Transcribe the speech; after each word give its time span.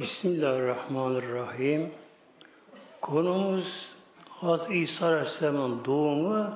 Bismillahirrahmanirrahim. 0.00 1.90
Konumuz 3.00 3.94
Haz 4.28 4.70
İsa 4.70 5.06
Aleyhisselam'ın 5.06 5.84
doğumu 5.84 6.50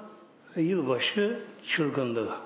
ve 0.56 0.62
yılbaşı 0.62 1.42
çılgınlığı. 1.68 2.36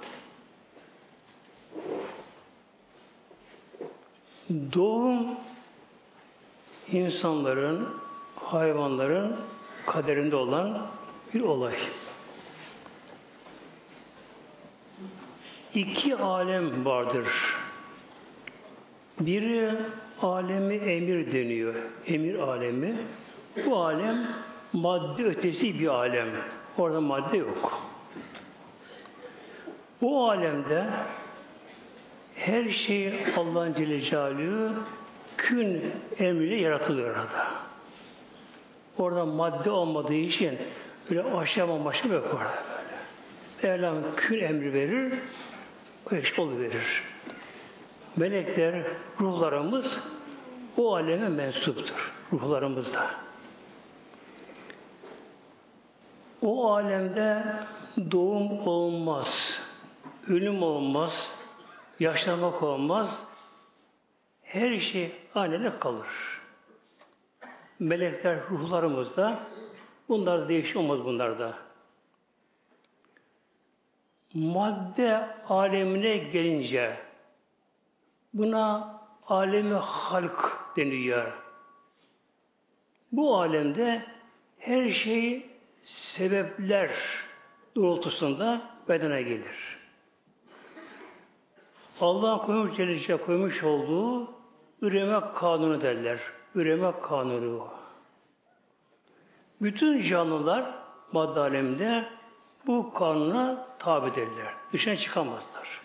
Doğum 4.72 5.26
insanların, 6.92 7.88
hayvanların 8.36 9.36
kaderinde 9.86 10.36
olan 10.36 10.86
bir 11.34 11.40
olay. 11.40 11.76
İki 15.74 16.16
alem 16.16 16.84
vardır. 16.84 17.28
Biri 19.20 19.76
alemi 20.22 20.74
emir 20.74 21.32
deniyor. 21.32 21.74
Emir 22.06 22.34
alemi. 22.34 22.96
Bu 23.66 23.76
alem 23.76 24.26
madde 24.72 25.24
ötesi 25.24 25.80
bir 25.80 25.86
alem. 25.86 26.28
Orada 26.78 27.00
madde 27.00 27.36
yok. 27.36 27.82
Bu 30.00 30.30
alemde 30.30 30.84
her 32.34 32.70
şey 32.70 33.14
Allah'ın 33.36 33.74
Celle 33.74 34.00
Celaluhu 34.00 34.74
kün 35.36 35.92
emriyle 36.18 36.54
yaratılıyor 36.54 37.10
orada. 37.10 37.64
Orada 38.98 39.24
madde 39.24 39.70
olmadığı 39.70 40.14
için 40.14 40.58
böyle 41.10 41.22
aşama 41.22 41.84
başka 41.84 42.08
yok 42.08 42.24
orada 42.34 42.62
böyle. 43.62 43.74
Mevlam 43.76 43.96
kün 44.16 44.40
emri 44.40 44.72
verir, 44.72 45.12
o 46.12 46.14
iş 46.14 46.38
verir. 46.38 47.02
Melekler, 48.16 48.84
ruhlarımız 49.20 49.86
o 50.76 50.94
aleme 50.94 51.28
mensuptur. 51.28 52.12
Ruhlarımız 52.32 52.94
da. 52.94 53.10
O 56.42 56.72
alemde 56.72 57.44
doğum 58.10 58.66
olmaz, 58.68 59.26
ölüm 60.28 60.62
olmaz, 60.62 61.12
yaşlanmak 62.00 62.62
olmaz, 62.62 63.08
her 64.42 64.80
şey 64.80 65.12
aynı 65.34 65.80
kalır. 65.80 66.06
Melekler 67.78 68.38
ruhlarımızda, 68.50 69.38
bunlar 70.08 70.48
değişik 70.48 70.76
olmaz 70.76 71.04
bunlarda. 71.04 71.54
Madde 74.34 75.28
alemine 75.48 76.16
gelince 76.16 77.03
buna 78.34 78.94
alemi 79.26 79.74
halk 79.74 80.58
deniyor. 80.76 81.32
Bu 83.12 83.40
alemde 83.40 84.06
her 84.58 84.92
şey 84.92 85.46
sebepler 86.16 86.90
doğrultusunda 87.76 88.62
bedene 88.88 89.22
gelir. 89.22 89.78
Allah 92.00 92.38
koymuş 92.46 92.76
Celle 92.76 93.16
koymuş 93.16 93.62
olduğu 93.62 94.30
üreme 94.82 95.20
kanunu 95.34 95.80
derler. 95.80 96.18
Üreme 96.54 96.92
kanunu. 97.02 97.68
Bütün 99.60 100.08
canlılar 100.08 100.74
madde 101.12 101.40
aleminde 101.40 102.04
bu 102.66 102.94
kanuna 102.94 103.66
tabidirler. 103.78 104.54
Dışına 104.72 104.96
çıkamazlar. 104.96 105.83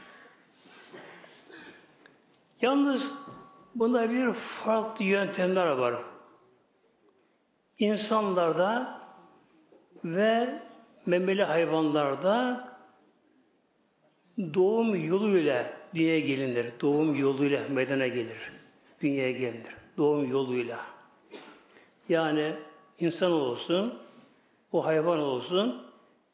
Yalnız 2.62 3.02
bunda 3.76 4.10
bir 4.10 4.34
farklı 4.34 5.06
yöntemler 5.06 5.68
var. 5.68 5.96
İnsanlarda 7.80 9.00
ve 10.04 10.62
memeli 11.06 11.44
hayvanlarda 11.44 12.68
doğum 14.54 15.06
yoluyla 15.06 15.74
dünyaya 15.96 16.20
gelinir. 16.20 16.74
Doğum 16.82 17.16
yoluyla 17.16 17.64
medene 17.70 18.08
gelir. 18.08 18.52
Dünyaya 19.02 19.32
gelinir. 19.32 19.76
Doğum 19.98 20.32
yoluyla. 20.32 20.80
Yani 22.10 22.56
insan 23.00 23.32
olsun, 23.32 24.00
o 24.72 24.86
hayvan 24.86 25.20
olsun, 25.20 25.82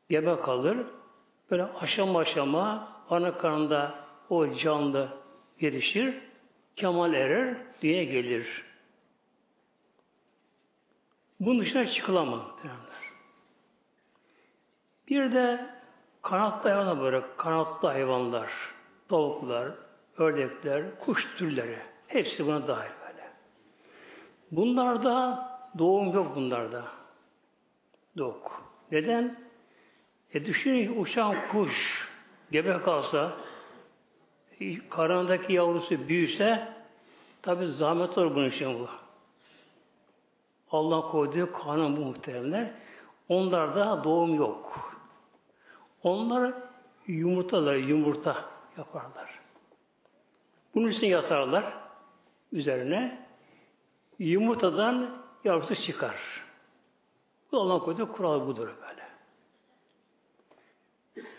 gebe 0.09 0.41
kalır. 0.41 0.77
Böyle 1.51 1.63
aşama 1.63 2.19
aşama 2.19 2.87
ana 3.09 3.37
karnında 3.37 3.95
o 4.29 4.53
canlı 4.53 5.24
yetişir, 5.59 6.15
kemal 6.75 7.13
erer, 7.13 7.57
dünyaya 7.81 8.03
gelir. 8.03 8.63
Bunun 11.39 11.59
dışına 11.59 11.91
çıkılamaz. 11.91 12.41
Bir 15.09 15.31
de 15.31 15.65
kanatlı 16.21 16.69
hayvanlar 16.69 16.99
böyle, 16.99 17.23
kanatlı 17.37 17.87
hayvanlar, 17.87 18.51
tavuklar, 19.09 19.71
ördekler, 20.17 20.99
kuş 20.99 21.27
türleri, 21.37 21.79
hepsi 22.07 22.45
buna 22.45 22.67
dahil 22.67 22.91
böyle. 23.07 23.31
Bunlarda 24.51 25.45
doğum 25.77 26.13
yok 26.13 26.35
bunlarda. 26.35 26.85
Yok. 28.15 28.61
Neden? 28.91 29.39
E 30.33 30.45
düşünün 30.45 31.01
uçan 31.01 31.35
kuş 31.51 32.07
gebe 32.51 32.81
kalsa 32.81 33.37
karnındaki 34.89 35.53
yavrusu 35.53 36.07
büyüse 36.07 36.67
tabi 37.41 37.67
zahmet 37.67 38.17
olur 38.17 38.35
bunun 38.35 38.49
için 38.49 38.79
bu. 38.79 38.87
Allah 40.71 41.01
koyduğu 41.01 41.51
kanun 41.53 41.97
bu 41.97 42.01
muhteremler. 42.01 42.71
Onlarda 43.29 44.03
doğum 44.03 44.35
yok. 44.35 44.91
Onlar 46.03 46.53
yumurtalar, 47.07 47.75
yumurta 47.75 48.45
yaparlar. 48.77 49.39
Bunun 50.75 50.89
için 50.89 51.07
yatarlar 51.07 51.73
üzerine. 52.51 53.25
Yumurtadan 54.19 55.17
yavrusu 55.43 55.75
çıkar. 55.75 56.15
Bu 57.51 57.59
Allah 57.59 57.79
koyduğu 57.79 58.11
kural 58.11 58.47
budur 58.47 58.69
böyle. 58.81 59.05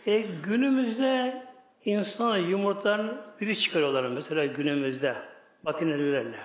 E, 0.07 0.21
günümüzde 0.21 1.47
insan 1.87 2.37
yumurtadan 2.37 3.23
biri 3.41 3.61
çıkarıyorlar 3.61 4.05
mesela 4.09 4.47
günümüzde 4.47 5.17
makinelerle. 5.63 6.39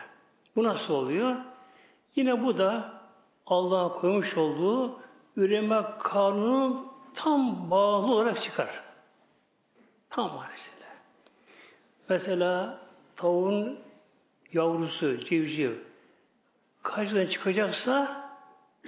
Bu 0.56 0.63
nasıl 0.63 0.94
oluyor? 0.94 1.35
Yine 2.16 2.44
bu 2.44 2.57
da 2.57 2.94
Allah'a 3.46 3.94
koymuş 3.94 4.38
olduğu 4.38 5.00
üreme 5.38 5.84
kanunun 6.00 6.88
tam 7.16 7.72
bağlı 7.72 8.13
olarak 8.13 8.44
çıkar. 8.44 8.84
Tam 10.09 10.25
manasıyla. 10.25 10.88
Mesela 12.09 12.80
tavuğun 13.16 13.80
yavrusu, 14.53 15.18
civciv 15.18 15.72
kaçtan 16.84 17.25
çıkacaksa 17.25 18.22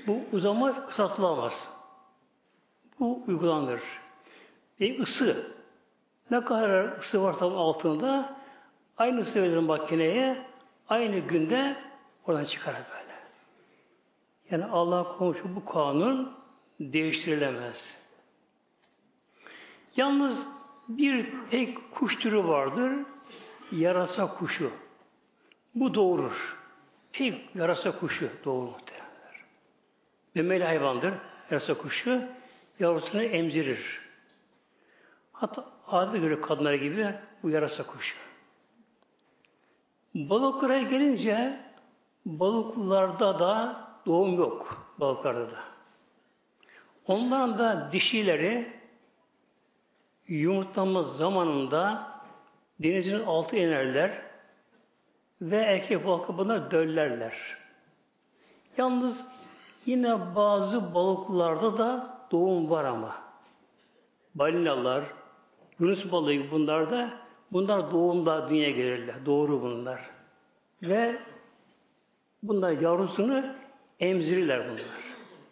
bu 0.07 0.21
uzamaz, 0.31 0.87
kısaltılamaz. 0.87 1.53
Bu 2.99 3.23
uygulanır. 3.27 3.81
Bir 4.79 4.99
ısı. 4.99 5.53
Ne 6.31 6.43
kadar 6.43 6.97
ısı 6.99 7.23
varsa 7.23 7.45
altında 7.45 8.35
aynı 8.97 9.21
ısı 9.21 9.41
verilir 9.41 9.57
makineye 9.57 10.45
aynı 10.89 11.19
günde 11.19 11.77
oradan 12.27 12.45
çıkar 12.45 12.75
böyle. 12.75 13.13
Yani 14.49 14.65
Allah 14.65 15.17
komşu 15.17 15.55
bu 15.55 15.65
kanun 15.65 16.37
değiştirilemez. 16.79 17.75
Yalnız 19.95 20.37
bir 20.87 21.29
tek 21.51 21.91
kuş 21.91 22.19
türü 22.19 22.47
vardır. 22.47 22.93
Yarasa 23.71 24.33
kuşu. 24.33 24.71
Bu 25.75 25.93
doğurur. 25.93 26.57
Tek 27.13 27.55
yarasa 27.55 27.99
kuşu 27.99 28.29
doğurur 28.45 28.71
muhtemelenler. 28.71 29.43
Memeli 30.35 30.63
hayvandır. 30.63 31.13
Yarasa 31.51 31.73
kuşu 31.73 32.23
yavrusunu 32.79 33.23
emzirir. 33.23 34.01
Hatta 35.31 35.72
adete 35.87 36.17
göre 36.19 36.41
kadınlar 36.41 36.73
gibi 36.73 37.15
bu 37.43 37.49
yarasa 37.49 37.85
kuşu. 37.85 38.15
Balıklara 40.15 40.81
gelince 40.81 41.59
balıklarda 42.25 43.39
da 43.39 43.81
doğum 44.05 44.37
yok. 44.37 44.87
Balıklarda 44.99 45.51
da. 45.51 45.59
Onların 47.07 47.59
da 47.59 47.89
dişileri 47.91 48.73
yumurtlama 50.27 51.03
zamanında 51.03 52.07
denizin 52.79 53.19
altı 53.19 53.55
inerler 53.55 54.21
ve 55.41 55.57
erkek 55.57 56.05
balık 56.05 56.37
bunlar 56.37 56.71
döllerler. 56.71 57.33
Yalnız 58.77 59.25
yine 59.85 60.35
bazı 60.35 60.93
balıklarda 60.93 61.77
da 61.77 62.17
doğum 62.31 62.69
var 62.69 62.83
ama. 62.85 63.15
Balinalar, 64.35 65.03
Yunus 65.83 66.11
balığı 66.11 66.33
gibi 66.33 66.51
bunlar 66.51 66.91
da 66.91 67.09
bunlar 67.51 67.91
doğumda 67.91 68.49
dünyaya 68.49 68.71
gelirler. 68.71 69.15
Doğru 69.25 69.61
bunlar. 69.61 70.09
Ve 70.81 71.19
Bunlar 72.43 72.71
yavrusunu 72.71 73.45
emzirirler 73.99 74.69
bunlar. 74.69 74.85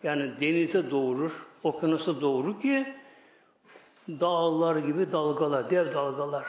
Yani 0.03 0.31
denize 0.41 0.91
doğurur, 0.91 1.31
okyanusa 1.63 2.21
doğurur 2.21 2.61
ki 2.61 2.95
dağlar 4.09 4.75
gibi 4.75 5.11
dalgalar, 5.11 5.69
dev 5.69 5.93
dalgalar. 5.93 6.45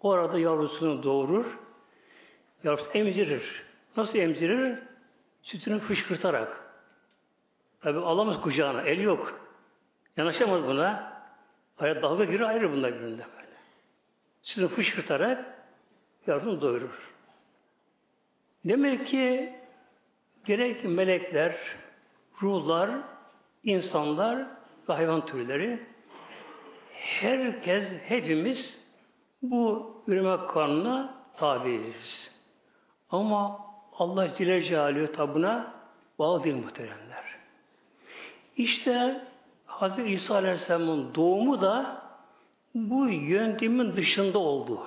Orada 0.00 0.38
yavrusunu 0.38 1.02
doğurur. 1.02 1.58
Yavrusu 2.64 2.90
emzirir. 2.94 3.64
Nasıl 3.96 4.18
emzirir? 4.18 4.78
Sütünü 5.42 5.78
fışkırtarak. 5.78 6.74
Tabi 7.80 7.98
alamaz 7.98 8.40
kucağına. 8.40 8.82
El 8.82 9.00
yok. 9.00 9.40
Yanaşamaz 10.16 10.66
buna. 10.66 11.09
Hayat 11.80 12.02
dalga 12.02 12.24
girer 12.24 12.48
ayrı 12.48 12.72
bunlar 12.72 12.94
birbirinden 12.94 13.26
böyle. 13.36 13.56
Sütünü 14.42 14.68
fışkırtarak 14.68 15.44
yavrusunu 16.26 16.60
doyurur. 16.60 17.12
Demek 18.64 19.06
ki 19.06 19.54
gerek 20.44 20.84
melekler, 20.84 21.56
ruhlar, 22.42 22.90
insanlar 23.64 24.46
ve 24.88 24.92
hayvan 24.92 25.26
türleri 25.26 25.80
herkes, 26.92 27.84
hepimiz 28.08 28.78
bu 29.42 29.92
üreme 30.06 30.36
kanuna 30.46 31.14
tabiiz. 31.36 32.30
Ama 33.10 33.60
Allah 33.98 34.36
Celle 34.38 34.62
Celaluhu 34.62 35.12
tabuna 35.12 35.74
bağlı 36.18 36.44
değil 36.44 36.56
muhteremler. 36.56 37.24
İşte 38.56 39.20
Hz. 39.80 39.98
İsa 39.98 40.34
Aleyhisselam'ın 40.34 41.14
doğumu 41.14 41.60
da 41.60 42.02
bu 42.74 43.08
yöntemin 43.08 43.96
dışında 43.96 44.38
oldu. 44.38 44.80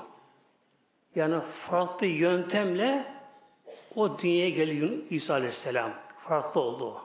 Yani 1.16 1.42
farklı 1.70 2.06
yöntemle 2.06 3.06
o 3.96 4.20
dünyaya 4.20 4.50
geliyor 4.50 4.90
İsa 5.10 5.34
Aleyhisselam. 5.34 5.92
Farklı 6.28 6.62
oldu. 6.62 7.02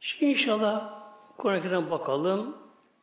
Şimdi 0.00 0.32
inşallah 0.32 1.02
Kur'an-ı 1.38 1.62
Kerim'e 1.62 1.90
bakalım. 1.90 2.56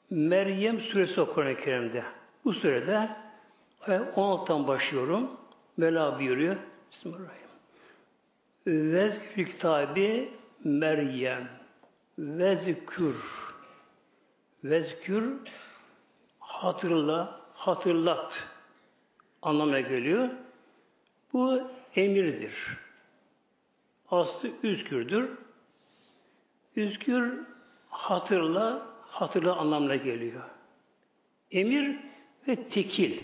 Meryem 0.10 0.80
suresi 0.80 1.22
o 1.22 1.34
Kur'an-ı 1.34 1.56
Kerim'de. 1.56 2.04
Bu 2.46 2.54
surede 2.54 3.10
16'dan 3.88 4.68
başlıyorum. 4.68 5.32
Mela 5.78 6.20
buyuruyor. 6.20 6.56
Bismillahirrahmanirrahim. 6.92 7.44
Vezkür 8.68 9.46
kitabı 9.46 10.26
Meryem. 10.64 11.63
Vezkür. 12.18 13.16
Vezkür 14.64 15.34
hatırla, 16.40 17.42
hatırlat 17.54 18.34
anlamına 19.42 19.80
geliyor. 19.80 20.30
Bu 21.34 21.62
emirdir. 21.96 22.54
Aslı 24.12 24.50
üzkürdür. 24.64 25.30
Üzkür 26.76 27.40
hatırla, 27.90 28.88
hatırla 29.08 29.56
anlamına 29.56 29.96
geliyor. 29.96 30.44
Emir 31.52 31.98
ve 32.48 32.70
tekil. 32.70 33.24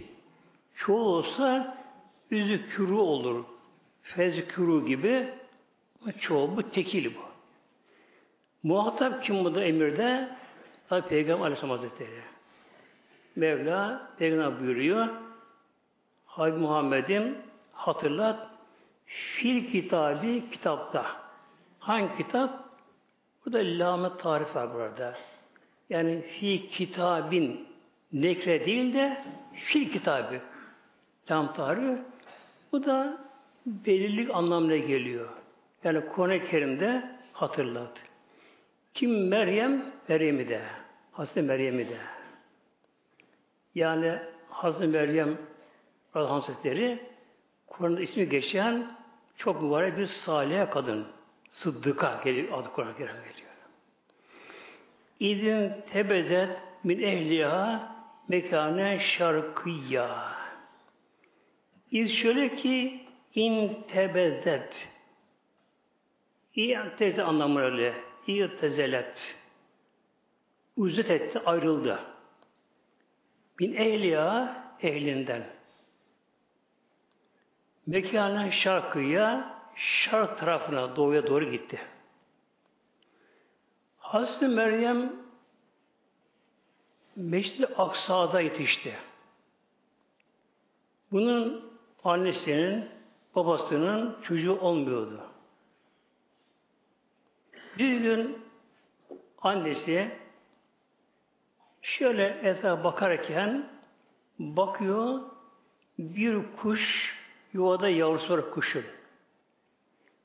Çoğu 0.76 1.00
olsa 1.00 1.78
üzükürü 2.32 2.94
olur. 2.94 3.46
Fezkürü 4.02 4.86
gibi 4.86 5.34
çoğu 6.20 6.58
bu 6.58 6.72
tekil 6.72 7.16
bu. 7.16 7.29
Muhatap 8.64 9.24
kim 9.24 9.46
bu 9.46 9.56
da 9.56 9.64
emirde? 9.64 10.30
Tabi 10.90 11.08
Peygamber 11.08 11.46
Aleyhisselam 11.46 11.78
Hazretleri. 11.78 12.22
Mevla 13.36 14.10
Peygamber 14.18 14.60
buyuruyor. 14.60 15.08
Habib 16.26 16.58
Muhammed'im 16.58 17.38
hatırlat 17.74 18.48
fil 19.06 19.72
kitabı 19.72 20.50
kitapta. 20.52 21.06
Hangi 21.80 22.18
kitap? 22.18 22.70
Burada 23.46 23.60
lamet 23.60 24.20
tarif 24.20 24.56
var 24.56 24.74
burada. 24.74 25.14
Yani 25.90 26.22
fi 26.22 26.70
kitabin 26.70 27.68
nekre 28.14 28.66
değil 28.66 28.94
de 28.94 29.24
fil 29.54 29.92
kitabı. 29.92 30.40
Lam 31.32 31.54
tarifi. 31.54 32.02
Bu 32.72 32.86
da 32.86 33.18
belirli 33.66 34.34
anlamına 34.34 34.78
geliyor. 34.78 35.30
Yani 35.84 36.02
Kur'an-ı 36.06 36.46
Kerim'de 36.46 37.16
hatırlat. 37.34 38.09
Kim 39.00 39.28
Meryem? 39.28 39.86
Meryem'i 40.08 40.50
de. 40.50 40.62
Hazreti 41.12 41.42
Meryem'i 41.42 41.90
de. 41.90 41.98
Yani 43.76 44.20
Hazreti 44.50 44.88
Meryem 44.88 45.38
Hazretleri 46.14 47.00
Kur'an'da 47.68 48.02
ismi 48.02 48.30
geçen 48.30 48.98
çok 49.38 49.62
mübarek 49.62 49.98
bir 49.98 50.08
salih 50.08 50.72
kadın. 50.72 51.08
Sıddıka 51.52 52.08
adı 52.52 52.70
Kur'an-ı 52.74 52.92
geliyor. 52.92 53.10
İdin 55.20 55.74
tebezet 55.94 56.50
min 56.84 57.02
ehliha 57.02 57.96
mekane 58.28 59.00
şarkıya. 59.00 60.34
İz 61.92 62.12
şöyle 62.12 62.56
ki 62.56 63.00
in 63.36 63.78
tebezet 63.88 64.90
İ'teze 66.56 67.24
anlamı 67.24 67.62
öyle. 67.62 68.09
İ'tezelet. 68.30 69.38
Uzet 70.78 71.12
etti, 71.12 71.40
ayrıldı. 71.46 72.00
Bin 73.60 73.76
ehliya 73.76 74.64
ehlinden. 74.82 75.44
Mekanen 77.88 78.50
şarkıya 78.50 79.56
şark 79.76 80.40
tarafına 80.40 80.96
doğuya 80.96 81.28
doğru 81.28 81.52
gitti. 81.52 81.82
Hazreti 83.98 84.48
Meryem 84.48 85.14
Meşri 87.16 87.68
Aksa'da 87.68 88.42
yetişti. 88.42 88.96
Bunun 91.12 91.72
annesinin, 92.04 92.90
babasının 93.36 94.22
çocuğu 94.24 94.60
olmuyordu. 94.60 95.29
Bir 97.80 97.98
gün 97.98 98.38
annesi 99.42 100.12
şöyle 101.82 102.28
etrafa 102.44 102.84
bakarken 102.84 103.70
bakıyor 104.40 105.22
bir 106.00 106.40
kuş 106.62 107.16
yuvada 107.54 107.90
yavrusu 107.90 108.34
var 108.34 108.52
kuşun. 108.52 108.84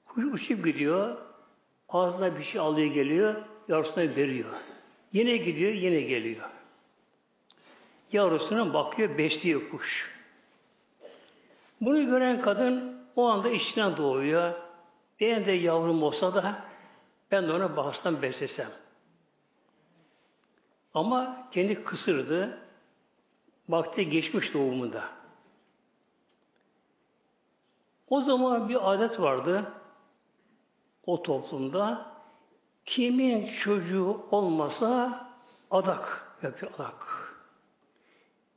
Kuş 0.06 0.24
uçup 0.24 0.64
gidiyor. 0.64 1.16
Ağzına 1.88 2.38
bir 2.38 2.44
şey 2.44 2.60
alıyor 2.60 2.94
geliyor. 2.94 3.34
Yavrusuna 3.68 4.04
veriyor. 4.04 4.50
Yine 5.12 5.36
gidiyor, 5.36 5.72
yine 5.72 6.00
geliyor. 6.00 6.44
Yavrusuna 8.12 8.74
bakıyor, 8.74 9.18
besliyor 9.18 9.70
kuş. 9.70 10.10
Bunu 11.80 12.06
gören 12.06 12.40
kadın 12.40 13.00
o 13.16 13.28
anda 13.28 13.50
içinden 13.50 13.96
doğuyor. 13.96 14.52
Benim 15.20 15.46
de 15.46 15.52
yavrum 15.52 16.02
olsa 16.02 16.34
da 16.34 16.73
ben 17.34 17.48
de 17.48 17.52
ona 17.52 17.76
bağırsam 17.76 18.22
beslesem. 18.22 18.70
Ama 20.94 21.48
kendi 21.52 21.84
kısırdı. 21.84 22.58
Vakti 23.68 24.10
geçmiş 24.10 24.54
doğumunda. 24.54 25.04
O 28.08 28.20
zaman 28.20 28.68
bir 28.68 28.92
adet 28.92 29.20
vardı 29.20 29.72
o 31.06 31.22
toplumda. 31.22 32.14
Kimin 32.86 33.50
çocuğu 33.64 34.26
olmasa 34.30 35.20
adak 35.70 36.36
yapıyor 36.42 36.72
adak. 36.78 37.34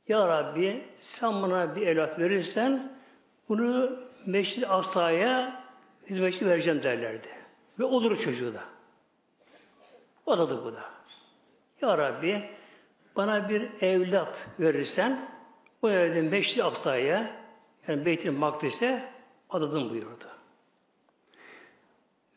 Ya 0.08 0.28
Rabbi 0.28 0.88
sen 1.20 1.42
bana 1.42 1.76
bir 1.76 1.86
evlat 1.86 2.18
verirsen 2.18 2.92
bunu 3.48 3.98
Meşri 4.26 4.68
Asa'ya 4.68 5.64
hizmetçi 6.10 6.46
vereceğim 6.46 6.82
derlerdi. 6.82 7.37
Ve 7.78 7.84
olur 7.84 8.22
çocuğu 8.24 8.54
da. 8.54 8.64
Adadı 10.26 10.64
bu 10.64 10.72
da. 10.72 10.84
Ya 11.80 11.98
Rabbi 11.98 12.50
bana 13.16 13.48
bir 13.48 13.82
evlat 13.82 14.48
verirsen 14.60 15.28
bu 15.82 15.90
evden 15.90 16.24
Meşri 16.24 16.64
Asa'ya 16.64 17.36
yani 17.88 18.06
Beyt-i 18.06 18.30
Makdis'e 18.30 19.12
adadım 19.50 19.90
buyurdu. 19.90 20.24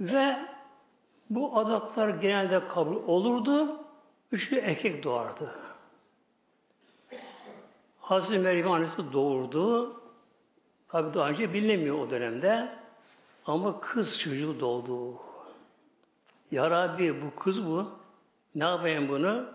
Ve 0.02 0.40
bu 1.30 1.58
adatlar 1.58 2.10
genelde 2.10 2.68
kabul 2.68 2.96
olurdu. 3.08 3.82
Üçlü 4.32 4.58
erkek 4.60 5.04
doğardı. 5.04 5.56
Hazreti 8.00 8.40
Meryem 8.40 8.72
annesi 8.72 9.14
doğurdu. 9.14 9.94
Tabi 10.90 11.14
daha 11.14 11.30
önce 11.30 11.54
bilinemiyor 11.54 12.00
o 12.00 12.10
dönemde. 12.10 12.70
Ama 13.46 13.80
kız 13.80 14.20
çocuğu 14.24 14.60
doğdu. 14.60 15.31
Ya 16.52 16.72
Rabbi 16.72 17.22
bu 17.22 17.36
kız 17.36 17.66
bu. 17.66 17.92
Ne 18.56 18.64
yapayım 18.64 19.10
bunu? 19.10 19.46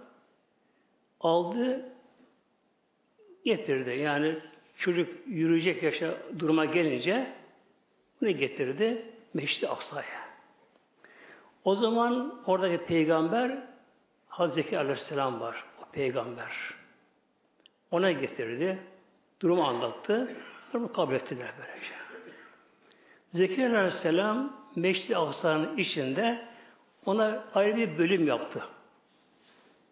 Aldı 1.21 1.93
getirdi. 3.45 3.91
Yani 3.91 4.39
çocuk 4.79 5.09
yürüyecek 5.27 5.83
yaşa 5.83 6.15
duruma 6.39 6.65
gelince 6.65 7.33
Bunu 8.21 8.31
getirdi 8.31 9.03
Meşri 9.35 9.69
Aksa'ya. 9.69 10.27
O 11.65 11.75
zaman 11.75 12.43
oradaki 12.47 12.85
peygamber 12.85 13.59
Hazreti 14.29 14.79
Aleyhisselam 14.79 15.41
var. 15.41 15.65
O 15.83 15.91
peygamber. 15.93 16.53
Ona 17.91 18.13
getirdi. 18.13 18.79
Durumu 19.41 19.65
anlattı. 19.65 20.37
Durumu 20.73 20.93
kabul 20.93 21.15
ettiler 21.15 21.51
böylece. 21.59 21.95
Zekeriya 23.35 23.81
Aleyhisselam 23.81 24.57
Meşri 24.77 25.17
Aksa'nın 25.17 25.77
içinde 25.77 26.56
ona 27.07 27.45
ayrı 27.55 27.77
bir 27.77 27.99
bölüm 27.99 28.27
yaptı. 28.27 28.63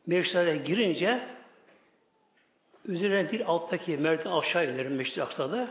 Meşri'ye 0.07 0.57
girince 0.57 1.29
üzerine 2.85 3.31
değil 3.31 3.45
alttaki 3.47 3.97
merdiven 3.97 4.31
aşağı 4.31 4.65
inerim 4.65 4.95
Meşri 4.95 5.23
Aksa'da. 5.23 5.69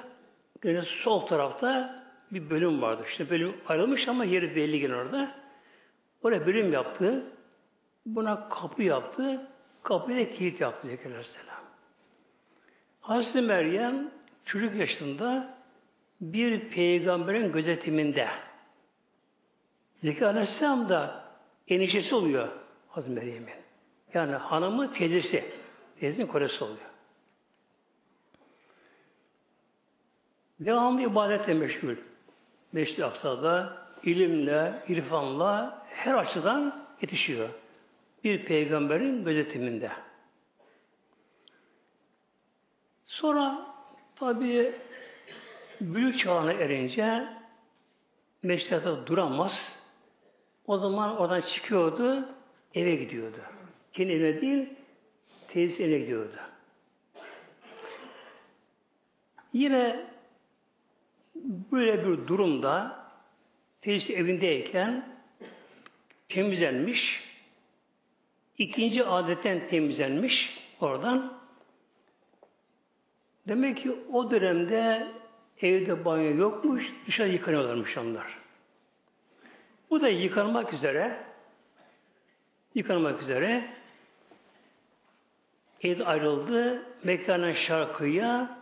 Yine 0.63 0.81
sol 0.81 1.21
tarafta 1.21 2.03
bir 2.31 2.49
bölüm 2.49 2.81
vardı. 2.81 3.03
İşte 3.09 3.29
bölüm 3.29 3.55
ayrılmış 3.67 4.07
ama 4.07 4.25
yeri 4.25 4.55
belli 4.55 4.79
gene 4.79 4.95
orada. 4.95 5.35
Oraya 6.23 6.45
bölüm 6.45 6.73
yaptı. 6.73 7.23
Buna 8.05 8.49
kapı 8.49 8.83
yaptı. 8.83 9.47
Kapıya 9.83 10.25
da 10.25 10.33
kilit 10.33 10.61
yaptı 10.61 10.87
Zekeriya 10.87 11.17
Aleyhisselam. 11.17 11.63
Hazreti 13.01 13.41
Meryem 13.41 14.11
çocuk 14.45 14.75
yaşında 14.75 15.57
bir 16.21 16.69
peygamberin 16.69 17.51
gözetiminde. 17.51 18.27
Zekeriya 20.01 20.29
Aleyhisselam 20.29 20.89
da 20.89 21.22
enişesi 21.67 22.15
oluyor 22.15 22.47
Hazreti 22.89 23.15
Meryem'in. 23.15 23.53
Yani 24.13 24.35
hanımı 24.35 24.93
teyzesi. 24.93 25.51
Teyzesinin 25.99 26.27
koresi 26.27 26.63
oluyor. 26.63 26.89
Devamlı 30.59 31.01
ibadetle 31.01 31.53
meşgul. 31.53 31.95
Meşri 32.71 33.05
Aksa'da 33.05 33.77
ilimle, 34.03 34.83
irfanla 34.87 35.85
her 35.89 36.13
açıdan 36.13 36.85
yetişiyor. 37.01 37.49
Bir 38.23 38.45
peygamberin 38.45 39.25
gözetiminde. 39.25 39.91
Sonra 43.05 43.65
tabi 44.15 44.75
büyük 45.81 46.19
çağına 46.19 46.53
erince 46.53 47.27
meşriyata 48.43 49.07
duramaz. 49.07 49.51
O 50.67 50.77
zaman 50.77 51.17
oradan 51.17 51.41
çıkıyordu, 51.41 52.29
eve 52.73 52.95
gidiyordu. 52.95 53.37
Kendi 53.93 54.11
evine 54.11 54.41
değil, 54.41 54.69
teyzesi 55.47 55.83
evine 55.83 55.99
gidiyordu. 55.99 56.35
Yine 59.53 60.05
böyle 61.71 62.07
bir 62.07 62.27
durumda 62.27 63.03
teyzesi 63.81 64.13
evindeyken 64.13 65.13
temizlenmiş, 66.29 67.23
ikinci 68.57 69.05
adetten 69.05 69.67
temizlenmiş 69.67 70.59
oradan. 70.81 71.33
Demek 73.47 73.77
ki 73.77 73.91
o 74.13 74.31
dönemde 74.31 75.07
evde 75.61 76.05
banyo 76.05 76.35
yokmuş, 76.35 76.83
dışarı 77.07 77.29
yıkanıyorlarmış 77.29 77.97
onlar. 77.97 78.42
Bu 79.93 80.01
da 80.01 80.09
yıkanmak 80.09 80.73
üzere 80.73 81.17
yıkanmak 82.75 83.21
üzere 83.21 83.69
ev 85.81 85.99
ayrıldı. 86.05 86.83
Mekana 87.03 87.53
şarkıya 87.53 88.57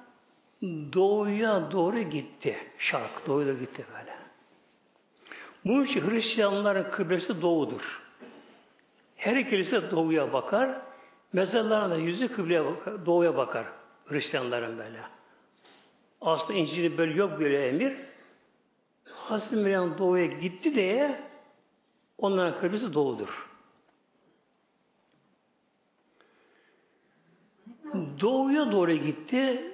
doğuya 0.94 1.72
doğru 1.72 2.00
gitti. 2.00 2.58
Şark 2.78 3.28
doğuya 3.28 3.48
doğru 3.48 3.60
gitti 3.60 3.86
böyle. 3.94 4.16
Bunun 5.66 5.86
için 5.86 6.10
Hristiyanların 6.10 6.92
kıblesi 6.92 7.42
doğudur. 7.42 8.02
Her 9.16 9.50
kilise 9.50 9.92
doğuya 9.92 10.34
bakar. 10.34 10.82
Mezarlarına 11.34 11.96
yüzü 11.96 12.28
kıbleye 12.28 12.66
bakar, 12.66 13.06
doğuya 13.06 13.38
bakar. 13.38 13.66
Hristiyanların 14.06 14.78
böyle. 14.78 15.00
Aslında 16.22 16.54
İncil'i 16.54 16.98
böyle 16.98 17.14
yok 17.14 17.40
böyle 17.40 17.68
emir. 17.68 18.11
Hazreti 19.16 19.56
Meryem 19.56 19.98
doğuya 19.98 20.26
gitti 20.26 20.76
diye 20.76 21.22
onların 22.18 22.60
kıblesi 22.60 22.94
doğudur. 22.94 23.48
Doğuya 28.20 28.72
doğru 28.72 28.94
gitti. 28.94 29.72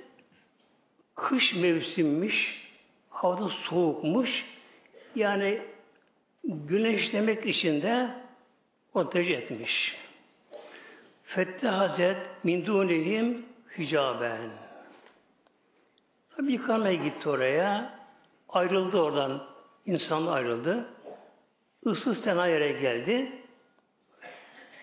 Kış 1.16 1.54
mevsimmiş. 1.56 2.68
Havada 3.10 3.50
soğukmuş. 3.50 4.46
Yani 5.16 5.62
güneşlemek 6.44 7.46
için 7.46 7.82
de 7.82 8.10
o 8.94 9.10
tercih 9.10 9.38
etmiş. 9.38 9.96
Fettah 11.24 11.80
Hazret 11.80 12.44
min 12.44 12.66
dunihim 12.66 13.46
hicaben. 13.78 14.50
Tabi 16.36 16.52
yıkanmaya 16.52 16.94
gitti 16.94 17.30
oraya. 17.30 17.97
Ayrıldı 18.50 19.02
oradan. 19.02 19.44
İnsanla 19.86 20.32
ayrıldı. 20.32 20.86
Issız 21.86 22.24
tena 22.24 22.48
yere 22.48 22.72
geldi. 22.72 23.32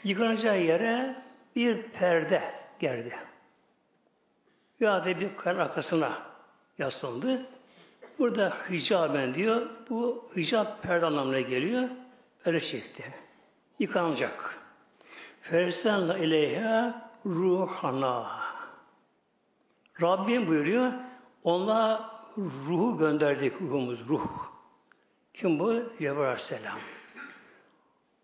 Yıkanacağı 0.04 0.62
yere 0.62 1.23
bir 1.56 1.83
perde 1.83 2.42
geldi. 2.78 3.16
Ya 4.80 5.04
da 5.04 5.21
bir 5.21 5.37
kayanın 5.37 5.61
arkasına 5.61 6.18
yaslandı. 6.78 7.47
Burada 8.18 8.56
hicaben 8.71 9.35
diyor. 9.35 9.71
Bu 9.90 10.30
hicab 10.37 10.66
perde 10.83 11.06
anlamına 11.06 11.40
geliyor. 11.40 11.88
Öyle 12.44 12.61
çekti. 12.61 13.14
Yıkanacak. 13.78 14.59
Fersenla 15.40 16.18
ileyha 16.18 17.11
ruhana. 17.26 18.30
Rabbim 20.02 20.47
buyuruyor. 20.47 20.92
Ona 21.44 22.13
ruhu 22.38 22.98
gönderdik 22.98 23.60
ruhumuz 23.60 24.08
ruh. 24.08 24.26
Kim 25.34 25.58
bu? 25.58 25.82
Cebrail 25.98 26.28
Aleyhisselam. 26.28 26.78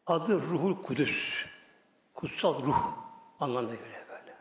Adı 0.06 0.34
Ruhul 0.34 0.82
Kudüs. 0.82 1.44
Kutsal 2.14 2.62
ruh 2.62 2.82
anlamına 3.40 3.74
göre 3.74 4.04
böyle. 4.08 4.36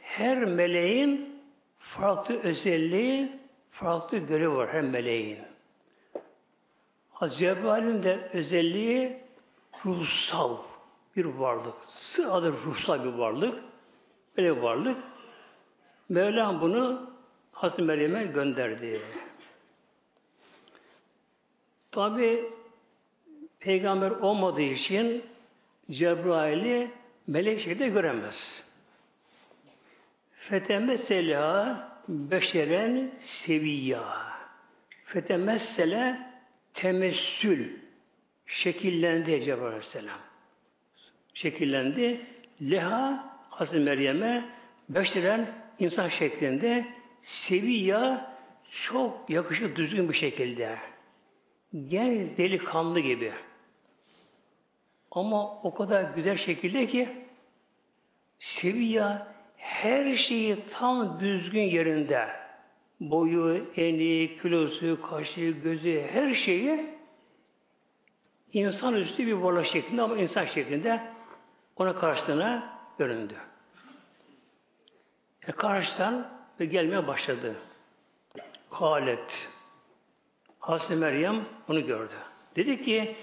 Her 0.00 0.44
meleğin 0.44 1.40
farklı 1.78 2.40
özelliği, 2.42 3.32
farklı 3.70 4.18
görevi 4.18 4.54
var 4.54 4.72
her 4.72 4.82
meleğin. 4.82 5.38
Hazreti 7.12 7.38
Cebrail'in 7.38 8.02
de 8.02 8.30
özelliği 8.32 9.18
ruhsal 9.86 10.56
bir 11.16 11.24
varlık. 11.24 11.74
Sırada 11.86 12.48
ruhsal 12.50 13.04
bir 13.04 13.12
varlık. 13.18 13.64
Böyle 14.36 14.56
bir 14.56 14.62
varlık. 14.62 14.96
Mevlam 16.08 16.60
bunu 16.60 17.13
Hazreti 17.54 17.82
Meryem'e 17.82 18.24
gönderdi. 18.24 19.00
Tabi 21.92 22.44
peygamber 23.60 24.10
olmadığı 24.10 24.60
için 24.60 25.24
Cebrail'i 25.90 26.90
melek 27.26 27.60
şekilde 27.60 27.88
göremez. 27.88 28.62
Fetemessela 30.32 31.78
beşeren 32.08 33.10
seviyya. 33.46 34.04
Fetemessele 35.04 36.18
temessül 36.74 37.70
şekillendi 38.46 39.44
Cebrail 39.44 39.66
Aleyhisselam. 39.66 40.18
Şekillendi. 41.34 42.20
Leha 42.62 43.34
Hazreti 43.50 43.78
Meryem'e 43.78 44.44
beşeren 44.88 45.54
insan 45.78 46.08
şeklinde 46.08 46.86
seviyya 47.24 48.34
çok 48.86 49.30
yakışık 49.30 49.76
düzgün 49.76 50.08
bir 50.08 50.14
şekilde. 50.14 50.78
Genç 51.88 52.38
delikanlı 52.38 53.00
gibi. 53.00 53.32
Ama 55.10 55.62
o 55.62 55.74
kadar 55.74 56.02
güzel 56.02 56.38
şekilde 56.38 56.86
ki 56.86 57.08
seviyya 58.38 59.34
her 59.56 60.16
şeyi 60.16 60.58
tam 60.70 61.20
düzgün 61.20 61.62
yerinde. 61.62 62.28
Boyu, 63.00 63.66
eni, 63.76 64.38
kilosu, 64.42 65.00
kaşı, 65.02 65.40
gözü, 65.40 66.06
her 66.12 66.34
şeyi 66.34 66.86
insan 68.52 68.94
üstü 68.94 69.26
bir 69.26 69.32
varlık 69.32 69.66
şeklinde 69.66 70.02
ama 70.02 70.16
insan 70.16 70.44
şeklinde 70.46 71.00
ona 71.76 71.94
karşısına 71.94 72.78
göründü. 72.98 73.34
E 75.48 75.52
karşıdan 75.52 76.33
ve 76.60 76.64
gelmeye 76.64 77.06
başladı. 77.06 77.54
Halet. 78.70 79.48
Hazreti 80.58 80.96
Meryem 80.96 81.44
onu 81.68 81.86
gördü. 81.86 82.14
Dedi 82.56 82.84
ki 82.84 83.16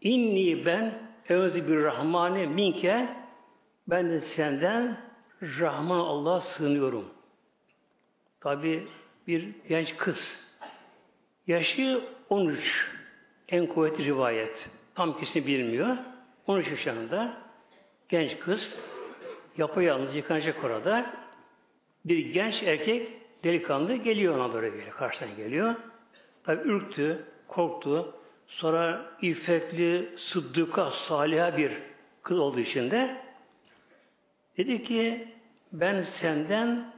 inni 0.00 0.66
ben 0.66 0.94
evzi 1.28 1.68
bir 1.68 1.82
rahmani 1.82 2.46
minke 2.46 3.08
ben 3.88 4.10
de 4.10 4.20
senden 4.20 5.00
Rahman 5.42 5.98
Allah'a 5.98 6.40
sığınıyorum. 6.40 7.04
Tabi 8.40 8.88
bir 9.26 9.48
genç 9.68 9.96
kız 9.96 10.18
Yaşı 11.46 12.04
13. 12.28 12.58
En 13.48 13.66
kuvvetli 13.66 14.04
rivayet. 14.04 14.68
Tam 14.94 15.20
kesin 15.20 15.46
bilmiyor. 15.46 15.96
13 16.46 16.68
yaşında 16.68 17.36
genç 18.08 18.38
kız 18.38 18.60
yapayalnız 19.56 20.14
yıkanacak 20.14 20.64
orada. 20.64 21.23
Bir 22.04 22.18
genç 22.32 22.62
erkek 22.62 23.08
delikanlı 23.44 23.94
geliyor 23.96 24.36
ona 24.36 24.52
doğru 24.52 24.66
geliyor. 24.66 24.96
Karşısına 24.96 25.28
geliyor. 25.28 25.74
Tabi 26.44 26.68
ürktü, 26.68 27.24
korktu. 27.48 28.14
Sonra 28.46 29.06
iffetli, 29.22 30.08
sıddıka, 30.16 30.90
saliha 31.08 31.56
bir 31.56 31.72
kız 32.22 32.38
olduğu 32.38 32.60
için 32.60 32.90
de 32.90 33.16
dedi 34.56 34.82
ki 34.82 35.28
ben 35.72 36.02
senden 36.20 36.92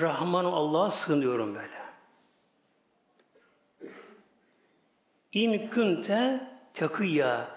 Rahman 0.00 0.44
Allah'a 0.44 0.90
sığınıyorum 0.90 1.54
böyle. 1.54 1.86
İn 5.32 5.68
künte 5.68 6.40
takıyya 6.74 7.48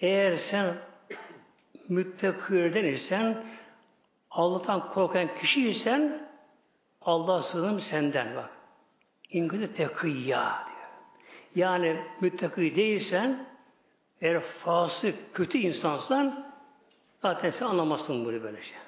eğer 0.00 0.36
sen 0.50 0.74
müttakirden 1.88 2.84
isen 2.84 3.44
Allah'tan 4.30 4.92
korkan 4.92 5.34
kişiysen 5.34 6.25
Allah 7.06 7.42
sığınım 7.42 7.80
senden 7.80 8.36
bak. 8.36 8.50
İn 9.30 9.48
künte 9.48 9.74
takıyya 9.74 10.64
diyor. 10.66 10.88
Yani 11.54 12.02
müttaki 12.20 12.76
değilsen 12.76 13.46
eğer 14.20 14.40
fasık, 14.40 15.34
kötü 15.34 15.58
insansan 15.58 16.52
zaten 17.22 17.50
sen 17.50 17.66
anlamazsın 17.66 18.24
bunu 18.24 18.42
böyle 18.42 18.62
şey. 18.62 18.78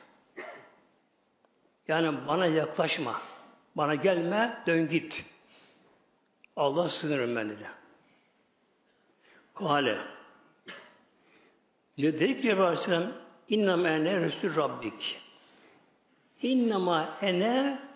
Yani 1.89 2.27
bana 2.29 2.47
yaklaşma. 2.47 3.21
Bana 3.77 3.95
gelme, 3.95 4.63
dön 4.67 4.89
git. 4.89 5.25
Allah 6.57 6.89
sınırım 6.89 7.37
ben 7.37 7.49
dedi. 7.49 7.67
Kale. 9.55 9.99
Diyor 11.97 12.13
dedi 12.13 12.41
ki 12.41 12.55
Aleyhisselam 12.55 13.13
İnnama 13.49 13.89
ene 13.89 14.21
Resul 14.21 14.57
Rabbik. 14.57 15.21
İnnama 16.43 17.19
ene 17.23 17.88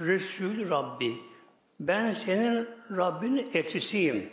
Resul 0.00 0.70
Rabbi. 0.70 1.16
Ben 1.80 2.12
senin 2.12 2.68
Rabbinin 2.96 3.50
elçisiyim. 3.54 4.30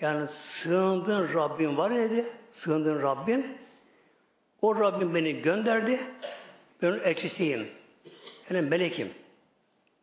Yani 0.00 0.28
sığındığın 0.28 1.34
Rabbin 1.34 1.76
var 1.76 1.94
dedi. 1.94 2.26
Sığındığın 2.52 3.02
Rabbin. 3.02 3.56
O 4.62 4.80
Rabbim 4.80 5.14
beni 5.14 5.42
gönderdi. 5.42 6.00
Ben 6.82 6.88
onun 6.88 7.00
elçisiyim. 7.00 7.68
Yani 8.50 8.68
melekim. 8.68 9.10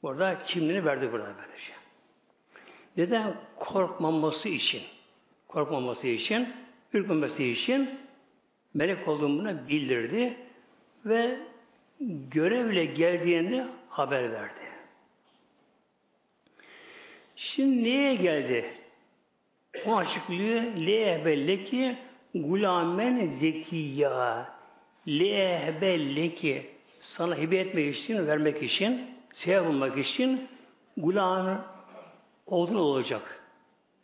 Burada 0.04 0.38
kimliğini 0.46 0.86
verdi 0.86 1.12
burada 1.12 1.34
böylece. 1.38 1.74
Neden? 2.98 3.36
Korkmaması 3.56 4.50
için. 4.50 4.82
Korkmaması 5.48 6.08
için, 6.08 6.54
ürkmemesi 6.94 7.46
için 7.46 8.00
melek 8.74 9.08
olduğunu 9.08 9.68
bildirdi 9.68 10.38
ve 11.06 11.40
görevle 12.32 12.86
geldiğinde 12.86 13.68
haber 13.90 14.32
verdi. 14.32 14.63
Şimdi 17.36 17.84
neye 17.84 18.16
geldi? 18.16 18.66
O 19.86 19.96
açıklıyor. 19.96 20.62
Le'ebelleki 20.62 21.98
gulamen 22.36 23.28
zekiyya. 23.28 24.50
Le'ebelleki 25.08 26.66
sana 27.00 27.38
hibe 27.38 27.58
etmek 27.58 27.96
için, 27.96 28.28
vermek 28.28 28.64
için, 28.64 29.08
sevap 29.34 29.68
bulmak 29.68 29.98
için 29.98 30.48
gulan 30.98 31.66
olduğunu 32.46 32.80
olacak. 32.80 33.44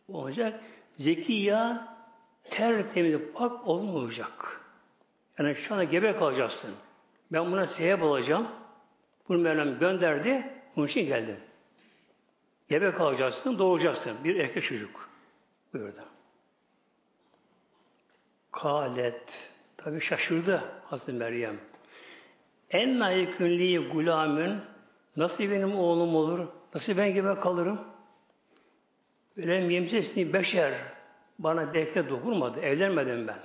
Olacak. 0.08 0.60
Zekiyya 0.96 1.88
tertemiz, 2.50 3.20
pak 3.34 3.68
olmayacak. 3.68 4.60
Yani 5.38 5.54
şu 5.54 5.74
anda 5.74 5.84
gebe 5.84 6.16
kalacaksın. 6.16 6.70
Ben 7.32 7.52
buna 7.52 7.66
sebep 7.66 8.02
olacağım. 8.02 8.48
Bunu 9.28 9.38
Mevlam 9.38 9.78
gönderdi. 9.78 10.46
Bunun 10.76 10.86
için 10.86 11.06
geldim. 11.06 11.36
Gebe 12.70 12.92
kalacaksın, 12.92 13.58
doğacaksın. 13.58 14.24
Bir 14.24 14.36
erkek 14.36 14.64
çocuk. 14.64 15.08
Buyurdu. 15.74 16.04
Kalet. 18.52 19.22
Tabi 19.76 20.00
şaşırdı 20.00 20.64
Hazreti 20.84 21.12
Meryem. 21.12 21.56
En 22.70 23.00
layıkünliği 23.00 23.78
gulamün 23.78 24.60
nasıl 25.16 25.38
benim 25.38 25.78
oğlum 25.78 26.14
olur? 26.14 26.46
Nasıl 26.74 26.96
ben 26.96 27.14
gibi 27.14 27.40
kalırım? 27.40 27.80
Ölen 29.36 29.70
yemsesini 29.70 30.32
beşer 30.32 30.74
bana 31.38 31.74
bekle 31.74 32.08
dokunmadı. 32.08 32.60
Evlenmedim 32.60 33.28
ben. 33.28 33.38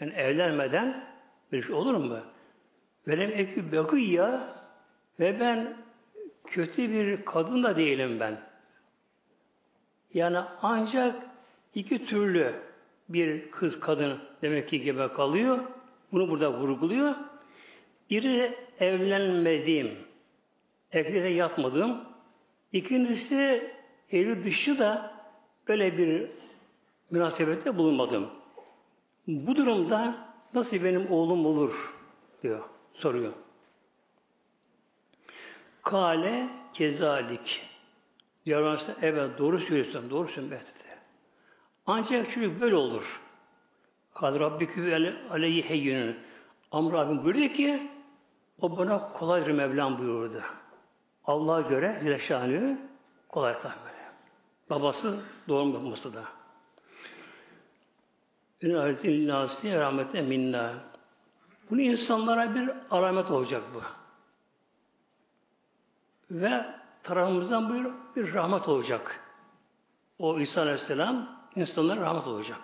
Yani 0.00 0.12
evlenmeden 0.12 1.04
bir 1.52 1.62
şey 1.62 1.74
olur 1.74 1.94
mu? 1.94 2.18
Velem 3.08 3.30
ekü 3.30 3.98
ya 3.98 4.54
ve 5.20 5.40
ben 5.40 5.76
kötü 6.50 6.90
bir 6.90 7.24
kadın 7.24 7.62
da 7.62 7.76
değilim 7.76 8.20
ben. 8.20 8.40
Yani 10.14 10.38
ancak 10.62 11.22
iki 11.74 12.06
türlü 12.06 12.54
bir 13.08 13.50
kız 13.50 13.80
kadın 13.80 14.18
demek 14.42 14.68
ki 14.68 14.82
gebe 14.82 15.08
kalıyor. 15.08 15.58
Bunu 16.12 16.30
burada 16.30 16.52
vurguluyor. 16.52 17.14
Biri 18.10 18.54
evlenmediğim, 18.80 19.98
erkekle 20.92 21.28
yatmadığım. 21.28 22.04
İkincisi 22.72 23.70
evli 24.10 24.44
dışı 24.44 24.78
da 24.78 25.12
böyle 25.68 25.98
bir 25.98 26.30
münasebette 27.10 27.76
bulunmadım. 27.76 28.30
Bu 29.26 29.56
durumda 29.56 30.14
nasıl 30.54 30.84
benim 30.84 31.10
oğlum 31.10 31.46
olur 31.46 31.94
diyor, 32.42 32.60
soruyor. 32.94 33.32
Kale 35.88 36.48
kezalik. 36.74 37.60
Diyor 38.46 38.80
evet 39.02 39.38
doğru 39.38 39.60
söylüyorsun, 39.60 40.10
doğru 40.10 40.28
söylüyorsun. 40.28 40.68
Ancak 41.86 42.32
çocuk 42.34 42.60
böyle 42.60 42.76
olur. 42.76 43.20
Kad 44.14 44.40
Rabbikü 44.40 44.94
aleyhi 45.30 45.68
heyyünün. 45.68 46.16
Amr 46.72 46.94
abim 46.94 47.24
buyurdu 47.24 47.54
ki 47.54 47.90
o 48.60 48.76
bana 48.76 49.12
kolaydır 49.12 49.50
Mevlam 49.50 49.98
buyurdu. 49.98 50.42
Allah'a 51.24 51.60
göre 51.60 52.02
Leşanı 52.04 52.78
kolay 53.28 53.62
tahmin. 53.62 53.92
Babası 54.70 55.20
doğum 55.48 55.72
yapması 55.72 56.14
da. 56.14 56.24
Ün 58.62 58.74
arzin 58.74 59.28
nasi 59.28 59.78
rahmete 59.78 60.22
minna. 60.22 60.74
Bunu 61.70 61.80
insanlara 61.80 62.54
bir 62.54 62.70
alamet 62.90 63.30
olacak 63.30 63.62
bu. 63.74 63.97
Ve 66.30 66.64
tarafımızdan 67.02 67.74
bir, 67.74 67.90
bir 68.16 68.34
rahmet 68.34 68.68
olacak. 68.68 69.20
O 70.18 70.40
İsa 70.40 70.60
Aleyhisselam 70.60 71.28
insanlara 71.56 72.00
rahmet 72.00 72.26
olacak. 72.26 72.58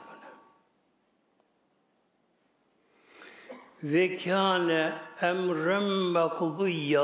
Ve 3.85 4.17
kâne 4.19 4.93
emrem 5.21 5.89
makbuyya 5.89 7.03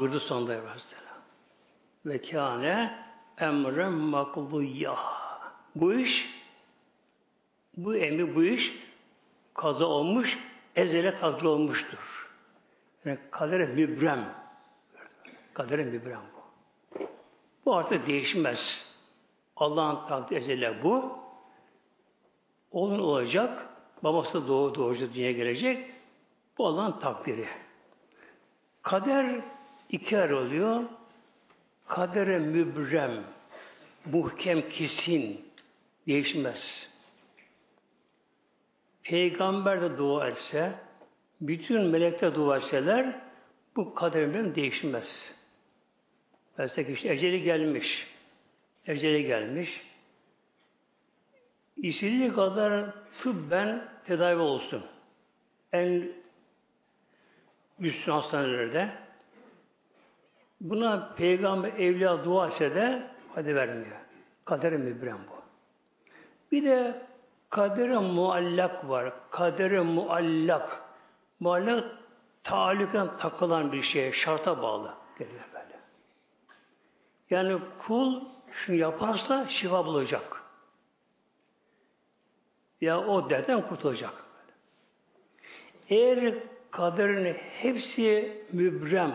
buyurdu 0.00 0.20
sonunda 0.20 0.52
Aleyhisselam. 0.52 1.20
Ve 2.06 2.22
kâne 2.22 3.04
emrem 3.38 3.92
makbuyya. 3.92 4.96
Bu 5.74 5.94
iş 5.94 6.28
bu 7.76 7.96
emri 7.96 8.34
bu 8.34 8.42
iş 8.42 8.72
kaza 9.54 9.84
olmuş, 9.84 10.38
ezele 10.76 11.18
takdir 11.18 11.44
olmuştur. 11.44 12.28
Yani 13.04 13.18
kadere 13.30 13.66
mübrem. 13.66 14.39
Kadere 15.54 15.84
mübrem 15.84 16.20
bu. 16.34 16.40
Bu 17.64 17.76
artık 17.76 18.06
değişmez. 18.06 18.58
Allah'ın 19.56 20.08
takdir 20.08 20.36
ezele 20.36 20.84
bu. 20.84 21.18
Onun 22.70 22.98
olacak, 22.98 23.68
babası 24.02 24.48
doğu 24.48 24.74
doğucu 24.74 25.14
dünyaya 25.14 25.32
gelecek. 25.32 25.90
Bu 26.58 26.66
Allah'ın 26.66 27.00
takdiri. 27.00 27.48
Kader 28.82 29.40
iki 29.88 30.14
yer 30.14 30.30
oluyor. 30.30 30.82
Kadere 31.86 32.38
mübrem, 32.38 33.24
muhkem 34.12 34.68
kesin, 34.68 35.44
değişmez. 36.06 36.90
Peygamber 39.02 39.82
de 39.82 39.98
dua 39.98 40.28
etse, 40.28 40.74
bütün 41.40 41.82
melekler 41.82 42.34
dua 42.34 42.58
etseler, 42.58 43.20
bu 43.76 43.94
kaderimden 43.94 44.54
değişmez. 44.54 45.34
Mesela 46.58 46.88
işte 46.88 47.12
eceli 47.12 47.42
gelmiş, 47.42 48.06
eceli 48.86 49.26
gelmiş, 49.26 49.86
istediği 51.76 52.32
kadar 52.32 52.94
tıbben 53.22 53.84
tedavi 54.06 54.40
olsun. 54.40 54.84
En 55.72 56.08
üstün 57.80 58.12
hastanelerde 58.12 58.90
buna 60.60 61.14
peygamber 61.16 61.72
evliya 61.72 62.24
dua 62.24 62.48
etse 62.48 62.74
de 62.74 63.02
hadi 63.34 63.54
vermiyor. 63.54 63.96
Kader 64.44 64.72
mübrem 64.72 65.18
bu. 65.30 65.40
Bir 66.52 66.64
de 66.64 67.02
kadere 67.50 67.98
muallak 67.98 68.88
var. 68.88 69.12
Kadere 69.30 69.80
muallak. 69.80 70.82
Muallak 71.40 71.84
taallüken 72.44 73.16
takılan 73.18 73.72
bir 73.72 73.82
şey, 73.82 74.12
şarta 74.12 74.62
bağlı. 74.62 74.94
Geliyor. 75.18 75.49
Yani 77.30 77.58
kul 77.86 78.24
şunu 78.52 78.76
yaparsa 78.76 79.48
şifa 79.48 79.86
bulacak. 79.86 80.42
Ya 82.80 83.06
o 83.06 83.30
derden 83.30 83.68
kurtulacak. 83.68 84.24
Eğer 85.88 86.34
kaderin 86.70 87.34
hepsi 87.34 88.38
mübrem, 88.52 89.12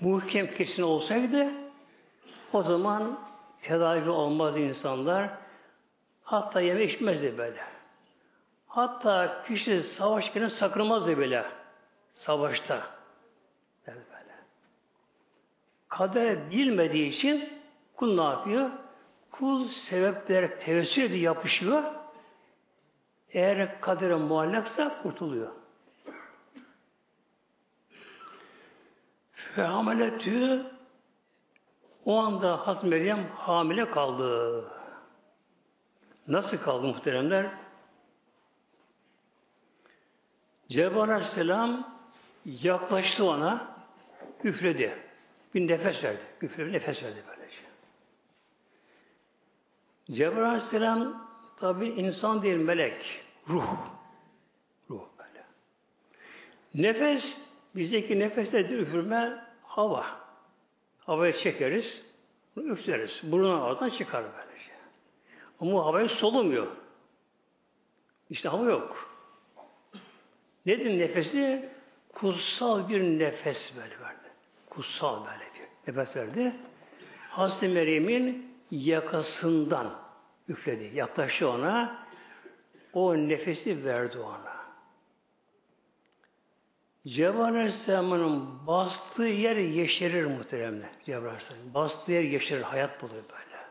muhkem 0.00 0.54
kesin 0.54 0.82
olsaydı 0.82 1.48
o 2.52 2.62
zaman 2.62 3.18
tedavi 3.62 4.10
olmaz 4.10 4.56
insanlar. 4.56 5.30
Hatta 6.24 6.60
yeme 6.60 6.84
içmezdi 6.84 7.38
böyle. 7.38 7.60
Hatta 8.66 9.44
kişi 9.48 9.82
savaşken 9.82 10.48
sakınmazdı 10.48 11.18
bile. 11.18 11.44
Savaşta. 12.14 12.82
Böyle. 13.86 14.04
Kader 15.88 16.50
bilmediği 16.50 17.08
için 17.08 17.53
kul 17.96 18.14
ne 18.14 18.22
yapıyor? 18.22 18.70
Kul 19.30 19.68
sebepler 19.68 20.60
tevessül 20.60 21.02
ediyor, 21.02 21.20
yapışıyor. 21.20 21.82
Eğer 23.30 23.80
kadere 23.80 24.14
muallaksa 24.14 25.02
kurtuluyor. 25.02 25.50
Ve 29.56 29.62
hameletü 29.62 30.66
o 32.04 32.18
anda 32.18 32.66
Hazreti 32.66 32.86
Meryem 32.86 33.26
hamile 33.36 33.90
kaldı. 33.90 34.64
Nasıl 36.28 36.56
kaldı 36.56 36.86
muhteremler? 36.86 37.50
Cebrail 40.68 41.10
Aleyhisselam 41.10 41.94
yaklaştı 42.44 43.24
ona, 43.24 43.76
üfledi. 44.44 44.98
Bir 45.54 45.68
nefes 45.68 46.04
verdi. 46.04 46.20
Üfledi, 46.42 46.72
nefes 46.72 47.02
verdi 47.02 47.22
böylece. 47.28 47.73
Cebrail 50.10 50.46
Aleyhisselam 50.46 51.26
tabi 51.60 51.86
insan 51.86 52.42
değil 52.42 52.56
melek. 52.56 53.24
Ruh. 53.48 53.76
Ruh 54.90 55.02
böyle. 55.18 55.44
Nefes, 56.74 57.24
bizdeki 57.76 58.18
nefesle 58.18 58.60
üfürme 58.60 59.44
hava. 59.62 60.06
Havayı 60.98 61.32
çekeriz, 61.32 62.02
üfleriz. 62.56 63.20
Burnun 63.22 63.60
ağzından 63.60 63.90
çıkar 63.90 64.24
böylece. 64.24 64.72
Ama 65.60 65.84
havayı 65.84 66.08
solumuyor. 66.08 66.66
İşte 68.30 68.48
hava 68.48 68.70
yok. 68.70 69.10
Nedir 70.66 70.98
nefesi? 70.98 71.68
Kutsal 72.12 72.88
bir 72.88 73.02
nefes 73.02 73.72
böyle 73.76 74.00
verdi. 74.00 74.28
Kutsal 74.70 75.26
böyle 75.26 75.44
bir 75.54 75.92
nefes 75.92 76.16
verdi. 76.16 76.56
Hazreti 77.30 77.68
Meryem'in 77.68 78.53
yakasından 78.70 79.98
üfledi. 80.48 80.96
Yaklaştı 80.96 81.48
ona. 81.48 82.04
O 82.92 83.16
nefesi 83.16 83.84
verdi 83.84 84.18
ona. 84.18 84.54
Cebrail 87.06 87.54
Aleyhisselam'ın 87.54 88.66
bastığı 88.66 89.22
yer 89.22 89.56
yeşerir 89.56 90.24
muhteremler. 90.24 90.90
Cebrail 91.06 91.26
Aleyhisselam. 91.26 91.74
Bastığı 91.74 92.12
yer 92.12 92.22
yeşerir. 92.22 92.62
Hayat 92.62 93.02
bulur 93.02 93.12
böyle. 93.12 93.64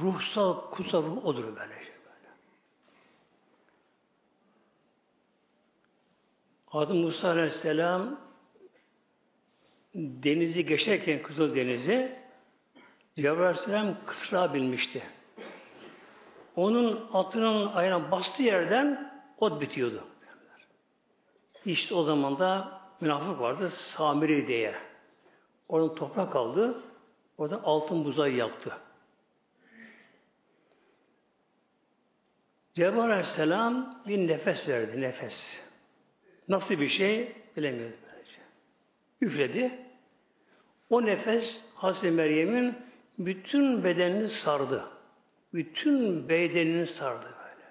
Ruhsal, 0.00 0.70
kutsal 0.70 1.02
ruh 1.02 1.24
odur 1.24 1.44
böyle. 1.44 1.56
böyle. 1.56 2.28
Adı 6.72 6.94
Musa 6.94 7.28
Aleyhisselam 7.28 8.20
denizi 9.94 10.66
geçerken 10.66 11.22
Kızıl 11.22 11.54
Denizi 11.54 12.23
Cebrail 13.16 13.40
Aleyhisselam 13.40 13.96
kısra 14.06 14.54
binmişti. 14.54 15.02
Onun 16.56 17.08
atının 17.12 17.66
ayağına 17.66 18.10
bastığı 18.10 18.42
yerden 18.42 19.12
ot 19.38 19.60
bitiyordu. 19.60 20.04
İşte 21.66 21.94
o 21.94 22.04
zaman 22.04 22.38
da 22.38 22.80
münafık 23.00 23.40
vardı 23.40 23.72
Samiri 23.96 24.48
diye. 24.48 24.74
Onun 25.68 25.94
toprak 25.94 26.36
aldı. 26.36 26.82
Orada 27.38 27.62
altın 27.64 28.04
buzayı 28.04 28.36
yaptı. 28.36 28.72
Cebrail 32.74 33.10
Aleyhisselam 33.10 34.02
bir 34.06 34.28
nefes 34.28 34.68
verdi. 34.68 35.00
Nefes. 35.00 35.34
Nasıl 36.48 36.80
bir 36.80 36.88
şey 36.88 37.36
bilemiyordu. 37.56 37.96
Üfledi. 39.20 39.78
O 40.90 41.06
nefes 41.06 41.44
Hazreti 41.74 42.10
Meryem'in 42.10 42.76
bütün 43.18 43.84
bedenini 43.84 44.28
sardı. 44.28 44.84
Bütün 45.54 46.28
bedenini 46.28 46.86
sardı 46.86 47.24
böyle. 47.24 47.66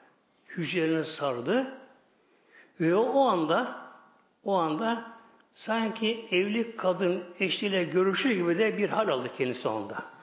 Hücrelerini 0.48 1.06
sardı. 1.06 1.78
Ve 2.80 2.96
o 2.96 3.26
anda 3.26 3.84
o 4.44 4.54
anda 4.54 5.12
sanki 5.54 6.28
evli 6.32 6.76
kadın 6.76 7.24
eşiyle 7.40 7.84
görüşür 7.84 8.32
gibi 8.32 8.58
de 8.58 8.78
bir 8.78 8.90
hal 8.90 9.08
aldı 9.08 9.30
kendisi 9.38 9.68
onda. 9.68 10.14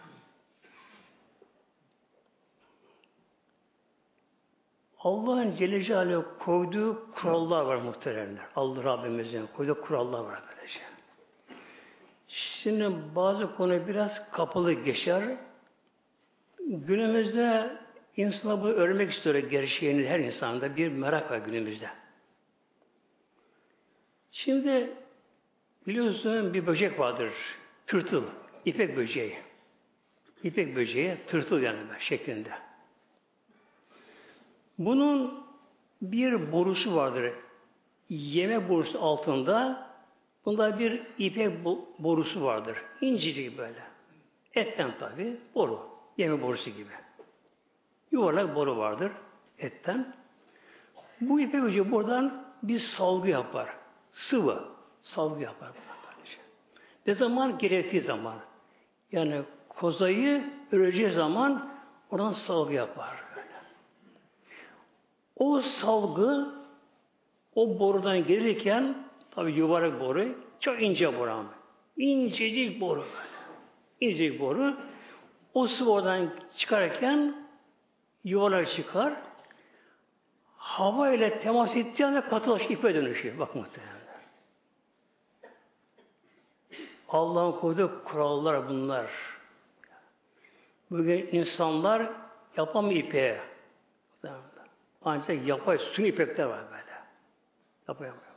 Allah'ın 4.99 5.57
Celle 5.57 5.85
Celaluhu 5.85 6.39
koyduğu 6.39 7.13
kurallar 7.13 7.65
var 7.65 7.77
muhteremler. 7.77 8.45
Allah 8.57 8.85
Rabbimizin 8.85 9.47
koyduğu 9.47 9.81
kurallar 9.81 10.21
var 10.25 10.43
böylece. 10.49 10.90
Şimdi 12.31 12.93
bazı 13.15 13.57
konu 13.57 13.87
biraz 13.89 14.31
kapalı 14.33 14.73
geçer. 14.73 15.37
Günümüzde 16.67 17.77
insanlar 18.17 18.63
bunu 18.63 18.73
öğrenmek 18.73 19.13
istiyor 19.13 19.35
gerçeğini 19.35 20.09
her 20.09 20.21
insanda 20.21 20.77
bir 20.77 20.89
merak 20.89 21.31
var 21.31 21.39
günümüzde. 21.39 21.89
Şimdi 24.33 24.91
biliyorsun 25.87 26.55
bir 26.55 26.67
böcek 26.67 26.99
vardır. 26.99 27.33
Tırtıl. 27.87 28.25
İpek 28.65 28.97
böceği. 28.97 29.37
İpek 30.45 30.77
böceği 30.77 31.17
tırtıl 31.27 31.61
yani 31.61 31.79
şeklinde. 32.01 32.51
Bunun 34.79 35.45
bir 36.03 36.53
borusu 36.53 36.97
vardır. 36.97 37.33
Yeme 38.09 38.69
borusu 38.69 39.03
altında 39.03 39.90
bunda 40.45 40.79
bir 40.79 41.03
ipek 41.19 41.65
borusu 41.99 42.43
vardır. 42.43 42.79
İncecik 43.01 43.59
böyle. 43.59 43.83
Etten 44.55 44.99
tabi 44.99 45.37
boru. 45.55 45.81
Yeme 46.17 46.43
borusu 46.43 46.71
gibi. 46.71 46.91
Yuvarlak 48.11 48.55
boru 48.55 48.77
vardır 48.77 49.13
etten. 49.59 50.15
Bu 51.21 51.41
ipek 51.41 51.63
böceği 51.63 51.91
buradan 51.91 52.45
bir 52.63 52.79
salgı 52.79 53.29
yapar 53.29 53.81
sıvı 54.13 54.65
salgı 55.03 55.43
yapar. 55.43 55.69
Ne 57.07 57.15
zaman? 57.15 57.59
Gerektiği 57.59 58.01
zaman. 58.01 58.37
Yani 59.13 59.43
kozayı 59.69 60.45
öreceği 60.73 61.13
zaman 61.13 61.71
oradan 62.11 62.33
salgı 62.33 62.75
yapar. 62.75 63.25
O 65.37 65.61
salgı 65.61 66.55
o 67.55 67.79
borudan 67.79 68.27
gelirken 68.27 69.10
tabi 69.31 69.53
yuvarlak 69.53 70.01
boru 70.01 70.29
çok 70.61 70.83
ince 70.83 71.19
boru 71.19 71.31
ama. 71.31 71.55
İncecik 71.97 72.81
boru 72.81 73.01
böyle. 73.01 73.31
İncecik 74.01 74.41
boru. 74.41 74.77
O 75.55 75.67
sıvı 75.67 75.93
oradan 75.93 76.31
çıkarken 76.57 77.47
yuvarlak 78.25 78.69
çıkar. 78.77 79.15
Hava 80.57 81.11
ile 81.11 81.41
temas 81.41 81.77
ettiği 81.77 82.07
anda 82.07 82.29
katılaşıp 82.29 82.71
ipe 82.71 82.95
dönüşüyor. 82.95 83.39
Bak 83.39 83.55
muhtemelen. 83.55 84.01
Allah'ın 87.09 87.53
koyduğu 87.53 88.05
kurallar 88.05 88.69
bunlar. 88.69 89.11
Bugün 90.91 91.29
insanlar 91.33 92.11
yapamıyor 92.57 93.05
ipeğe. 93.05 93.41
Ancak 95.05 95.47
yapay 95.47 95.79
suni 95.79 96.09
ipekler 96.09 96.45
var 96.45 96.61
böyle. 96.71 98.01
Böyle. 98.01 98.30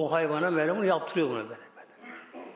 O 0.00 0.12
hayvana 0.12 0.52
böyle 0.52 0.76
bunu 0.76 0.84
yaptırıyor 0.84 1.28
bunu 1.30 1.36
böyle. 1.36 1.48
böyle. 1.48 2.46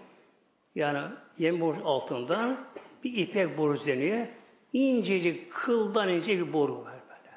Yani 0.75 1.15
yem 1.39 1.61
boru 1.61 1.89
altında 1.89 2.57
bir 3.05 3.17
ipek 3.17 3.59
boru 3.59 3.87
deniyor. 3.87 4.27
İncecik, 4.73 5.53
kıldan 5.53 6.09
ince 6.09 6.39
bir 6.39 6.53
boru 6.53 6.77
var 6.85 6.95
böyle. 7.09 7.31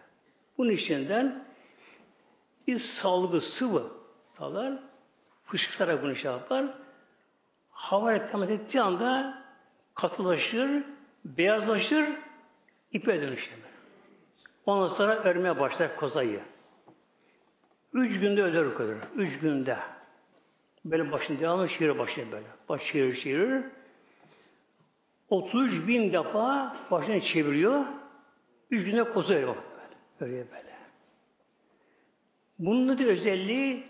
Bunun 0.57 0.71
içinden 0.71 1.43
bir 2.67 2.79
salgı 2.79 3.41
sıvı 3.41 3.91
salar, 4.37 4.73
fışkırarak 5.45 6.03
bunu 6.03 6.15
şey 6.15 6.31
yapar 6.31 6.65
hava 7.71 8.27
temas 8.31 8.49
ettiği 8.49 8.81
anda 8.81 9.41
katılaşır, 9.95 10.83
beyazlaşır, 11.25 12.09
İpe 12.91 13.21
dönüşüyor. 13.21 13.57
Ondan 14.65 14.87
sonra 14.87 15.15
örmeye 15.15 15.59
başlar 15.59 15.95
kozayı. 15.95 16.41
Üç 17.93 18.19
günde 18.19 18.43
öder 18.43 18.65
o 18.65 18.77
kadar. 18.77 18.95
Üç 19.15 19.39
günde. 19.39 19.77
Böyle 20.91 21.11
başını 21.11 21.39
devamlı 21.39 21.69
şiir 21.69 21.99
başlıyor 21.99 22.31
böyle. 22.31 22.47
Baş 22.69 22.81
şiir 22.83 23.15
şiir. 23.15 23.63
33 25.29 25.87
bin 25.87 26.13
defa 26.13 26.77
başını 26.91 27.21
çeviriyor. 27.21 27.85
Üç 28.71 28.85
günde 28.85 29.03
koza 29.03 29.33
örüyor. 29.33 29.55
Böyle. 29.55 30.31
Örüyor 30.31 30.45
böyle. 30.51 30.75
Bunun 32.59 32.97
da 32.97 33.03
özelliği 33.03 33.83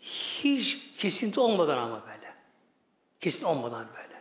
hiç 0.00 0.78
kesinti 0.98 1.40
olmadan 1.40 1.78
ama 1.78 2.02
böyle. 2.06 2.34
Kesinti 3.20 3.46
olmadan 3.46 3.86
böyle. 3.96 4.20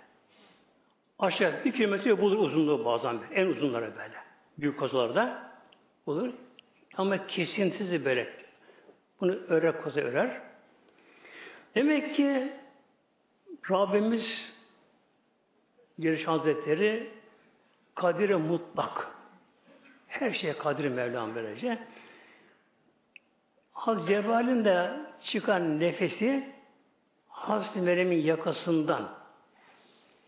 Aşağı 1.19 1.65
bir 1.65 1.71
kilometre 1.71 2.21
bulur 2.21 2.37
uzunluğu 2.37 2.85
bazen 2.85 3.21
böyle. 3.21 3.35
En 3.35 3.45
uzunları 3.47 3.95
böyle. 3.97 4.15
Büyük 4.57 4.79
kozalarda 4.79 5.51
bulur. 6.07 6.33
Ama 6.97 7.27
kesintisiz 7.27 8.05
böyle. 8.05 8.33
Bunu 9.21 9.31
örer 9.31 9.81
koza 9.81 10.01
örer. 10.01 10.52
Demek 11.75 12.15
ki 12.15 12.53
Rabbimiz 13.71 14.53
Giriş 15.99 16.27
Hazretleri 16.27 17.11
kadiri 17.95 18.35
mutlak. 18.35 19.07
Her 20.07 20.31
şeye 20.31 20.57
kadiri 20.57 20.89
Mevlam 20.89 21.35
böylece. 21.35 21.79
Haz 23.73 24.07
Cebrail'in 24.07 24.65
de 24.65 24.91
çıkan 25.23 25.79
nefesi 25.79 26.53
Hazreti 27.29 27.81
Meryem'in 27.81 28.21
yakasından, 28.21 29.09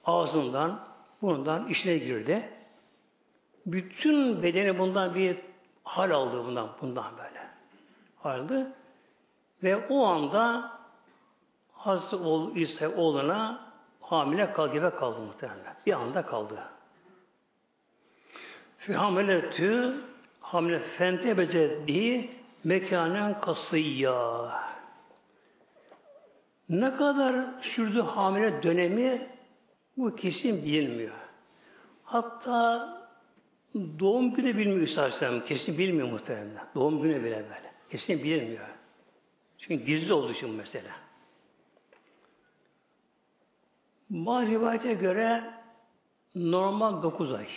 ağzından, 0.06 0.88
bundan 1.22 1.68
işine 1.68 1.98
girdi. 1.98 2.50
Bütün 3.66 4.44
bedeni 4.44 4.80
bundan 4.80 5.16
bir 5.16 5.38
hal 5.84 6.12
aldı 6.12 6.46
bundan, 6.46 6.70
bundan 6.82 7.18
böyle. 7.18 7.48
Haldı. 8.18 8.72
Ve 9.64 9.88
o 9.88 10.06
anda 10.06 10.72
Hazreti 11.86 12.15
oğlu 12.15 12.60
İsa 12.60 12.89
oğluna 12.89 13.71
hamile 14.02 14.52
kal 14.52 14.74
gibi 14.74 14.89
kaldı 14.89 15.19
muhtemelen. 15.19 15.76
Bir 15.86 15.93
anda 15.93 16.26
kaldı. 16.26 16.60
Fi 18.78 18.93
hamiletü 18.93 19.95
hamile 20.39 20.80
fente 20.80 21.38
bezeddiği 21.38 22.32
mekanen 22.63 23.41
kasıyya. 23.41 24.52
Ne 26.69 26.95
kadar 26.95 27.45
sürdü 27.62 28.02
hamile 28.02 28.63
dönemi 28.63 29.28
bu 29.98 30.15
kesin 30.15 30.65
bilinmiyor. 30.65 31.15
Hatta 32.04 32.89
doğum 34.00 34.34
günü 34.34 34.58
bilmiyor 34.58 34.88
İsa 34.88 35.45
Kesin 35.45 35.78
bilmiyor 35.78 36.12
muhtemelen. 36.12 36.67
Doğum 36.76 37.02
günü 37.02 37.24
bile 37.24 37.36
böyle. 37.36 37.71
Kesin 37.89 38.24
bilinmiyor. 38.24 38.67
Çünkü 39.58 39.86
gizli 39.86 40.13
olduğu 40.13 40.32
için 40.32 40.50
mesela. 40.50 41.05
Bazı 44.10 44.94
göre 44.94 45.54
normal 46.36 47.04
9 47.04 47.34
ay. 47.34 47.48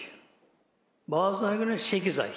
Bazılarına 1.08 1.64
göre 1.64 1.78
8 1.78 2.18
ay. 2.18 2.32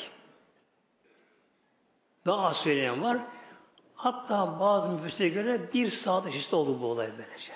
Daha 2.25 2.47
az 2.47 2.57
söyleyen 2.57 3.03
var. 3.03 3.17
Hatta 3.95 4.59
bazı 4.59 4.89
müfessire 4.89 5.29
göre 5.29 5.73
bir 5.73 5.89
saat 5.89 6.35
işte 6.35 6.55
oldu 6.55 6.81
bu 6.81 6.85
olay 6.85 7.09
böylece. 7.17 7.53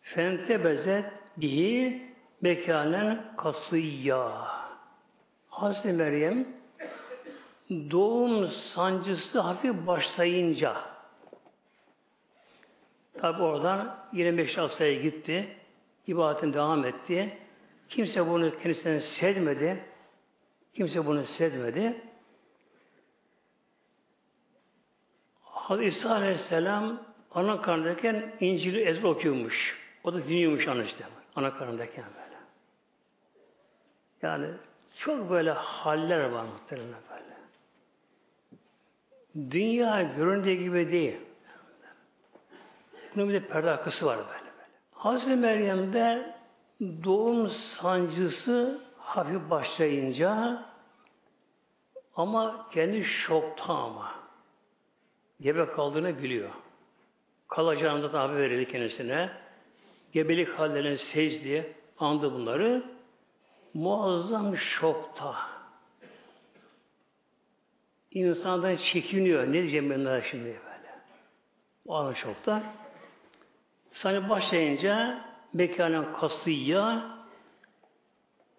Fente 0.00 0.64
bezet 0.64 1.12
bihi 1.36 2.02
mekanen 2.40 3.36
kasıyya. 3.36 4.48
Hazreti 5.48 5.92
Meryem 5.92 6.48
doğum 7.70 8.48
sancısı 8.48 9.40
hafif 9.40 9.86
başlayınca 9.86 10.87
tabi 13.20 13.42
oradan 13.42 13.96
25 14.12 14.58
haftaya 14.58 14.94
gitti. 14.94 15.48
ibadetine 16.06 16.54
devam 16.54 16.84
etti. 16.84 17.38
Kimse 17.88 18.26
bunu 18.26 18.58
kendisinden 18.58 18.98
sevmedi. 18.98 19.84
Kimse 20.74 21.06
bunu 21.06 21.24
sevmedi. 21.24 22.02
Hazreti 25.42 25.96
İsa 25.96 26.10
Aleyhisselam 26.10 27.02
ana 27.30 27.62
karnındayken 27.62 28.32
İncil'i 28.40 28.80
ezber 28.80 29.08
okuyormuş. 29.08 29.78
O 30.04 30.14
da 30.14 30.24
dinliyormuş 30.28 30.68
ana 30.68 30.84
işte. 30.84 31.04
Ana 31.36 31.54
karnındayken 31.54 32.04
böyle. 32.04 32.38
Yani 34.22 34.54
çok 34.98 35.30
böyle 35.30 35.50
haller 35.50 36.24
var 36.24 36.44
muhtemelen 36.44 36.94
böyle. 37.10 37.38
Dünya 39.50 40.02
göründüğü 40.02 40.52
gibi 40.54 40.92
değil. 40.92 41.16
Bunun 43.16 43.28
bir 43.28 43.34
de 43.34 43.46
perde 43.46 43.70
arkası 43.70 44.06
var 44.06 44.18
böyle 44.18 44.28
böyle. 44.28 44.68
Hazreti 44.92 45.36
Meryem'de 45.36 46.34
doğum 47.04 47.48
sancısı 47.48 48.80
hafif 48.98 49.50
başlayınca 49.50 50.62
ama 52.16 52.66
kendi 52.72 53.04
şokta 53.04 53.74
ama 53.74 54.14
gebe 55.40 55.66
kaldığını 55.66 56.22
biliyor. 56.22 56.50
Kalacağını 57.48 58.12
da 58.12 58.20
haber 58.20 58.36
verildi 58.36 58.72
kendisine. 58.72 59.30
Gebelik 60.12 60.48
hallerini 60.48 60.98
sezdi, 60.98 61.74
andı 61.98 62.32
bunları. 62.32 62.82
Muazzam 63.74 64.56
şokta. 64.56 65.34
İnsandan 68.10 68.76
çekiniyor. 68.76 69.46
Ne 69.46 69.52
diyeceğim 69.52 69.90
ben 69.90 70.04
daha 70.04 70.22
şimdi 70.22 70.44
böyle. 70.44 70.98
O 71.86 71.94
an 71.94 72.12
şokta. 72.12 72.62
Sana 74.02 74.28
başlayınca 74.28 75.24
mekanen 75.52 76.12
kasıya 76.12 77.16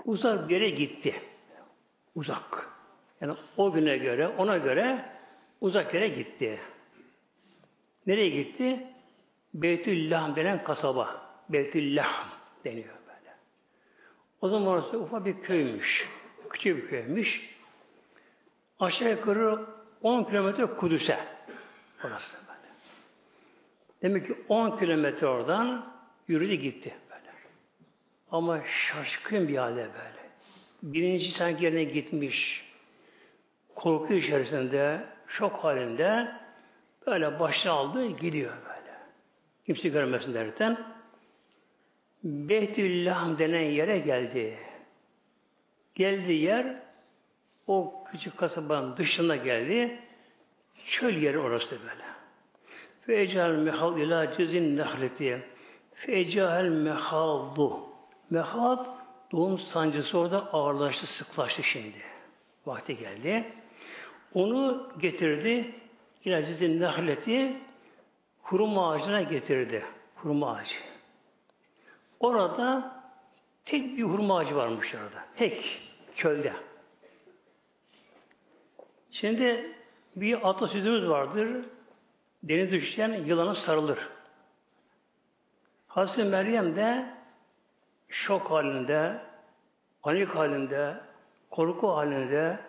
uzak 0.05 0.49
bir 0.49 0.55
yere 0.55 0.69
gitti. 0.69 1.21
Uzak. 2.15 2.69
Yani 3.21 3.33
o 3.57 3.71
güne 3.71 3.97
göre, 3.97 4.27
ona 4.27 4.57
göre 4.57 5.05
uzak 5.61 5.93
yere 5.93 6.07
gitti. 6.07 6.59
Nereye 8.07 8.29
gitti? 8.29 8.87
Beytüllahm 9.53 10.35
denen 10.35 10.63
kasaba. 10.63 11.21
Beytüllahm 11.49 12.27
deniyor 12.65 12.95
böyle. 13.07 13.35
O 14.41 14.49
zaman 14.49 14.67
orası 14.67 14.99
ufak 14.99 15.25
bir 15.25 15.41
köymüş. 15.41 16.07
Küçük 16.49 16.83
bir 16.83 16.89
köymüş. 16.89 17.49
Aşağı 18.79 19.09
yukarı 19.09 19.65
10 20.03 20.23
kilometre 20.23 20.65
Kudüs'e. 20.65 21.19
Orası. 22.03 22.48
Demek 24.01 24.27
ki 24.27 24.35
10 24.49 24.79
kilometre 24.79 25.27
oradan 25.27 25.93
yürüdü 26.27 26.53
gitti 26.53 26.93
böyle. 27.09 27.31
Ama 28.31 28.61
şaşkın 28.63 29.47
bir 29.47 29.57
halde 29.57 29.75
böyle. 29.75 30.29
Birinci 30.83 31.31
sanki 31.31 31.63
yerine 31.63 31.83
gitmiş. 31.83 32.65
Korku 33.75 34.13
içerisinde, 34.13 35.05
şok 35.27 35.53
halinde 35.53 36.31
böyle 37.07 37.39
başını 37.39 37.71
aldı, 37.71 38.07
gidiyor 38.07 38.53
böyle. 38.65 38.97
Kimse 39.65 39.89
görmesin 39.89 40.33
derken 40.33 40.77
Behtüllahım 42.23 43.39
denen 43.39 43.69
yere 43.69 43.99
geldi. 43.99 44.57
Geldiği 45.95 46.41
yer 46.41 46.75
o 47.67 48.03
küçük 48.11 48.37
kasabanın 48.37 48.97
dışına 48.97 49.35
geldi. 49.35 49.99
Çöl 50.85 51.13
yeri 51.13 51.39
orası 51.39 51.71
böyle. 51.71 52.03
Fecel 53.09 53.51
mehal 53.51 53.97
ila 53.97 54.37
cizin 54.37 54.77
nehleti. 54.77 55.43
Fecel 55.93 56.69
mehaldu. 56.69 57.79
Mehal 58.29 58.85
doğum 59.31 59.59
sancısı 59.59 60.17
orada 60.17 60.53
ağırlaştı, 60.53 61.07
sıklaştı 61.07 61.63
şimdi. 61.63 61.97
Vakti 62.65 62.97
geldi. 62.97 63.53
Onu 64.33 64.89
getirdi. 64.99 65.75
İla 66.25 66.45
cizin 66.45 66.81
nehleti 66.81 67.57
hurma 68.41 68.91
ağacına 68.91 69.21
getirdi. 69.21 69.83
Hurma 70.15 70.55
ağacı. 70.55 70.75
Orada 72.19 72.95
tek 73.65 73.97
bir 73.97 74.03
hurma 74.03 74.37
ağacı 74.37 74.55
varmış 74.55 74.95
orada. 74.95 75.25
Tek. 75.35 75.81
Çölde. 76.15 76.53
Şimdi 79.11 79.75
bir 80.15 80.49
atasözümüz 80.49 81.09
vardır. 81.09 81.65
Deniz 82.43 82.71
düşen 82.71 83.13
yılana 83.13 83.55
sarılır. 83.55 83.99
Hazreti 85.87 86.23
Meryem 86.23 86.75
de 86.75 87.05
şok 88.09 88.51
halinde, 88.51 89.21
panik 90.01 90.29
halinde, 90.29 90.95
korku 91.49 91.87
halinde, 91.95 92.59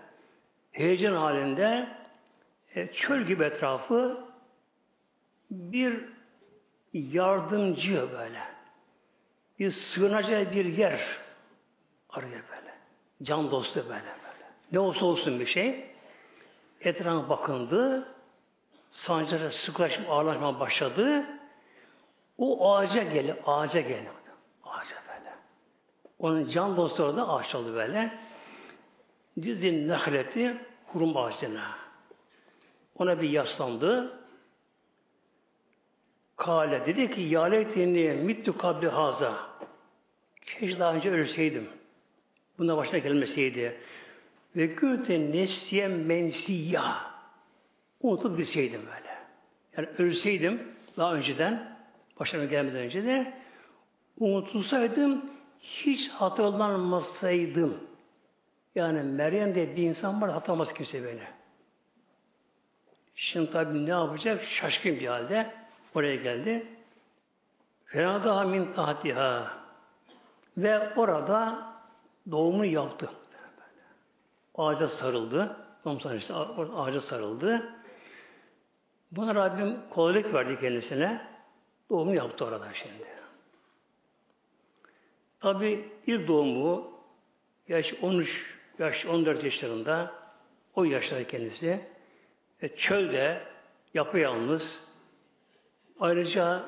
heyecan 0.72 1.12
halinde 1.12 1.88
e, 2.74 2.92
çöl 2.92 3.22
gibi 3.22 3.44
etrafı 3.44 4.24
bir 5.50 6.04
yardımcı 6.92 8.09
böyle 8.12 8.42
bir 9.59 9.70
sığınacağı 9.70 10.52
bir 10.52 10.64
yer 10.64 11.00
arıyor 12.11 12.40
böyle. 12.50 12.74
Can 13.22 13.50
dostu 13.50 13.85
böyle 13.85 13.90
böyle. 13.90 14.46
Ne 14.72 14.78
olsa 14.78 15.06
olsun 15.06 15.40
bir 15.40 15.46
şey. 15.46 15.90
Etrafa 16.80 17.28
bakındı. 17.28 18.09
Sancılara 18.90 19.50
sıklaşıp 19.50 20.11
ağırlaşma 20.11 20.61
başladı. 20.61 21.24
O 22.38 22.74
ağaca 22.74 23.03
geldi. 23.03 23.37
Ağaca 23.46 23.81
geldi. 23.81 24.11
Ağaca 24.64 24.96
böyle. 25.09 25.35
Onun 26.18 26.48
can 26.48 26.76
dostları 26.76 27.16
da 27.16 27.29
ağaç 27.29 27.55
oldu 27.55 27.74
böyle. 27.74 28.18
Dizin 29.42 29.88
nehleti 29.88 30.57
kurum 30.92 31.16
ağacına. 31.16 31.79
Ona 32.98 33.20
bir 33.22 33.31
yaslandı. 33.31 34.20
Kale 36.37 36.87
dedi 36.87 37.11
ki 37.11 37.20
ya 37.20 37.42
leyteni 37.42 38.12
mittu 38.12 38.59
kabli 38.59 38.88
haza. 38.88 39.50
Keşke 40.46 40.79
daha 40.79 40.94
önce 40.94 41.11
ölseydim. 41.11 41.68
Buna 42.59 42.76
başına 42.76 42.98
gelmeseydi. 42.98 43.81
Ve 44.57 44.66
günte 44.66 45.20
nesye 45.33 45.88
mensiyya. 45.88 47.10
Unutup 48.01 48.39
gitseydim 48.39 48.81
böyle. 48.81 49.19
Yani 49.77 49.89
ölseydim 49.99 50.75
daha 50.97 51.15
önceden, 51.15 51.77
başıma 52.21 52.45
gelmeden 52.45 52.81
önce 52.81 53.05
de 53.05 53.35
unutulsaydım, 54.19 55.31
hiç 55.61 56.11
hatırlanmasaydım. 56.11 57.91
Yani 58.75 59.03
Meryem 59.03 59.55
de 59.55 59.77
bir 59.77 59.83
insan 59.83 60.23
var, 60.23 60.31
hatırlamaz 60.31 60.73
kimse 60.75 61.05
beni. 61.05 61.23
Şimdi 63.15 63.51
tabi 63.51 63.87
ne 63.87 63.91
yapacak? 63.91 64.45
Şaşkın 64.45 65.01
bir 65.01 65.07
halde 65.07 65.55
oraya 65.95 66.17
geldi. 66.17 66.67
Fenada 67.87 68.43
min 68.45 68.73
tahtiha 68.73 69.53
ve 70.57 70.95
orada 70.95 71.69
doğumu 72.31 72.65
yaptı. 72.65 73.11
Ağaca 74.55 74.89
sarıldı. 74.89 75.57
Ağaca 76.77 77.01
sarıldı. 77.01 77.80
Buna 79.12 79.35
Rabbim 79.35 79.77
kolaylık 79.90 80.35
verdi 80.35 80.61
kendisine. 80.61 81.27
Doğumu 81.90 82.14
yaptı 82.14 82.44
orada 82.44 82.68
şimdi. 82.75 83.05
Tabi 85.40 85.88
ilk 86.07 86.29
doğumu 86.29 86.90
yaş 87.68 87.94
13, 88.03 88.29
yaş 88.79 89.07
14 89.07 89.44
yaşlarında 89.44 90.14
o 90.75 90.85
yaşlarda 90.85 91.27
kendisi 91.27 91.81
e, 92.62 92.68
çölde 92.68 93.42
yapayalnız 93.94 94.62
ayrıca 96.01 96.62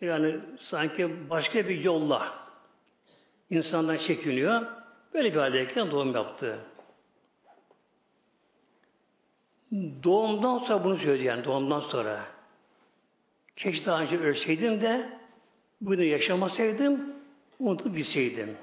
yani 0.00 0.40
sanki 0.70 1.30
başka 1.30 1.68
bir 1.68 1.84
yolla 1.84 2.34
insandan 3.50 3.96
çekiniyor. 3.96 4.66
Böyle 5.14 5.34
bir 5.34 5.38
haldeyken 5.38 5.90
doğum 5.90 6.14
yaptı. 6.14 6.58
Doğumdan 10.04 10.58
sonra 10.58 10.84
bunu 10.84 10.98
söyledi 10.98 11.24
yani 11.24 11.44
doğumdan 11.44 11.80
sonra. 11.80 12.24
Keşke 13.56 13.86
daha 13.86 14.00
önce 14.00 14.18
ölseydim 14.18 14.80
de 14.80 15.18
bunu 15.80 16.02
yaşamasaydım 16.02 17.14
unutup 17.58 17.96
bilseydim. 17.96 18.56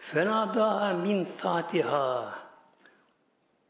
Fena 0.00 0.54
daha 0.54 0.92
min 0.92 1.28
tatiha 1.38 2.34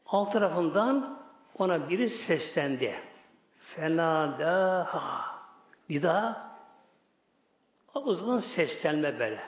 alt 0.07 0.33
tarafından 0.33 1.19
ona 1.57 1.89
biri 1.89 2.09
seslendi. 2.09 2.95
Fena 3.59 4.39
daha 4.39 5.25
nida 5.89 6.47
o 7.93 8.13
zaman 8.13 8.39
seslenme 8.39 9.19
böyle. 9.19 9.39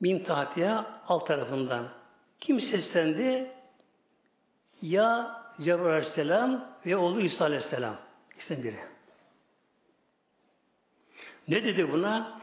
Min 0.00 0.24
tahtiha 0.24 1.00
alt 1.08 1.26
tarafından. 1.26 1.99
Kim 2.40 2.60
seslendi? 2.60 3.50
Ya 4.82 5.40
Cebrail 5.60 5.94
Aleyhisselam 5.94 6.76
ve 6.86 6.96
oğlu 6.96 7.20
İsa 7.20 7.44
Aleyhisselam. 7.44 7.96
İkisinden 8.34 8.64
biri. 8.64 8.78
Ne 11.48 11.64
dedi 11.64 11.92
buna? 11.92 12.40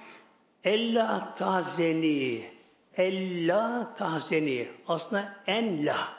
Ella 0.64 1.36
tahzeni. 1.38 2.52
Ella 2.98 3.94
tahzeni. 3.98 4.68
Aslında 4.88 5.36
en 5.48 5.86
la. 5.86 6.14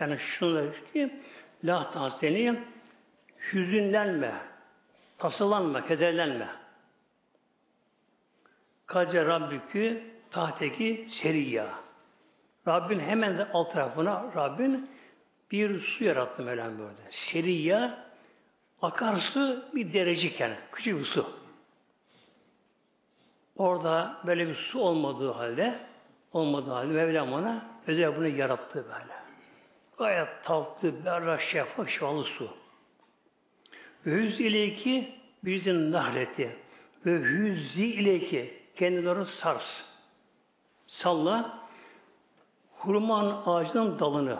Yani 0.00 0.18
şunu 0.18 0.72
ki 0.92 1.20
la 1.64 1.90
tahzeni 1.90 2.60
hüzünlenme, 3.52 4.34
tasılanma, 5.18 5.86
kederlenme. 5.86 6.48
Kace 8.86 9.24
Rabbükü 9.24 10.02
tahteki 10.30 11.08
seriyya. 11.22 11.85
Rabbin 12.66 13.00
hemen 13.00 13.38
de 13.38 13.48
alt 13.52 13.72
tarafına 13.72 14.32
Rabbin 14.36 14.90
bir 15.50 15.80
su 15.80 16.04
yarattı 16.04 16.42
Mevlam 16.42 16.78
böyle. 16.78 17.10
Seriyya 17.10 18.04
akarsu 18.82 19.64
bir 19.74 19.92
derecik 19.92 20.40
yani. 20.40 20.56
Küçük 20.72 20.98
bir 20.98 21.04
su. 21.04 21.30
Orada 23.56 24.20
böyle 24.26 24.48
bir 24.48 24.54
su 24.54 24.80
olmadığı 24.80 25.32
halde 25.32 25.78
olmadığı 26.32 26.70
halde 26.70 26.92
Mevlam 26.92 27.32
ona 27.32 27.66
özel 27.86 28.16
bunu 28.16 28.28
yarattı 28.28 28.84
böyle. 28.84 29.16
Gayet 29.98 30.44
tatlı, 30.44 31.04
berrak, 31.04 31.40
şeffaf, 31.40 31.88
şifalı 31.88 32.24
su. 32.24 32.50
Hüz 34.06 34.40
ileki 34.40 35.14
bizim 35.44 35.90
nahleti. 35.92 36.56
Ve 37.06 37.10
hüzzi 37.10 37.86
ileki 37.86 38.62
kendileri 38.76 39.26
sars. 39.26 39.82
Salla 40.86 41.65
hurman 42.78 43.42
ağacının 43.46 43.98
dalını. 43.98 44.38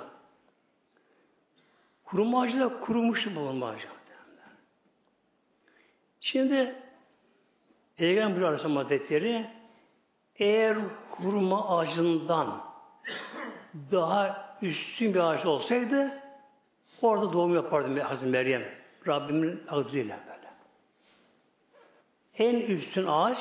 Hurma 2.05 2.43
ağacı 2.43 2.61
da 2.61 2.81
kurumuş 2.81 3.27
bu 3.37 3.41
hurma 3.41 3.69
ağacı. 3.69 3.87
Şimdi 6.21 6.75
Peygamber 7.97 8.43
Aleyhisselam 8.43 8.77
Hazretleri 8.77 9.47
eğer 10.37 10.77
hurma 11.11 11.79
ağacından 11.79 12.63
daha 13.93 14.47
üstün 14.63 15.15
bir 15.15 15.19
ağaç 15.19 15.47
olsaydı 15.47 16.23
orada 17.03 17.33
doğum 17.33 17.55
yapardı 17.55 18.01
Hazreti 18.01 18.31
Meryem. 18.31 18.63
Rabbimin 19.07 19.63
takdiriyle 19.67 20.19
böyle. 20.27 20.47
En 22.39 22.61
üstün 22.61 23.07
ağaç 23.07 23.39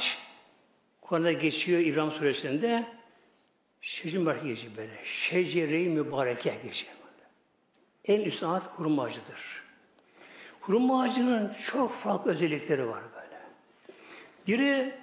Kur'an'da 1.01 1.31
geçiyor 1.31 1.79
İbrahim 1.79 2.12
suresinde 2.12 2.86
Şecin 3.86 4.21
mübarek 4.21 4.43
geçiyor 4.43 4.78
böyle. 4.78 5.06
Şecere-i 5.06 5.89
mübareke 5.89 6.60
geçiyor. 6.63 6.95
En 8.06 8.21
üst 8.21 8.43
ağaç 8.43 8.63
hurma 8.63 9.04
ağacıdır. 9.04 9.63
Hurma 10.62 11.02
ağacının 11.02 11.54
çok 11.71 11.95
farklı 11.95 12.32
özellikleri 12.32 12.88
var 12.88 13.04
böyle. 13.15 13.41
Biri 14.48 14.95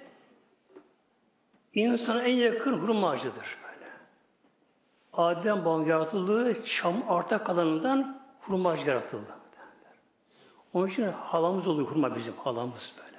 insana 1.73 2.23
en 2.23 2.35
yakın 2.35 2.73
hurma 2.73 3.09
ağacıdır 3.09 3.57
böyle. 3.63 3.91
Adem 5.13 5.65
babam 5.65 5.87
yaratıldığı 5.87 6.65
çam 6.65 7.03
arta 7.09 7.43
kalanından 7.43 8.21
hurma 8.41 8.71
ağacı 8.71 8.89
yaratıldı. 8.89 9.35
Onun 10.73 10.87
için 10.87 11.03
halamız 11.03 11.67
oluyor 11.67 11.87
hurma 11.87 12.15
bizim 12.15 12.33
halamız 12.37 12.93
böyle. 12.97 13.17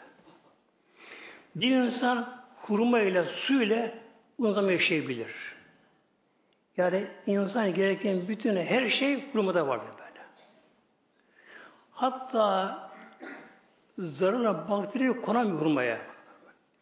Bir 1.55 1.71
insan 1.71 2.43
hurma 2.63 3.01
ile 3.01 3.25
su 3.25 3.63
ile 3.63 4.04
uzun 4.39 4.71
yaşayabilir. 4.71 5.55
Yani 6.77 7.07
insan 7.27 7.75
gereken 7.75 8.29
bütün 8.29 8.57
her 8.57 8.91
şey 8.91 9.33
hurmada 9.33 9.69
vardır 9.69 9.91
böyle. 9.99 10.27
Hatta 11.91 12.79
zararlı 13.99 14.71
bakteri 14.71 15.21
konamıyor 15.21 15.61
hurmaya. 15.61 15.99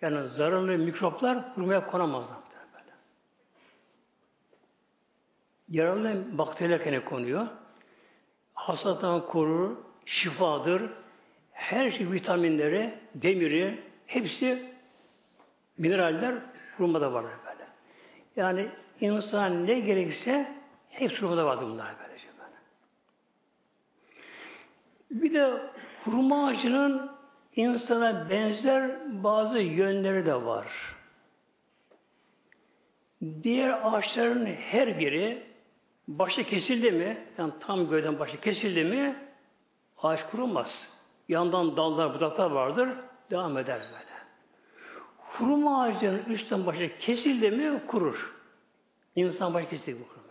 Yani 0.01 0.29
zararlı 0.29 0.79
mikroplar 0.79 1.57
hurmaya 1.57 1.87
konamazlar. 1.87 2.37
Böyle. 2.75 2.93
Yararlı 5.69 6.39
bakteriler 6.39 6.85
kene 6.85 7.05
konuyor. 7.05 7.47
Hastalıktan 8.55 9.27
korur, 9.27 9.77
şifadır. 10.07 10.91
Her 11.53 11.91
şey 11.91 12.13
vitaminleri, 12.13 12.95
demiri, 13.15 13.83
hepsi 14.07 14.73
mineraller 15.79 16.35
hurmada 16.79 17.13
vardır. 17.13 17.42
Yani 18.37 18.69
insan 19.01 19.67
ne 19.67 19.81
gerekse 19.81 20.53
hepsi 20.91 21.23
ruhunda 21.23 21.47
vardı 21.47 21.65
bunlar 21.65 21.95
böylece 22.03 22.27
böyle. 22.39 22.57
Bir 25.23 25.35
de 25.35 25.71
hurma 26.05 26.47
ağacının 26.47 27.11
insana 27.57 28.31
benzer 28.31 28.91
bazı 29.25 29.59
yönleri 29.59 30.27
de 30.27 30.45
var. 30.45 30.67
Diğer 33.43 33.81
ağaçların 33.83 34.47
her 34.47 34.99
biri 34.99 35.43
başı 36.09 36.45
kesildi 36.45 36.91
mi, 36.91 37.27
yani 37.39 37.53
tam 37.61 37.89
gövden 37.89 38.19
başı 38.19 38.41
kesildi 38.41 38.85
mi 38.85 39.17
ağaç 40.03 40.31
kurumaz. 40.31 40.89
Yandan 41.29 41.77
dallar, 41.77 42.15
budaklar 42.15 42.51
vardır, 42.51 42.89
devam 43.31 43.59
eder 43.59 43.81
böyle. 43.81 44.12
Hurma 45.39 45.83
ağacının 45.83 46.25
üstten 46.25 46.67
başa 46.67 46.99
kesildi 46.99 47.51
mi 47.51 47.83
kurur. 47.87 48.35
İnsan 49.17 49.55
başı 49.55 49.69
kesildi 49.69 49.95
mi 49.95 50.07
kurur. 50.09 50.23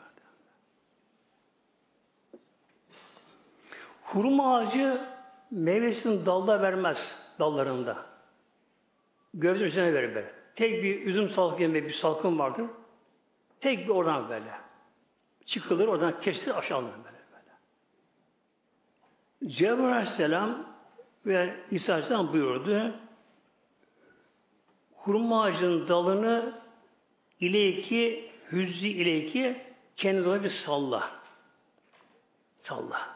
Hurma 4.14 4.58
ağacı 4.58 5.02
meyvesini 5.52 6.26
dalda 6.26 6.62
vermez, 6.62 6.98
dallarında. 7.40 8.06
Gövde 9.34 9.64
üzerine 9.64 9.94
verir 9.94 10.16
böyle. 10.16 10.32
Tek 10.56 10.84
bir 10.84 11.06
üzüm 11.06 11.30
salkım 11.30 11.58
gibi 11.60 11.88
bir 11.88 11.94
salkım 11.94 12.40
vardır. 12.40 12.66
Tek 13.62 13.88
bir 13.88 13.90
oradan 13.90 14.30
böyle. 14.30 14.52
Çıkılır, 15.46 15.88
oradan 15.88 16.22
kesilir, 16.22 16.58
aşağı 16.58 16.78
alınır 16.78 16.94
böyle. 17.06 17.18
böyle. 17.34 17.52
Cebrail 19.54 19.94
Aleyhisselam 19.94 20.66
ve 21.26 21.56
İsa 21.72 21.94
Aleyhisselam 21.94 22.34
buyurdu. 22.34 22.94
Hurma 25.04 25.44
ağacının 25.44 25.88
dalını 25.88 26.54
ileyki, 27.40 28.32
hüzzi 28.52 28.90
ileyki 28.90 29.56
kendi 29.98 30.44
bir 30.44 30.50
salla. 30.50 31.12
Salla. 32.62 33.10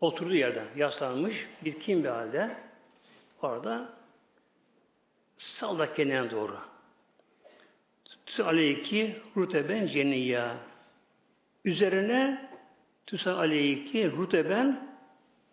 Oturduğu 0.00 0.34
yerden 0.34 0.66
yaslanmış, 0.76 1.46
bitkin 1.64 2.04
bir 2.04 2.08
halde 2.08 2.56
orada 3.42 3.88
salla 5.36 5.94
kendine 5.94 6.30
doğru. 6.30 6.56
Tüsü 8.26 8.42
aleyki 8.42 9.16
ruteben 9.36 9.86
ceniyya. 9.86 10.56
Üzerine 11.64 12.50
tüsü 13.06 13.30
aleyki 13.30 14.12
ruteben 14.12 14.88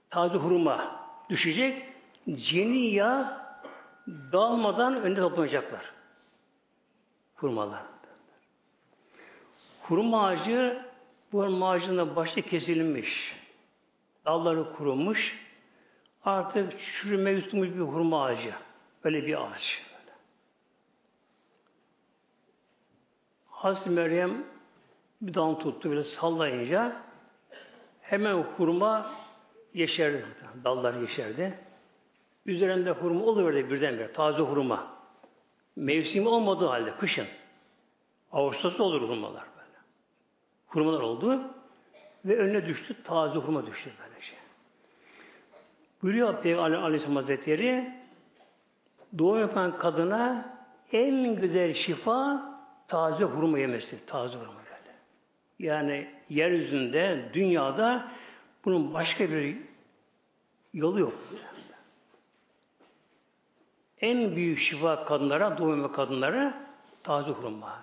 taze 0.10 0.38
hurma 0.38 1.06
düşecek. 1.30 1.84
Ceniyya 2.36 3.41
dağılmadan 4.32 5.02
önde 5.02 5.20
toplanacaklar. 5.20 5.92
Hurmalar. 7.36 7.84
Hurma 9.82 10.28
ağacı 10.28 10.86
bu 11.32 11.40
hurma 11.40 11.72
ağacının 11.72 12.16
başı 12.16 12.42
kesilmiş. 12.42 13.36
Dalları 14.26 14.74
kurumuş. 14.74 15.38
Artık 16.26 16.74
çürüme 16.80 17.34
üstümüz 17.34 17.76
bir 17.76 17.82
hurma 17.82 18.26
ağacı. 18.26 18.54
Öyle 19.04 19.26
bir 19.26 19.42
ağaç. 19.42 19.82
Hazreti 23.62 23.90
Meryem 23.90 24.44
bir 25.22 25.34
dal 25.34 25.54
tuttu 25.54 25.90
böyle 25.90 26.04
sallayınca 26.04 27.02
hemen 28.02 28.34
hurma 28.34 29.12
yeşerdi. 29.74 30.26
Dallar 30.64 30.94
yeşerdi. 30.94 31.60
Üzerinde 32.46 32.92
hurma 32.92 33.24
oluverdi 33.24 33.70
birdenbire. 33.70 34.12
Taze 34.12 34.42
hurma. 34.42 34.88
Mevsimi 35.76 36.30
olmadığı 36.30 36.66
halde 36.66 36.96
kışın. 36.96 37.28
Ağustos 38.32 38.80
olur 38.80 39.02
hurmalar 39.02 39.44
böyle. 39.58 39.78
Hurmalar 40.68 41.02
oldu 41.02 41.42
ve 42.26 42.38
önüne 42.38 42.66
düştü. 42.66 43.04
Taze 43.04 43.40
hurma 43.40 43.66
düştü 43.66 43.92
böyle 44.04 44.22
şey. 44.22 44.38
Buyuruyor 46.02 46.42
Peygamber 46.42 46.78
Aleyhisselam 46.78 47.16
Hazretleri 47.16 47.94
doğum 49.18 49.40
yapan 49.40 49.78
kadına 49.78 50.56
en 50.92 51.36
güzel 51.36 51.74
şifa 51.74 52.52
taze 52.88 53.24
hurma 53.24 53.60
yemesi. 53.60 54.06
Taze 54.06 54.38
hurma 54.38 54.54
böyle. 54.54 54.96
Yani 55.60 56.08
yeryüzünde, 56.30 57.30
dünyada 57.34 58.12
bunun 58.66 58.94
başka 58.94 59.30
bir 59.30 59.58
yolu 60.74 61.00
yok. 61.00 61.14
En 64.02 64.36
büyük 64.36 64.60
şifa 64.60 65.06
kadınlara, 65.06 65.58
doğum 65.58 65.92
kadınlara 65.92 66.54
taze 67.04 67.32
hurma. 67.32 67.80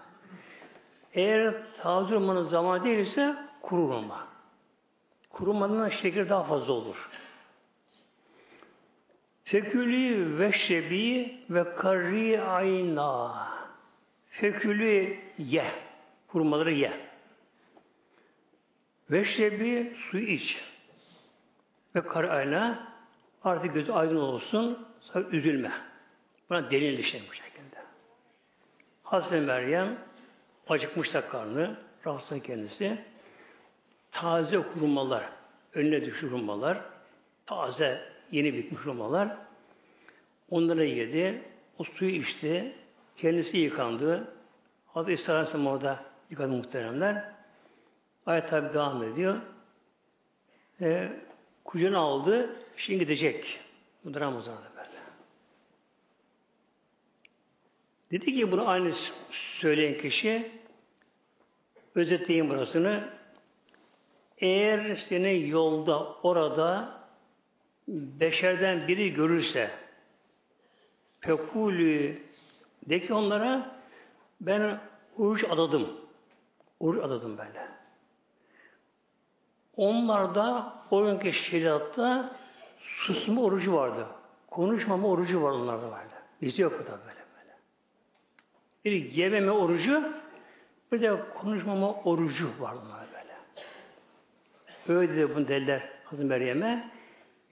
Eğer 1.13 1.55
taze 1.83 2.15
hurmanın 2.15 2.43
zamanı 2.43 2.85
değilse 2.85 3.37
kuru 3.63 3.83
hurma. 3.83 4.27
Kurumanın 5.31 5.89
şeker 5.89 6.29
daha 6.29 6.43
fazla 6.43 6.73
olur. 6.73 7.09
Fekülü 9.45 10.39
ve 10.39 10.53
şebi 10.53 11.39
ve 11.51 11.75
karri 11.75 12.43
ayna. 12.43 13.49
Fekülü 14.31 15.17
ye. 15.39 15.73
Hurmaları 16.29 16.73
ye. 16.73 16.93
Ve 19.11 19.25
şebi 19.25 19.97
su 20.11 20.19
iç. 20.19 20.65
Ve 21.95 22.01
karri 22.01 22.31
ayna 22.31 22.89
artık 23.45 23.75
gözü 23.75 23.93
aydın 23.93 24.17
olsun. 24.17 24.87
Sonra 25.01 25.29
üzülme. 25.29 25.88
Buna 26.51 26.71
delil 26.71 26.99
işte 26.99 27.21
bu 27.31 27.35
şekilde. 27.35 27.77
Hazreti 29.03 29.47
Meryem 29.47 29.99
acıkmış 30.69 31.15
da 31.15 31.29
karnı, 31.29 31.77
rahatsız 32.07 32.43
kendisi. 32.43 32.99
Taze 34.13 34.57
hurmalar, 34.57 35.29
önüne 35.75 36.05
düşür 36.05 36.33
hurmalar, 36.33 36.81
taze 37.47 38.01
yeni 38.33 38.55
bitmiş 38.55 38.81
hurmalar. 38.81 39.37
Onları 40.51 40.85
yedi, 40.85 41.43
o 41.79 41.85
suyu 41.85 42.11
içti, 42.11 42.75
kendisi 43.17 43.57
yıkandı. 43.57 44.35
Hazreti 44.87 45.23
İsa 45.23 45.33
Aleyhisselam 45.33 45.67
orada 45.67 46.05
yıkadı 46.31 46.49
muhteremler. 46.49 47.33
Ayet 48.27 48.51
tabi 48.51 48.75
devam 48.75 49.03
ediyor. 49.03 49.41
E, 50.81 51.13
kucağına 51.65 51.99
aldı, 51.99 52.57
şimdi 52.77 52.99
gidecek. 52.99 53.61
Bu 54.05 54.21
Ramazan'da 54.21 54.77
böyle. 54.77 54.89
Dedi 58.11 58.35
ki 58.35 58.53
bunu 58.53 58.69
aynı 58.69 58.95
söyleyen 59.61 59.99
kişi 59.99 60.53
özetleyeyim 61.95 62.51
burasını. 62.51 63.09
Eğer 64.39 64.97
seni 65.09 65.49
yolda 65.49 66.13
orada 66.23 66.99
beşerden 67.89 68.89
biri 68.89 69.15
görürse 69.15 69.71
pekulü 71.21 72.23
de 72.89 73.01
ki 73.01 73.15
onlara 73.15 73.77
ben 74.41 74.81
oruç 75.19 75.45
adadım. 75.51 76.01
Oruç 76.81 77.05
adadım 77.05 77.39
böyle. 77.39 77.69
Onlarda 79.77 80.75
o 80.91 81.05
günkü 81.05 81.33
şeriatta 81.33 82.37
susma 82.79 83.43
orucu 83.43 83.73
vardı. 83.73 84.07
Konuşmama 84.51 85.09
orucu 85.09 85.43
var 85.43 85.51
onlarda 85.51 85.83
böyle. 85.83 86.19
Bizde 86.43 86.63
yok 86.63 86.73
da 86.73 86.99
böyle. 87.07 87.28
Bir 88.89 89.13
yememe 89.13 89.51
orucu 89.51 90.13
bir 90.93 91.01
de 91.01 91.21
konuşmama 91.35 91.95
orucu 91.95 92.49
var 92.61 92.73
onlarda 92.73 93.07
böyle. 94.87 95.01
Öyle 95.01 95.17
de 95.17 95.35
bunu 95.35 95.49
derler 95.49 95.89
Hazreti 96.05 96.29
Meryem'e. 96.29 96.91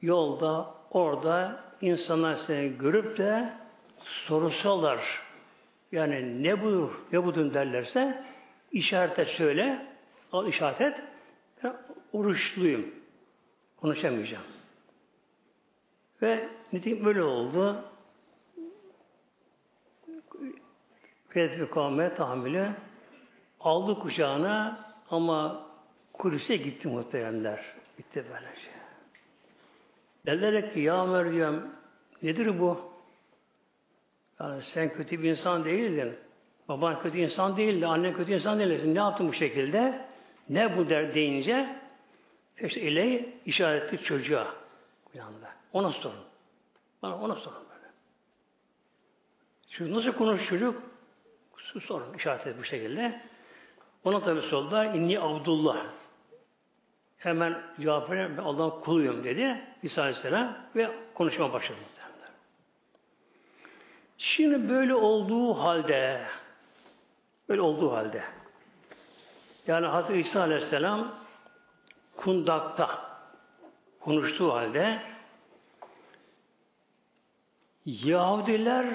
Yolda, 0.03 0.75
orada 0.91 1.65
insanlar 1.81 2.37
seni 2.47 2.79
görüp 2.79 3.19
de 3.19 3.53
sorusalar 3.99 5.01
yani 5.93 6.43
ne 6.43 6.63
buyur, 6.63 6.91
ne 7.13 7.25
budun 7.25 7.55
derlerse 7.55 8.25
işarete 8.73 9.25
söyle, 9.25 9.87
al 10.33 10.49
işaret 10.49 10.81
et. 10.81 11.01
Ben 11.65 11.77
oruçluyum. 12.13 12.95
Konuşamayacağım. 13.77 14.45
Ve 16.23 16.49
nitekim 16.73 17.05
böyle 17.05 17.23
oldu. 17.23 17.85
Fetvi 21.37 21.71
kavme 21.71 22.15
tahammülü 22.15 22.71
aldı 23.61 23.99
kucağına 23.99 24.85
ama 25.11 25.67
kulise 26.13 26.57
gitti 26.57 26.89
muhteremler. 26.89 27.65
Gitti 27.97 28.25
böyle 28.31 28.57
şey. 28.57 28.73
Derler 30.27 30.75
ki 30.75 30.81
ya 30.81 31.07
Meryem 31.07 31.63
nedir 32.23 32.61
bu? 32.61 32.81
Yani 34.41 34.63
sen 34.75 34.93
kötü 34.93 35.23
bir 35.23 35.31
insan 35.31 35.65
değildin. 35.65 36.17
Baban 36.69 37.03
kötü 37.03 37.19
insan 37.19 37.57
değildi. 37.57 37.87
Annen 37.87 38.15
kötü 38.15 38.33
insan 38.33 38.59
değildi. 38.59 38.95
Ne 38.95 38.99
yaptın 38.99 39.29
bu 39.29 39.33
şekilde? 39.33 40.07
Ne 40.49 40.77
bu 40.77 40.89
der 40.89 41.15
deyince 41.15 41.77
işte 42.61 42.81
ile 42.81 43.35
işaretli 43.47 44.03
çocuğa 44.05 44.55
uyandı. 45.15 45.49
Ona 45.73 45.93
sorun. 45.93 46.25
Bana 47.03 47.17
ona 47.17 47.35
sorun 47.35 47.63
böyle. 47.71 47.93
Şimdi 49.69 49.93
nasıl 49.93 50.13
konuş 50.13 50.49
çocuk? 50.49 50.86
Sorun 51.87 52.15
işaret 52.15 52.47
et 52.47 52.59
bu 52.59 52.65
şekilde. 52.65 53.21
Ona 54.05 54.23
tabi 54.23 54.41
solda 54.41 54.85
inni 54.85 55.21
Abdullah. 55.21 55.77
Hemen 57.19 57.63
cevap 57.81 58.11
veren 58.11 58.37
Allah'ın 58.37 58.81
kuluyum 58.81 59.25
dedi 59.25 59.65
İsa 59.83 60.03
Aleyhisselam 60.03 60.57
ve 60.77 60.91
konuşma 61.15 61.53
başladı. 61.53 61.79
Şimdi 64.19 64.69
böyle 64.69 64.95
olduğu 64.95 65.55
halde 65.55 66.27
böyle 67.49 67.61
olduğu 67.61 67.93
halde 67.93 68.23
yani 69.67 69.87
Hazreti 69.87 70.29
İsa 70.29 70.41
Aleyhisselam 70.41 71.15
kundakta 72.17 73.19
konuştuğu 74.01 74.55
halde 74.55 75.03
Yahudiler 77.87 78.87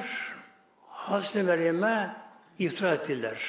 Hazreti 0.88 1.44
Meryem'e 1.44 2.21
iftira 2.62 2.94
ettiler. 2.94 3.42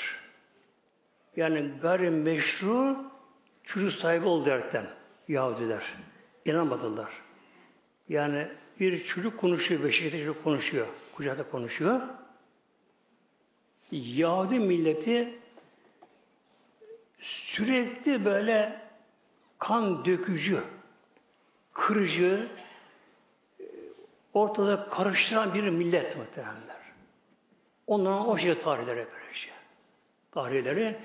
Yani 1.37 1.71
gayrimeşru 1.83 2.97
çocuk 3.65 3.93
sahibi 3.93 4.27
oldu 4.27 4.47
derken 4.47 4.87
Yahudiler. 5.29 5.83
İnanmadılar. 6.45 7.11
Yani 8.09 8.49
bir 8.81 9.05
çocuk 9.05 9.41
konuşuyor, 9.41 9.85
beşikte 9.85 10.19
çocuk 10.19 10.45
konuşuyor, 10.45 10.87
kucakta 11.17 11.51
konuşuyor. 11.51 12.01
Yahudi 13.91 14.59
milleti 14.59 15.39
sürekli 17.55 18.25
böyle 18.25 18.81
kan 19.59 20.05
dökücü, 20.05 20.65
kırıcı, 21.73 22.49
ortada 24.35 24.89
karıştıran 24.89 25.55
bir 25.55 25.69
millet 25.69 26.17
muhtemelenler. 26.17 26.72
Onların 27.87 28.29
o 28.29 28.39
şekilde 28.39 28.61
tarihleri 28.61 28.97
böyle 28.97 29.35
şey. 29.35 29.53
Tarihleri 30.33 30.97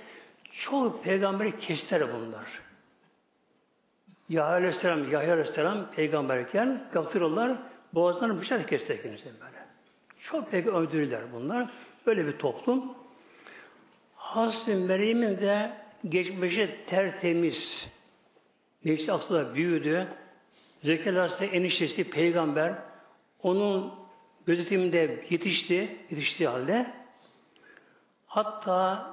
çoğu 0.54 1.02
peygamberi 1.02 1.60
kestiler 1.60 2.14
bunlar. 2.14 2.46
Yahya 4.30 4.54
Aleyhisselam, 4.54 5.12
Yahya 5.12 5.34
Aleyhisselam 5.34 5.92
peygamberken 5.92 6.84
kaptırırlar, 6.94 7.58
boğazlarını 7.94 8.42
bıçak 8.42 8.70
kestiler 8.70 9.02
kendisini 9.02 9.34
böyle. 9.34 9.58
Çok 10.22 10.52
pek 10.52 10.68
öldürürler 10.68 11.22
bunlar. 11.34 11.70
Böyle 12.06 12.26
bir 12.26 12.38
toplum. 12.38 12.94
Hazreti 14.16 14.76
Meryem'in 14.76 15.38
de 15.38 15.72
geçmişi 16.10 16.76
tertemiz. 16.88 17.90
Nefsi 18.86 19.14
aslında 19.14 19.56
büyüdü. 19.56 20.08
Zekeriya 20.84 21.28
eniştesi 21.28 22.10
peygamber. 22.10 22.74
Onun 23.44 23.94
gözetiminde 24.48 25.26
yetişti, 25.30 25.98
yetiştiği 26.10 26.50
halde. 26.50 26.93
Hatta 28.28 29.12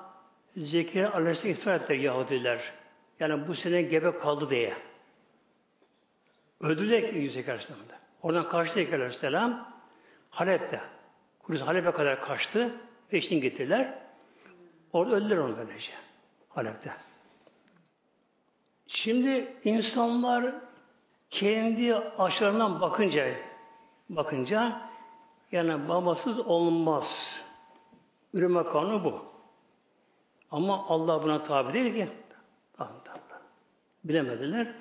Zekeriya 0.57 1.13
Aleyhisselam 1.13 1.55
iftira 1.55 1.75
ettiler 1.75 1.99
Yahudiler. 1.99 2.73
Yani 3.21 3.49
bu 3.49 3.55
sene 3.55 3.83
gebe 3.83 4.19
kaldı 4.19 4.51
diye. 4.51 4.75
Öldüler 6.61 7.01
ki 7.01 7.31
Zekeriya 7.31 7.53
Aleyhisselam'da. 7.53 7.95
Oradan 8.23 8.49
kaçtı 8.49 8.75
Zekeriya 8.75 9.07
Aleyhisselam. 9.07 9.75
Halep'te. 10.31 10.81
Kudüs 11.43 11.61
Halep'e 11.61 11.91
kadar 11.91 12.21
kaçtı. 12.21 12.75
Peşini 13.09 13.41
getirdiler. 13.41 13.99
Orada 14.93 15.17
öldüler 15.17 15.37
onu 15.37 15.57
böylece. 15.57 15.93
Halep'te. 16.49 16.93
Şimdi 18.87 19.57
insanlar 19.65 20.55
kendi 21.31 21.95
açlarından 21.95 22.81
bakınca 22.81 23.35
bakınca 24.09 24.81
yani 25.55 25.89
babasız 25.89 26.39
olmaz. 26.39 27.05
Üreme 28.35 28.63
kanunu 28.65 29.05
bu. 29.05 29.25
Ama 30.51 30.87
Allah 30.89 31.23
buna 31.23 31.45
tabi 31.45 31.73
değil 31.73 31.95
ki. 31.95 32.09
Bilemediler. 34.05 34.75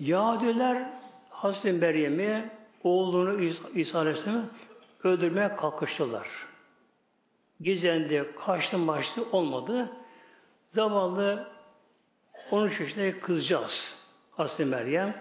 Yahudiler 0.00 0.90
Hazreti 1.30 1.72
Meryem'i 1.72 2.50
oğlunu 2.84 3.42
İsa 3.74 3.98
Aleyhisselam'ı 3.98 4.50
öldürmeye 5.04 5.56
kalkıştılar. 5.56 6.28
Gizlendi, 7.60 8.34
kaçtı 8.46 8.78
maçtı 8.78 9.30
olmadı. 9.32 9.90
Zavallı 10.66 11.48
13 12.50 12.80
yaşındaki 12.80 13.20
kızcağız 13.20 13.94
Hazreti 14.30 14.64
Meryem 14.64 15.16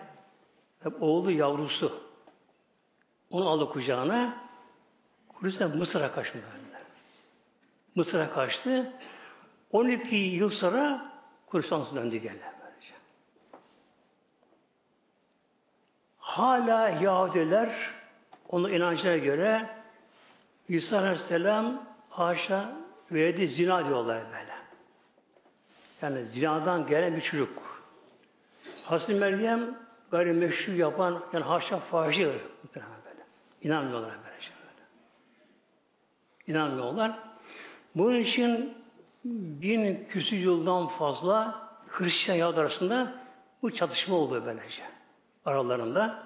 oğlu 1.00 1.32
yavrusu 1.32 2.10
onu 3.32 3.50
aldı 3.50 3.70
kucağına 3.70 4.49
Kudüs'e 5.40 5.66
Mısır'a 5.66 6.12
kaçtı. 6.12 6.38
Mısır'a 7.96 8.32
kaçtı. 8.32 8.94
12 9.72 10.16
yıl 10.16 10.50
sonra 10.50 11.12
Kudüs'e 11.48 11.76
döndü 11.96 12.18
geldi. 12.18 12.44
Böylece. 12.64 12.94
Hala 16.18 16.90
Yahudiler 16.90 17.94
onun 18.50 18.72
inancına 18.72 19.18
göre 19.18 19.70
İsa 20.70 20.98
Aleyhisselam 20.98 21.84
haşa 22.10 22.76
verdi 23.12 23.48
zina 23.48 23.88
diyorlar 23.88 24.24
böyle. 24.26 24.54
Yani 26.02 26.28
zinadan 26.28 26.88
gelen 26.88 27.16
bir 27.16 27.22
çocuk. 27.22 27.84
Hazreti 28.84 29.14
Meryem 29.14 29.78
gayrimeşru 30.12 30.76
yapan, 30.76 31.24
yani 31.34 31.46
haşa 31.46 31.80
fahiş 31.80 32.20
böyle. 32.20 32.40
İnanmıyorlar 33.62 34.12
böyle 34.12 34.24
böyle. 34.24 34.29
İnanmıyorlar. 36.50 37.20
Bunun 37.96 38.20
için 38.20 38.74
bin 39.24 40.06
küsü 40.10 40.36
yıldan 40.36 40.88
fazla 40.88 41.68
Hristiyan 41.88 42.38
Yahudi 42.38 42.60
arasında 42.60 43.14
bu 43.62 43.72
çatışma 43.72 44.16
oldu 44.16 44.44
böylece. 44.46 44.84
Aralarında. 45.46 46.24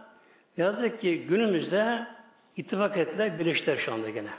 Yazık 0.58 1.02
ki 1.02 1.26
günümüzde 1.28 2.08
ittifak 2.56 2.98
ettiler, 2.98 3.40
birleştiler 3.40 3.78
şu 3.78 3.94
anda 3.94 4.10
gene. 4.10 4.30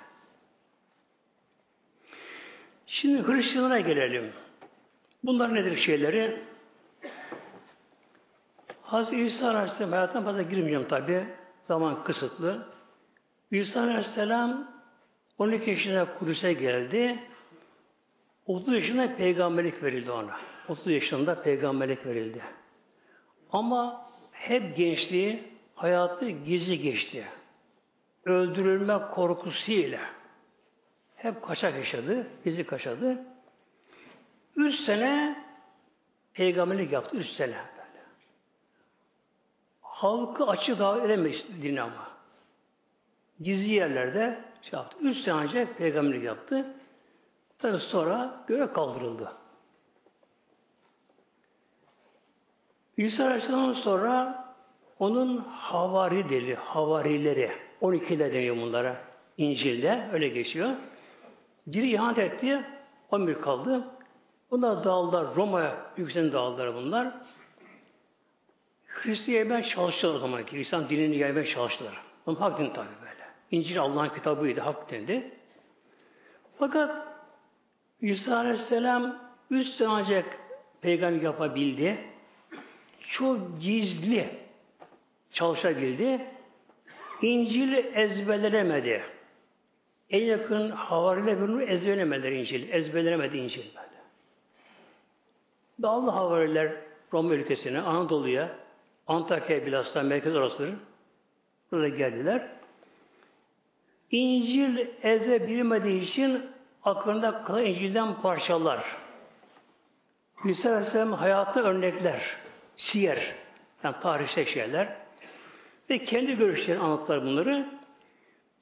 Şimdi 2.87 3.27
Hristiyanlara 3.27 3.81
gelelim. 3.81 4.33
Bunlar 5.25 5.55
nedir 5.55 5.77
şeyleri? 5.77 6.43
Hazreti 8.83 9.23
İsa 9.23 9.49
Aleyhisselam 9.49 9.93
hayatına 9.93 10.23
fazla 10.23 10.43
girmeyeceğim 10.43 10.89
tabi. 10.89 11.25
Zaman 11.65 12.05
kısıtlı. 12.05 12.67
İsa 13.51 13.81
Aleyhisselam 13.81 14.74
12 15.39 15.71
yaşına 15.71 16.19
Kudüs'e 16.19 16.53
geldi. 16.53 17.19
30 18.47 18.75
yaşında 18.75 19.17
peygamberlik 19.17 19.83
verildi 19.83 20.11
ona. 20.11 20.37
30 20.69 20.87
yaşında 20.87 21.43
peygamberlik 21.43 22.07
verildi. 22.07 22.43
Ama 23.53 24.11
hep 24.33 24.77
gençliği, 24.77 25.43
hayatı 25.75 26.31
gizli 26.31 26.79
geçti. 26.79 27.25
Öldürülme 28.25 28.99
korkusuyla. 29.15 30.01
Hep 31.17 31.43
kaçak 31.43 31.75
yaşadı, 31.75 32.27
gizli 32.45 32.67
kaçadı. 32.67 33.19
Üç 34.57 34.75
sene 34.81 35.45
peygamberlik 36.33 36.93
yaptı, 36.93 37.17
üç 37.17 37.29
sene. 37.29 37.57
Halkı 39.81 40.47
açık 40.47 40.79
davet 40.79 41.45
din 41.63 41.77
ama. 41.77 42.09
Gizli 43.41 43.73
yerlerde 43.73 44.45
şey 44.71 44.79
yaptı. 44.79 44.97
Üç 45.01 45.19
sene 45.19 45.35
ancak 45.35 45.79
peygamberlik 45.79 46.25
yaptı. 46.25 46.67
Tabi 47.59 47.79
sonra 47.79 48.45
göğe 48.47 48.73
kaldırıldı. 48.73 49.33
İsa 52.97 53.25
Aleyhisselam'dan 53.25 53.73
sonra 53.73 54.45
onun 54.99 55.37
havari 55.39 56.29
deli, 56.29 56.55
havarileri, 56.55 57.51
12'de 57.83 58.33
deniyor 58.33 58.57
bunlara. 58.57 58.97
İncil'de 59.39 60.09
öyle 60.13 60.29
geçiyor. 60.29 60.71
Biri 61.67 61.91
ihanet 61.91 62.19
etti, 62.19 62.65
11 63.11 63.35
kaldı. 63.41 63.85
Bunlar 64.51 64.85
dağıldılar, 64.85 65.35
Roma'ya 65.37 65.77
yükselen 65.97 66.33
dağıldılar 66.33 66.75
bunlar. 66.75 67.15
Hristiyan 68.87 69.39
yaymaya 69.39 69.63
çalıştılar 69.63 70.15
o 70.15 70.19
zaman 70.19 70.47
ki. 70.47 70.59
İslam 70.59 70.89
dinini 70.89 71.17
yaymaya 71.17 71.47
çalıştılar. 71.47 72.03
Ama 72.27 72.41
hak 72.41 72.59
din 72.59 72.71
tabi. 72.71 73.04
İncil 73.55 73.81
Allah'ın 73.81 74.09
kitabıydı, 74.09 74.61
hak 74.61 74.91
dendi. 74.91 75.31
Fakat 76.59 77.07
İsa 78.01 78.37
Aleyhisselam 78.37 79.19
üç 79.51 79.69
sene 79.69 79.89
ancak 79.89 80.25
peygamber 80.81 81.23
yapabildi. 81.23 81.99
Çok 83.11 83.61
gizli 83.61 84.29
çalışabildi. 85.33 86.21
İncil 87.23 87.73
ezberlemedi. 87.73 89.03
En 90.11 90.23
yakın 90.23 90.71
havariyle 90.71 91.41
bunu 91.41 91.63
ezberlemediler 91.63 92.33
İncil. 92.33 92.73
Ezberlemedi 92.73 93.37
İncil 93.37 93.65
böyle. 93.77 94.03
Dağlı 95.83 96.11
havariler 96.11 96.73
Roma 97.13 97.35
ülkesine, 97.35 97.81
Anadolu'ya, 97.81 98.57
Antakya 99.07 99.67
bilhassa 99.67 100.03
merkez 100.03 100.37
orasıdır. 100.37 100.75
Burada 101.73 101.89
geldiler. 101.89 102.49
İncil 104.15 104.87
ezber 105.03 105.49
bilmediği 105.49 106.03
için 106.03 106.51
aklında 106.85 107.45
kalan 107.45 107.65
İncil'den 107.65 108.21
parçalar. 108.23 108.85
İsa 110.45 110.71
Aleyhisselam 110.71 111.13
hayatı 111.13 111.61
örnekler, 111.61 112.37
siyer, 112.77 113.35
yani 113.85 113.97
tarihsel 114.03 114.47
şeyler 114.47 114.97
ve 115.91 115.99
kendi 115.99 116.37
görüşlerini 116.37 116.83
anlattılar 116.83 117.23
bunları. 117.23 117.67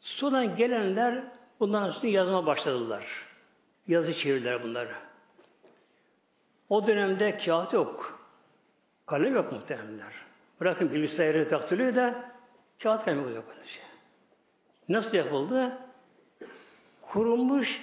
Sonra 0.01 0.45
gelenler 0.45 1.25
bundan 1.61 1.91
sonra 1.91 2.07
yazma 2.07 2.47
başladılar. 2.47 3.05
Yazı 3.89 4.15
çevirdiler 4.15 4.63
bunları. 4.63 4.95
O 6.69 6.87
dönemde 6.87 7.39
kağıt 7.39 7.73
yok. 7.73 8.21
Kalem 9.07 9.35
yok 9.35 9.53
muhtemelenler. 9.53 10.13
Bırakın 10.61 10.93
bilgisayarı 10.93 11.51
daktilo 11.51 11.95
da 11.95 12.25
kağıt 12.83 13.05
kalem 13.05 13.35
yok. 13.35 13.45
Şey. 13.67 13.92
Nasıl 14.93 15.17
yapıldı? 15.17 15.79
kurumuş 17.03 17.81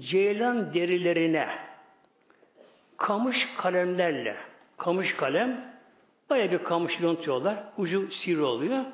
ceylan 0.00 0.74
derilerine 0.74 1.48
kamış 2.96 3.36
kalemlerle 3.56 4.36
kamış 4.76 5.16
kalem 5.16 5.74
baya 6.30 6.52
bir 6.52 6.58
kamış 6.58 7.00
yontuyorlar. 7.00 7.64
Ucu 7.76 8.08
sivri 8.10 8.42
oluyor. 8.42 8.84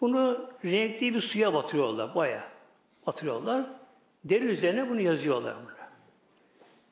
Bunu 0.00 0.50
renkli 0.64 1.14
bir 1.14 1.20
suya 1.20 1.54
batırıyorlar. 1.54 2.14
Baya 2.14 2.44
batırıyorlar. 3.06 3.66
Deri 4.24 4.44
üzerine 4.44 4.90
bunu 4.90 5.00
yazıyorlar. 5.00 5.54
Bunu. 5.62 5.72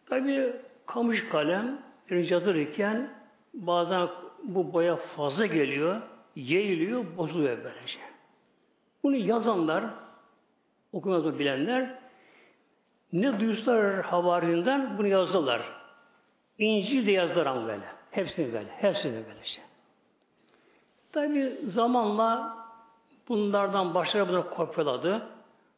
Tabi 0.08 0.52
kamış 0.86 1.28
kalem 1.28 1.78
yazılırken 2.10 3.10
bazen 3.54 4.08
bu 4.42 4.72
boya 4.72 4.96
fazla 4.96 5.46
geliyor, 5.46 6.00
yayılıyor, 6.36 7.04
bozuluyor 7.16 7.58
böylece. 7.64 7.98
Bunu 9.02 9.16
yazanlar, 9.16 9.84
okumayı 10.92 11.38
bilenler 11.38 11.98
ne 13.12 13.40
duyuşlar 13.40 14.02
havarinden 14.02 14.98
bunu 14.98 15.06
yazdılar. 15.06 15.62
İncil 16.58 17.06
de 17.06 17.10
yazdılar 17.10 17.46
ama 17.46 17.66
böyle. 17.66 17.84
Hepsini 18.10 18.52
böyle. 18.52 18.68
Hepsini 18.68 19.12
böylece. 19.12 19.60
Tabi 21.12 21.70
zamanla 21.72 22.56
bunlardan 23.28 23.94
başları 23.94 24.28
bunları 24.28 24.50
kopyaladı. 24.50 25.26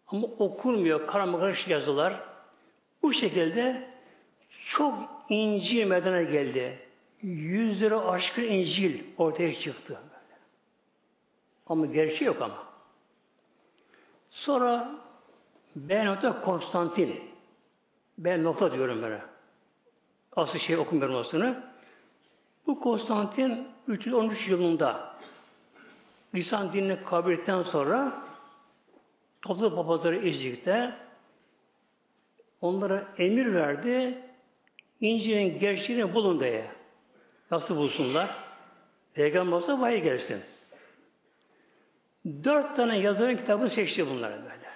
Ama 0.06 0.26
okunmuyor. 0.26 1.06
Karamakarış 1.06 1.68
yazılar. 1.68 2.20
Bu 3.02 3.12
şekilde 3.12 3.88
çok 4.76 4.94
İncil 5.28 5.84
medene 5.84 6.24
geldi. 6.24 6.78
Yüzleri 7.22 7.96
aşkın 7.96 8.42
İncil 8.42 9.04
ortaya 9.18 9.60
çıktı. 9.60 9.98
Ama 11.66 11.86
gerçeği 11.86 12.24
yok 12.24 12.42
ama. 12.42 12.71
Sonra 14.32 14.90
B 15.76 16.04
nokta 16.04 16.40
Konstantin. 16.42 17.20
Ben 18.18 18.44
nokta 18.44 18.72
diyorum 18.72 19.02
böyle. 19.02 19.22
Asıl 20.36 20.58
şey 20.58 20.76
okumuyorum 20.76 21.16
aslında. 21.16 21.72
Bu 22.66 22.80
Konstantin 22.80 23.68
313 23.88 24.48
yılında 24.48 25.14
lisan 26.34 26.72
dinini 26.72 27.04
kabul 27.04 27.32
ettikten 27.32 27.62
sonra 27.62 28.22
topluluk 29.42 29.76
papazları 29.76 30.28
İzcik'te 30.28 30.96
onlara 32.60 33.08
emir 33.18 33.54
verdi. 33.54 34.18
İncil'in 35.00 35.58
gerçeğini 35.58 36.14
bulun 36.14 36.40
diye. 36.40 36.70
Nasıl 37.50 37.76
bulsunlar? 37.76 38.36
Peygamber 39.14 39.56
olsa 39.56 39.80
vahiy 39.80 40.00
gelsin. 40.02 40.42
Dört 42.44 42.76
tane 42.76 42.98
yazarın 42.98 43.36
kitabını 43.36 43.70
seçti 43.70 44.06
bunları 44.06 44.42
böyle. 44.42 44.72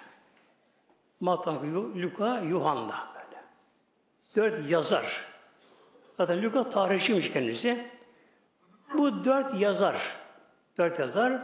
Matta, 1.19 1.61
Luka, 1.95 2.39
Yuhanna 2.39 3.07
böyle. 3.15 3.41
Dört 4.35 4.69
yazar. 4.69 5.25
Zaten 6.17 6.43
Luka 6.43 6.69
tarihçiymiş 6.69 7.31
kendisi. 7.33 7.87
Bu 8.93 9.25
dört 9.25 9.59
yazar, 9.61 9.95
dört 10.77 10.99
yazar 10.99 11.41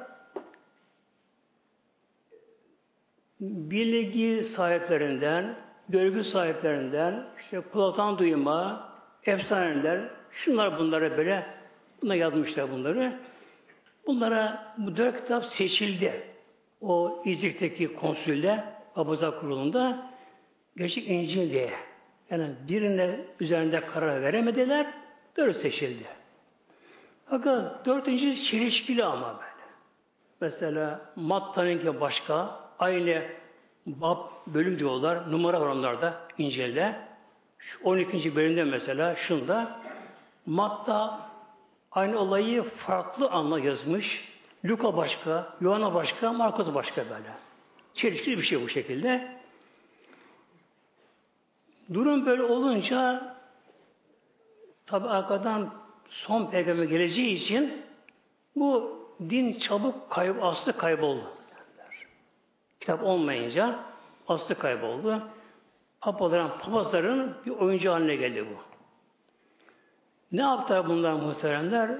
bilgi 3.41 4.47
sahiplerinden, 4.55 5.55
görgü 5.89 6.23
sahiplerinden, 6.23 7.25
işte 7.43 7.61
kulaktan 7.61 8.17
duyma, 8.17 8.89
efsaneler, 9.25 10.09
şunlar 10.31 10.79
bunlara 10.79 11.17
böyle, 11.17 11.45
buna 12.01 12.15
yazmışlar 12.15 12.71
bunları. 12.71 13.19
Bunlara 14.07 14.73
bu 14.77 14.97
dört 14.97 15.21
kitap 15.21 15.45
seçildi. 15.45 16.23
O 16.81 17.21
İzik'teki 17.25 17.95
konsülde, 17.95 18.63
Abuza 18.95 19.39
kurulunda 19.39 20.11
gerçek 20.77 21.09
İncil 21.09 21.51
diye. 21.51 21.73
Yani 22.29 22.49
birine 22.69 23.19
üzerinde 23.39 23.81
karar 23.85 24.21
veremediler, 24.21 24.87
dört 25.37 25.57
seçildi. 25.57 26.05
Fakat 27.29 27.85
dördüncü 27.85 28.43
çelişkili 28.43 29.03
ama 29.03 29.27
böyle. 29.27 29.53
Mesela 30.41 31.01
Matta'nınki 31.15 32.01
başka, 32.01 32.59
aynı 32.79 33.23
bab 33.85 34.17
bölüm 34.47 34.79
diyorlar, 34.79 35.31
numara 35.31 35.61
var 35.61 35.67
onlarda 35.67 36.21
İncil'de. 36.37 36.95
12. 37.83 38.35
bölümde 38.35 38.63
mesela 38.63 39.15
şunda 39.15 39.79
Matta 40.45 41.29
aynı 41.93 42.19
olayı 42.19 42.63
farklı 42.63 43.29
anla 43.29 43.59
yazmış. 43.59 44.33
Luka 44.65 44.97
başka, 44.97 45.53
Yohana 45.61 45.93
başka, 45.93 46.33
Markus 46.33 46.73
başka 46.73 47.09
böyle. 47.09 47.31
Çelişkili 47.93 48.37
bir 48.37 48.43
şey 48.43 48.61
bu 48.61 48.69
şekilde. 48.69 49.37
Durum 51.93 52.25
böyle 52.25 52.43
olunca 52.43 53.23
tabi 54.85 55.07
arkadan 55.07 55.73
son 56.09 56.45
peygamber 56.45 56.83
geleceği 56.83 57.35
için 57.35 57.83
bu 58.55 58.99
din 59.19 59.59
çabuk 59.59 60.09
kayıp, 60.09 60.43
aslı 60.43 60.77
kayboldu. 60.77 61.31
Kitap 62.79 63.03
olmayınca 63.03 63.79
aslı 64.27 64.55
kayboldu. 64.55 65.21
Papaların, 66.01 66.57
papazların 66.59 67.35
bir 67.45 67.51
oyuncu 67.51 67.91
haline 67.91 68.15
geldi 68.15 68.45
bu. 68.49 68.72
Ne 70.33 70.41
yaptılar 70.41 70.89
bunlar 70.89 71.13
muhteremler? 71.13 71.91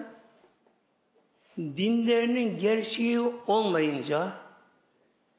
Dinlerinin 1.58 2.60
gerçeği 2.60 3.20
olmayınca 3.48 4.32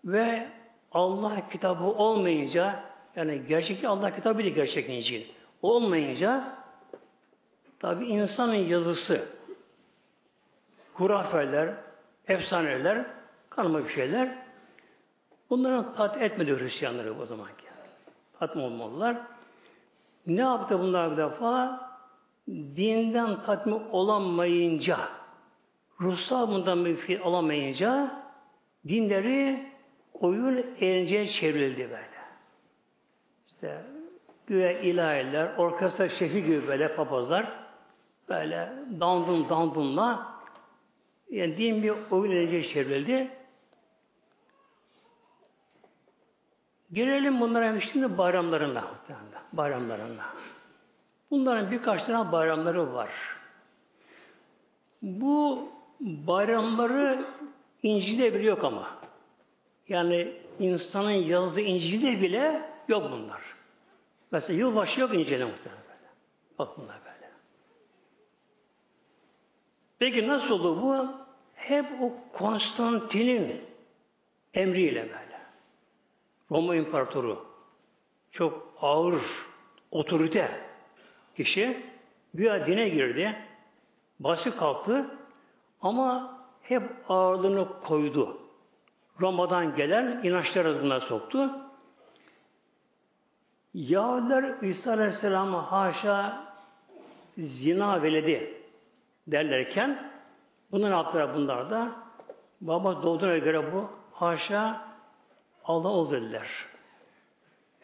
ve 0.04 0.48
Allah 0.92 1.48
kitabı 1.48 1.84
olmayınca 1.84 2.84
yani 3.16 3.42
gerçek 3.48 3.84
Allah 3.84 4.16
kitabı 4.16 4.38
değil 4.38 4.54
gerçek 4.54 4.90
İncil 4.90 5.24
olmayınca 5.62 6.54
tabi 7.80 8.06
insanın 8.06 8.54
yazısı 8.54 9.28
hurafeler, 10.94 11.74
efsaneler, 12.28 13.06
kanıma 13.50 13.84
bir 13.84 13.92
şeyler 13.92 14.38
bunların 15.50 15.94
tat 15.94 16.22
etmedi 16.22 16.58
Hristiyanları 16.58 17.20
o 17.20 17.26
zaman. 17.26 17.48
Tatmin 18.38 18.62
olmalılar. 18.62 19.16
Ne 20.26 20.40
yaptı 20.40 20.78
bunlar 20.78 21.12
bir 21.12 21.16
defa? 21.16 21.83
Dinden 22.48 23.42
tatmin 23.46 23.82
olamayınca, 23.92 25.08
ruhsal 26.00 26.48
bundan 26.48 26.84
bir 26.84 26.96
fikir 26.96 27.20
alamayınca 27.20 28.22
dinleri 28.88 29.66
oyun 30.14 30.66
eğlenceye 30.80 31.28
çevrildi 31.28 31.78
böyle. 31.78 32.08
İşte 33.48 33.82
güya 34.46 34.80
ilahiler, 34.80 35.56
orkestra 35.56 36.08
şefi 36.08 36.44
gibi 36.44 36.68
böyle 36.68 36.96
papazlar 36.96 37.52
böyle 38.28 38.72
dandun 39.00 39.48
dandunla 39.48 40.34
yani 41.30 41.58
din 41.58 41.82
bir 41.82 41.92
oyun 42.10 42.32
eğlenceye 42.32 42.64
çevrildi. 42.64 43.30
Gelelim 46.92 47.40
bunlara 47.40 47.80
şimdi 47.80 48.18
bayramlarına. 48.18 48.84
Bayramlarına. 49.52 50.24
Bunların 51.34 51.70
birkaç 51.70 52.04
tane 52.04 52.32
bayramları 52.32 52.94
var. 52.94 53.10
Bu 55.02 55.68
bayramları 56.00 57.26
İncil'de 57.82 58.34
bile 58.34 58.46
yok 58.46 58.64
ama. 58.64 58.90
Yani 59.88 60.32
insanın 60.58 61.10
yazdığı 61.10 61.60
İncil'de 61.60 62.20
bile 62.20 62.70
yok 62.88 63.10
bunlar. 63.12 63.42
Mesela 64.32 64.58
yılbaşı 64.58 65.00
yok 65.00 65.14
İncil'de 65.14 65.44
muhtemelen. 65.44 65.82
Bak 66.58 66.68
bunlar 66.76 66.96
böyle. 67.04 67.30
Peki 69.98 70.28
nasıl 70.28 70.50
oldu 70.50 70.82
bu? 70.82 71.14
Hep 71.54 71.86
o 72.02 72.12
Konstantin'in 72.38 73.60
emriyle 74.54 75.02
böyle. 75.02 75.40
Roma 76.50 76.76
İmparatoru 76.76 77.46
çok 78.32 78.74
ağır 78.80 79.22
otorite 79.90 80.73
kişi 81.36 81.86
güya 82.34 82.66
dine 82.66 82.88
girdi. 82.88 83.36
Başı 84.20 84.56
kalktı 84.56 85.10
ama 85.82 86.38
hep 86.62 86.82
ağırlığını 87.08 87.80
koydu. 87.80 88.38
Roma'dan 89.20 89.76
gelen 89.76 90.20
inançlar 90.24 90.64
adına 90.64 91.00
soktu. 91.00 91.50
Yahudiler 93.74 94.62
İsa 94.62 94.92
Aleyhisselam'ı 94.92 95.56
haşa 95.56 96.44
zina 97.38 98.02
veledi 98.02 98.62
derlerken 99.26 100.10
bunu 100.72 100.90
ne 100.90 100.94
yaptılar 100.94 101.34
bunlar 101.34 101.70
da? 101.70 101.92
Baba 102.60 103.02
doğduğuna 103.02 103.38
göre 103.38 103.72
bu 103.72 103.90
haşa 104.12 104.88
Allah 105.64 105.88
ol 105.88 106.10
dediler. 106.10 106.48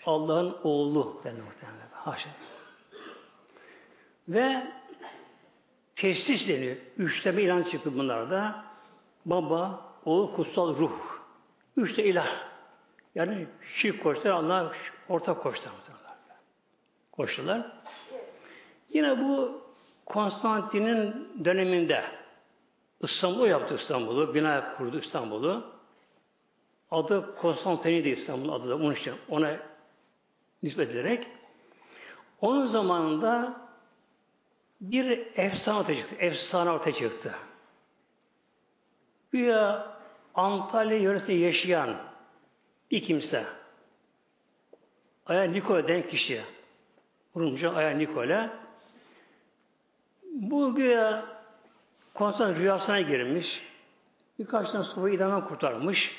Allah'ın 0.07 0.57
oğlu 0.65 1.21
denir 1.25 1.43
muhtemelen. 1.43 1.89
Haşa. 1.93 2.31
Ve 4.31 4.67
teslis 5.97 6.49
deniyor. 6.49 6.77
Üçleme 6.99 7.43
ilan 7.43 7.63
çıktı 7.63 7.95
bunlarda. 7.97 8.65
Baba, 9.27 9.81
oğul, 10.05 10.35
kutsal 10.35 10.77
ruh. 10.77 10.93
Üçte 11.77 12.05
ilah. 12.05 12.29
Yani 13.15 13.47
şirk 13.77 14.03
koştular, 14.03 14.31
Allah 14.31 14.73
ortak 15.09 15.43
koştular. 15.43 15.73
Koştular. 17.13 17.73
Yine 18.93 19.19
bu 19.19 19.63
Konstantin'in 20.07 21.29
döneminde 21.45 22.05
İstanbul 23.01 23.47
yaptı 23.47 23.77
İstanbul'u, 23.83 24.35
bina 24.35 24.77
kurdu 24.77 25.01
İstanbul'u. 25.01 25.65
Adı 26.91 27.37
Konstantin'di 27.37 28.09
İstanbul 28.09 28.53
adı 28.53 28.69
da 28.69 28.77
onun 28.77 28.95
için 28.95 29.15
ona 29.29 29.57
nispet 30.63 30.91
ederek 30.91 31.27
onun 32.41 32.67
zamanında 32.67 33.61
bir 34.81 35.23
efsane 35.37 35.79
ortaya 35.79 35.97
çıktı. 35.97 36.17
Efsane 36.19 36.71
ortaya 36.71 36.93
çıktı. 36.93 37.35
Güya 39.33 39.87
Antalya 40.35 40.99
yöresinde 40.99 41.33
yaşayan 41.33 41.97
bir 42.91 43.03
kimse 43.03 43.45
Aya 45.27 45.43
Nikola 45.43 45.89
den 45.89 46.09
kişi 46.09 46.43
Rumca 47.37 47.75
Aya 47.75 47.91
Nikola 47.91 48.51
bu 50.25 50.75
güya 50.75 51.25
Konstantin 52.15 52.61
rüyasına 52.61 53.01
girmiş. 53.01 53.47
Birkaç 54.39 54.71
tane 54.71 54.85
sobayı 54.85 55.15
idamdan 55.15 55.49
kurtarmış. 55.49 56.11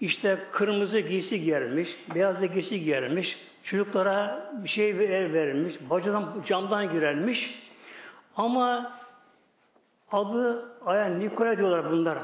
İşte 0.00 0.38
kırmızı 0.52 0.98
giysi 0.98 1.40
giyermiş, 1.40 1.88
beyaz 2.14 2.40
da 2.40 2.46
giysi 2.46 2.80
giyermiş, 2.80 3.36
çocuklara 3.64 4.50
bir 4.64 4.68
şey 4.68 4.98
ver, 4.98 5.32
verilmiş, 5.32 5.74
bacadan, 5.90 6.44
camdan 6.46 6.92
girermiş. 6.92 7.62
Ama 8.36 8.92
adı 10.12 10.72
Aya 10.86 11.04
Nikola 11.04 11.58
diyorlar 11.58 11.92
bunlar. 11.92 12.18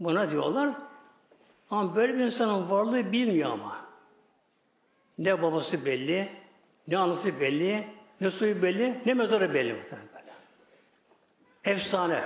Buna 0.00 0.30
diyorlar. 0.30 0.70
Ama 1.70 1.96
böyle 1.96 2.14
bir 2.14 2.24
insanın 2.24 2.70
varlığı 2.70 3.12
bilmiyor 3.12 3.50
ama. 3.50 3.76
Ne 5.18 5.42
babası 5.42 5.84
belli, 5.84 6.28
ne 6.88 6.98
anası 6.98 7.40
belli, 7.40 7.88
ne 8.20 8.30
soyu 8.30 8.62
belli, 8.62 9.02
ne 9.06 9.14
mezarı 9.14 9.54
belli 9.54 9.72
muhtemelen 9.72 10.08
böyle. 10.14 10.32
Efsane. 11.76 12.24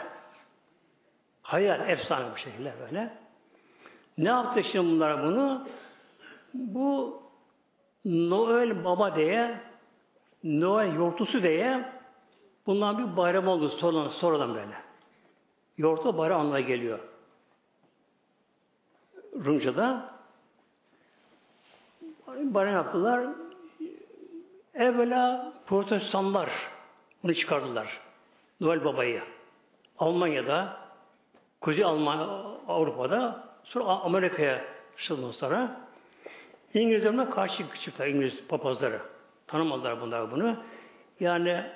Hayal, 1.42 1.88
efsane 1.88 2.32
bu 2.32 2.36
şekilde 2.36 2.74
böyle. 2.80 3.10
Ne 4.18 4.28
yaptı 4.28 4.64
şimdi 4.72 4.90
bunlar 4.90 5.22
bunu? 5.22 5.68
Bu 6.54 7.22
Noel 8.04 8.84
Baba 8.84 9.16
diye 9.16 9.60
Noel 10.44 10.94
yortusu 10.94 11.42
diye 11.42 11.84
bundan 12.70 12.98
bir 12.98 13.16
bayram 13.16 13.48
oldu 13.48 13.68
sonradan, 13.68 14.08
sonradan 14.08 14.54
böyle. 14.54 14.74
Yortu 15.78 16.18
bayram 16.18 16.40
anlamına 16.40 16.60
geliyor. 16.60 16.98
Rumca'da 19.44 20.14
bayram 22.26 22.74
yaptılar. 22.74 23.28
Evvela 24.74 25.52
protestanlar 25.66 26.50
bunu 27.22 27.34
çıkardılar. 27.34 28.00
Noel 28.60 28.84
Baba'yı. 28.84 29.22
Almanya'da, 29.98 30.76
Kuzey 31.60 31.84
Almanya, 31.84 32.24
Avrupa'da, 32.68 33.48
sonra 33.64 33.84
Amerika'ya 33.84 34.64
çıktıktan 34.96 35.30
sonra 35.30 35.80
İngilizlerine 36.74 37.30
karşı 37.30 37.64
çıktılar 37.84 38.08
İngiliz 38.08 38.46
papazları. 38.48 39.00
Tanımadılar 39.46 40.00
bunlar 40.00 40.30
bunu. 40.30 40.56
Yani 41.20 41.66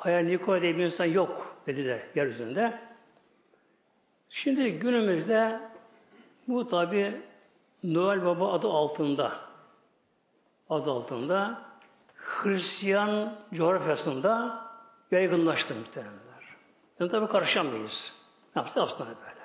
Aya 0.00 0.18
Nikola 0.18 0.62
diye 0.62 0.78
bir 0.78 0.84
insan 0.84 1.04
yok 1.04 1.56
dediler 1.66 2.00
yeryüzünde. 2.14 2.78
Şimdi 4.30 4.72
günümüzde 4.72 5.60
bu 6.48 6.68
tabi 6.68 7.20
Noel 7.84 8.24
Baba 8.24 8.52
adı 8.52 8.68
altında 8.68 9.32
adı 10.70 10.90
altında 10.90 11.62
Hristiyan 12.16 13.34
coğrafyasında 13.54 14.60
yaygınlaştı 15.10 15.74
muhtemelenler. 15.74 16.56
Yani 17.00 17.10
tabi 17.10 17.26
karışamayız. 17.26 18.12
Ne 18.56 18.62
yaptı 18.62 18.82
aslında 18.82 19.08
böyle. 19.08 19.42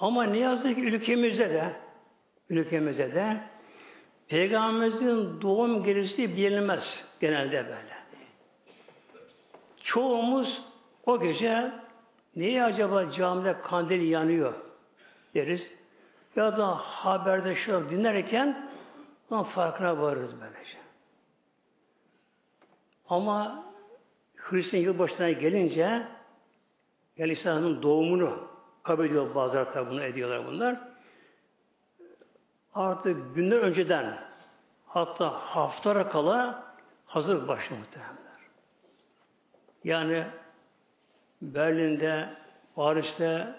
Ama 0.00 0.24
ne 0.24 0.38
yazık 0.38 0.74
ki 0.74 0.80
ülkemizde 0.80 1.50
de 1.50 1.72
ülkemizde 2.50 3.14
de 3.14 3.40
Peygamberimizin 4.28 5.40
doğum 5.40 5.84
gecesi 5.84 6.36
bilinmez 6.36 7.04
genelde 7.20 7.64
böyle. 7.64 7.97
Çoğumuz 9.88 10.62
o 11.06 11.20
gece 11.20 11.72
niye 12.36 12.64
acaba 12.64 13.12
camide 13.12 13.60
kandil 13.60 14.10
yanıyor 14.10 14.54
deriz. 15.34 15.70
Ya 16.36 16.58
da 16.58 16.74
haberde 16.74 17.56
şu 17.56 17.90
dinlerken 17.90 18.70
onun 19.30 19.42
farkına 19.42 20.00
varırız 20.00 20.30
böylece. 20.40 20.78
Ama 23.08 23.64
Hristiyan 24.36 24.82
yılbaşına 24.84 25.30
gelince 25.30 26.06
yani 27.16 27.32
İsa'nın 27.32 27.82
doğumunu 27.82 28.48
kabul 28.82 29.04
ediyor 29.04 29.34
bazıları 29.34 29.72
tabi 29.72 29.90
bunu 29.90 30.02
ediyorlar 30.02 30.46
bunlar. 30.46 30.78
Artık 32.74 33.34
günler 33.34 33.58
önceden 33.58 34.18
hatta 34.86 35.30
haftara 35.30 36.08
kala 36.08 36.64
hazır 37.06 37.48
başlıyor 37.48 37.80
muhtemelenler. 37.80 38.17
Yani 39.84 40.24
Berlin'de, 41.42 42.28
Paris'te, 42.74 43.54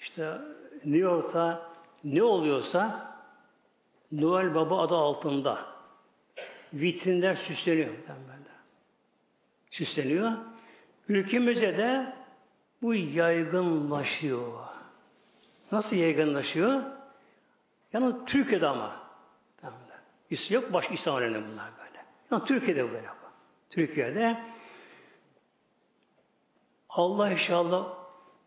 işte 0.00 0.38
New 0.74 0.98
York'ta 0.98 1.70
ne 2.04 2.22
oluyorsa 2.22 3.10
Noel 4.12 4.54
Baba 4.54 4.82
adı 4.82 4.94
altında 4.94 5.58
vitrinler 6.72 7.34
süsleniyor 7.34 7.90
muhtemelen. 7.90 8.40
Süsleniyor. 9.70 10.32
Ülkemizde 11.08 11.78
de 11.78 12.12
bu 12.82 12.94
yaygınlaşıyor. 12.94 14.52
Nasıl 15.72 15.96
yaygınlaşıyor? 15.96 16.82
Yani 17.92 18.14
Türkiye'de 18.26 18.66
ama. 18.66 19.00
İslam 20.30 20.62
yok, 20.62 20.72
başka 20.72 20.94
İslam 20.94 21.14
bunlar 21.14 21.70
böyle. 21.78 22.04
Yani 22.30 22.44
Türkiye'de 22.44 22.92
böyle. 22.92 23.08
Türkiye'de 23.70 24.36
Allah 26.90 27.30
inşallah 27.30 27.86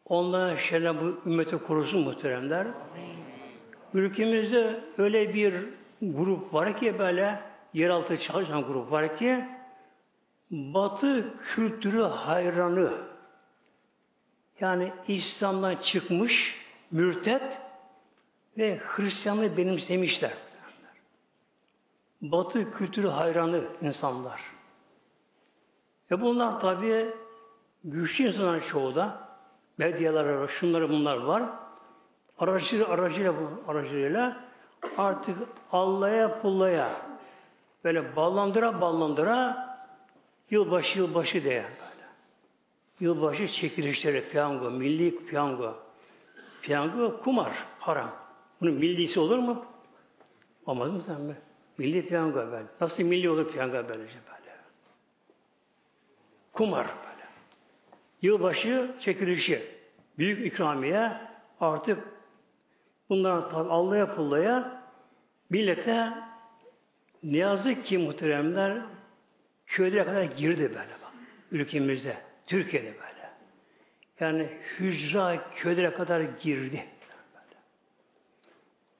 onlara 0.06 0.58
şerden 0.58 1.02
bu 1.02 1.30
ümmeti 1.30 1.58
korusun 1.58 2.02
muhteremler. 2.02 2.68
Ülkemizde 3.94 4.84
öyle 4.98 5.34
bir 5.34 5.66
grup 6.02 6.54
var 6.54 6.78
ki 6.78 7.00
böyle 7.00 7.39
yeraltı 7.74 8.18
çalışan 8.18 8.64
grup 8.64 8.91
var 8.91 9.18
ki 9.18 9.46
Batı 10.52 11.34
kültürü 11.56 12.02
hayranı 12.02 12.94
yani 14.60 14.94
İslam'dan 15.08 15.76
çıkmış 15.76 16.56
mürtet 16.91 17.44
ve 18.58 18.80
Hristiyanlığı 18.86 19.58
benimsemişler. 19.58 20.34
Batı 22.22 22.72
kültürü 22.72 23.08
hayranı 23.08 23.64
insanlar. 23.82 24.41
Ve 26.12 26.22
bunlar 26.22 26.60
tabi 26.60 27.14
güçlü 27.84 28.28
insanlar 28.28 28.68
çoğu 28.68 28.96
da 28.96 29.28
medyalar, 29.78 30.48
şunları 30.48 30.90
bunlar 30.90 31.18
var. 31.18 31.44
Aracı, 32.40 32.88
aracıyla, 32.88 33.34
aracıyla 33.68 34.38
artık 34.98 35.38
Allah'a 35.72 36.42
pullaya 36.42 37.02
böyle 37.84 38.16
ballandıra 38.16 38.82
ballandıra 38.82 39.68
yılbaşı 40.50 40.98
yılbaşı 41.00 41.44
diye 41.44 41.64
böyle. 41.64 42.04
Yılbaşı 43.00 43.48
çekilişleri, 43.48 44.30
piyango, 44.30 44.72
milli 44.72 45.26
piyango. 45.26 45.76
Piyango 46.62 47.22
kumar, 47.22 47.54
haram. 47.80 48.12
Bunun 48.62 48.74
millisi 48.74 49.20
olur 49.20 49.38
mu? 49.38 49.66
Olmaz 50.66 50.92
mı 50.92 51.02
sen 51.08 51.22
mi? 51.22 51.36
Milli 51.78 52.08
piyango 52.08 52.36
böyle. 52.36 52.66
Nasıl 52.82 53.04
milli 53.04 53.30
olur 53.30 53.52
piyango 53.52 53.74
böyle? 53.74 54.08
Kumar 56.54 56.88
böyle. 56.88 57.12
Yılbaşı 58.24 58.92
çekilişi. 59.00 59.62
Büyük 60.18 60.46
ikramiye 60.46 61.12
artık 61.60 62.04
bunların 63.10 63.50
tabi 63.50 63.70
Allah'a 63.70 64.16
pullaya 64.16 64.84
millete 65.50 66.10
ne 67.24 67.38
yazık 67.38 67.86
ki 67.86 67.98
muhteremler 67.98 68.82
köylere 69.66 70.06
kadar 70.06 70.24
girdi 70.24 70.62
böyle 70.62 70.76
bak. 70.76 71.14
Ülkemizde, 71.52 72.18
Türkiye'de 72.48 72.88
böyle. 72.88 73.30
Yani 74.20 74.50
hücra 74.80 75.52
köylere 75.56 75.94
kadar 75.94 76.22
girdi. 76.22 76.86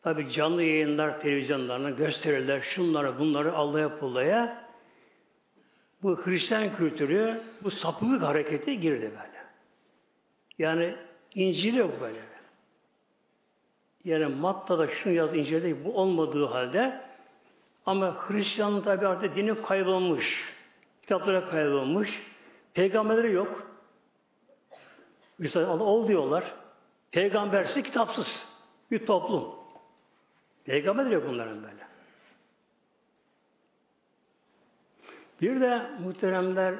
Tabi 0.02 0.32
canlı 0.32 0.64
yayınlar 0.64 1.22
televizyonlarına 1.22 1.90
gösterirler 1.90 2.62
şunları 2.62 3.20
bunları 3.20 3.54
Allah'a 3.54 4.00
pullaya 4.00 4.62
bu 6.04 6.26
Hristiyan 6.26 6.76
kültürü 6.76 7.41
bu 7.64 7.72
sapıklık 7.72 8.22
hareketi 8.22 8.80
girdi 8.80 9.01
böyle. 9.01 9.43
Yani 10.58 10.95
İncil 11.36 11.74
yok 11.74 12.01
böyle. 12.01 12.20
Yani 14.04 14.26
Matta'da 14.26 14.88
şunu 14.88 15.14
yaz 15.14 15.36
inceledik 15.36 15.86
bu 15.86 15.97
olmadığı 15.97 16.45
halde 16.45 17.01
ama 17.86 18.30
Hristiyanlığın 18.30 18.82
tabi 18.82 19.08
artık 19.08 19.36
dini 19.36 19.62
kaybolmuş. 19.62 20.54
Kitaplara 21.01 21.49
kaybolmuş. 21.49 22.10
Peygamberleri 22.74 23.32
yok. 23.32 23.68
Mesela 25.39 25.78
ol 25.80 26.08
diyorlar. 26.08 26.54
Peygambersiz 27.12 27.84
kitapsız 27.84 28.28
bir 28.91 29.06
toplum. 29.06 29.56
Peygamber 30.66 31.06
yok 31.06 31.24
bunların 31.28 31.64
böyle. 31.64 31.93
Bir 35.44 35.62
de 35.62 35.82
muhteremler 36.00 36.76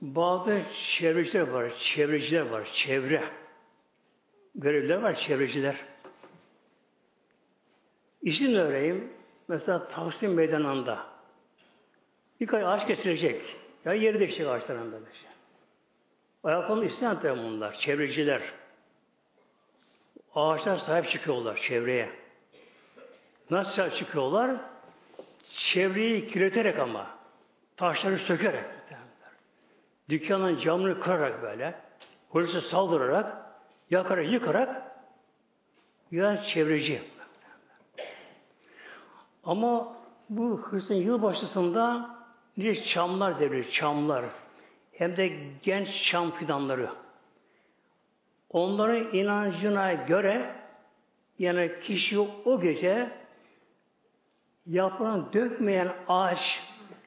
bazı 0.00 0.62
çevreciler 0.98 1.48
var, 1.48 1.72
çevreciler 1.94 2.40
var, 2.40 2.68
çevre. 2.74 3.24
Görevliler 4.54 4.96
var, 4.96 5.14
çevreciler. 5.14 5.76
İsim 8.22 8.54
vereyim. 8.54 9.12
Mesela 9.48 9.88
Taksim 9.88 10.34
Meydanı'nda 10.34 11.06
birkaç 12.40 12.64
ağaç 12.64 12.86
kesilecek. 12.86 13.42
Ya 13.84 13.92
yeri 13.92 14.20
değişecek 14.20 14.46
ağaçların 14.46 14.92
böyle 14.92 15.04
şey. 15.04 15.30
Ayaklarını 16.44 16.84
isteyen 16.84 17.20
tabi 17.20 17.38
bunlar, 17.38 17.74
çevreciler. 17.74 18.42
Ağaçlar 20.34 20.78
sahip 20.78 21.10
çıkıyorlar 21.10 21.56
çevreye. 21.68 22.10
Nasıl 23.50 23.90
çıkıyorlar? 23.90 24.71
Çevreyi 25.54 26.28
kirleterek 26.28 26.78
ama. 26.78 27.06
Taşları 27.76 28.18
sökerek. 28.18 28.64
Dükkanın 30.08 30.58
camını 30.60 31.00
kırarak 31.00 31.42
böyle. 31.42 31.74
Polise 32.30 32.60
saldırarak, 32.60 33.36
yakarak, 33.90 34.32
yıkarak 34.32 34.82
ya 36.10 36.42
çevreci. 36.42 37.02
Ama 39.44 39.96
bu 40.28 40.60
Hristiyan 40.70 41.00
yılbaşısında 41.00 42.10
nice 42.56 42.84
çamlar 42.84 43.40
devrilir, 43.40 43.70
çamlar. 43.70 44.24
Hem 44.92 45.16
de 45.16 45.28
genç 45.62 45.88
çam 46.10 46.30
fidanları. 46.30 46.90
Onların 48.50 49.14
inancına 49.14 49.92
göre 49.92 50.54
yani 51.38 51.72
kişi 51.82 52.18
o 52.18 52.60
gece 52.60 53.21
yaprağını 54.66 55.32
dökmeyen 55.32 55.92
ağaç 56.08 56.38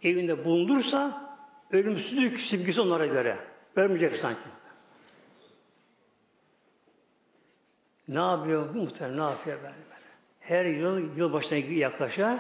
evinde 0.04 0.46
bulundursa 0.46 1.30
ölümsüzlük 1.72 2.42
simgesi 2.42 2.82
onlara 2.82 3.06
göre. 3.06 3.38
Ölmeyecek 3.76 4.16
sanki. 4.16 4.50
Ne 8.08 8.20
yapıyor 8.20 8.74
bu 8.74 8.78
muhtemelen? 8.78 9.18
Ne 9.18 9.32
yapıyor 9.32 9.58
böyle? 9.64 9.74
Her 10.40 10.66
yıl 10.66 11.18
yılbaşına 11.18 11.58
yaklaşa 11.58 12.40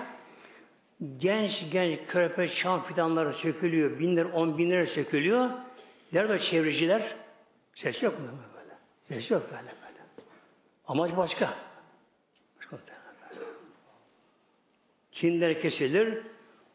genç 1.18 1.52
genç 1.72 2.00
körpe 2.08 2.48
çam 2.56 2.84
fidanları 2.84 3.34
sökülüyor. 3.34 4.00
Binler, 4.00 4.26
on 4.26 4.58
binler 4.58 4.86
sökülüyor. 4.86 5.50
Nerede 6.14 6.40
çevreciler? 6.40 7.16
Ses 7.76 8.04
yok 8.04 8.20
mu 8.20 8.26
böyle? 8.56 8.74
Ses 9.04 9.32
yok 9.32 9.44
böyle 9.52 9.64
böyle. 9.64 10.00
Amaç 10.88 11.18
başka 11.18 11.54
Kinler 15.16 15.62
kesilir. 15.62 16.18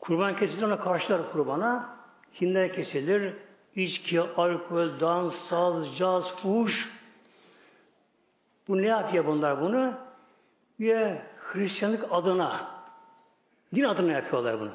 Kurban 0.00 0.36
kesilir 0.36 0.62
ona 0.62 0.80
karşılar 0.80 1.32
kurbana. 1.32 1.96
Kinler 2.34 2.74
kesilir. 2.74 3.34
İçki, 3.76 4.20
alkol, 4.20 5.00
dans, 5.00 5.34
saz, 5.48 5.96
caz, 5.98 6.36
fuhuş. 6.36 6.90
Bu 8.68 8.82
ne 8.82 8.86
yapıyor 8.86 9.26
bunlar 9.26 9.60
bunu? 9.60 9.94
Ya 10.78 11.22
Hristiyanlık 11.38 12.04
adına 12.10 12.70
din 13.74 13.84
adına 13.84 14.12
yapıyorlar 14.12 14.60
bunu. 14.60 14.72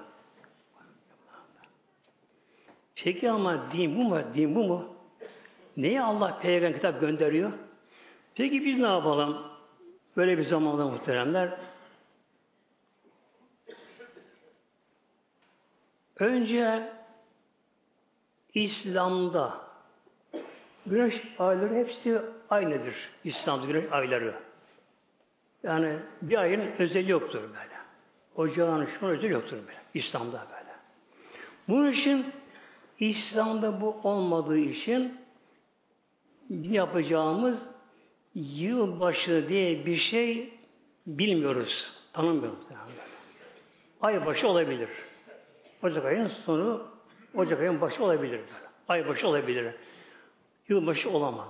Peki 2.95 3.31
ama 3.31 3.71
din 3.71 3.95
bu 3.95 4.03
mu? 4.03 4.19
Din 4.33 4.55
bu 4.55 4.63
mu? 4.63 4.85
Neye 5.77 6.01
Allah 6.01 6.39
peygamber 6.41 6.73
kitap 6.73 7.01
gönderiyor? 7.01 7.51
Peki 8.35 8.65
biz 8.65 8.79
ne 8.79 8.87
yapalım? 8.87 9.37
Böyle 10.17 10.37
bir 10.37 10.43
zamanda 10.43 10.87
muhteremler 10.87 11.57
Önce 16.19 16.89
İslam'da 18.53 19.61
güneş 20.85 21.13
ayları 21.39 21.75
hepsi 21.75 22.21
aynıdır. 22.49 22.95
İslam'da 23.23 23.65
güneş 23.65 23.91
ayları. 23.91 24.35
Yani 25.63 25.99
bir 26.21 26.37
ayın 26.37 26.61
özelliği 26.79 27.09
yoktur 27.09 27.41
böyle. 27.41 27.75
Ocağın 28.35 28.85
şu 28.99 29.05
özelliği 29.05 29.31
yoktur 29.31 29.57
böyle. 29.57 29.79
İslam'da 29.93 30.47
böyle. 30.51 30.75
Bunun 31.67 31.91
için 31.91 32.33
İslam'da 32.99 33.81
bu 33.81 33.99
olmadığı 34.03 34.57
için 34.57 35.17
yapacağımız 36.49 37.57
yılbaşı 38.35 39.45
diye 39.49 39.85
bir 39.85 39.97
şey 39.97 40.53
bilmiyoruz. 41.07 41.91
Tanımıyoruz. 42.13 42.65
Yani. 42.71 42.91
Ay 44.01 44.25
başı 44.25 44.47
olabilir. 44.47 44.89
Ocak 45.85 46.05
ayının 46.05 46.27
sonu, 46.27 46.87
Ocak 47.35 47.59
ayının 47.59 47.81
başı 47.81 48.03
olabilir. 48.03 48.41
Ay 48.87 49.07
başı 49.07 49.27
olabilir. 49.27 49.75
Yılbaşı 50.69 51.09
olamaz. 51.09 51.47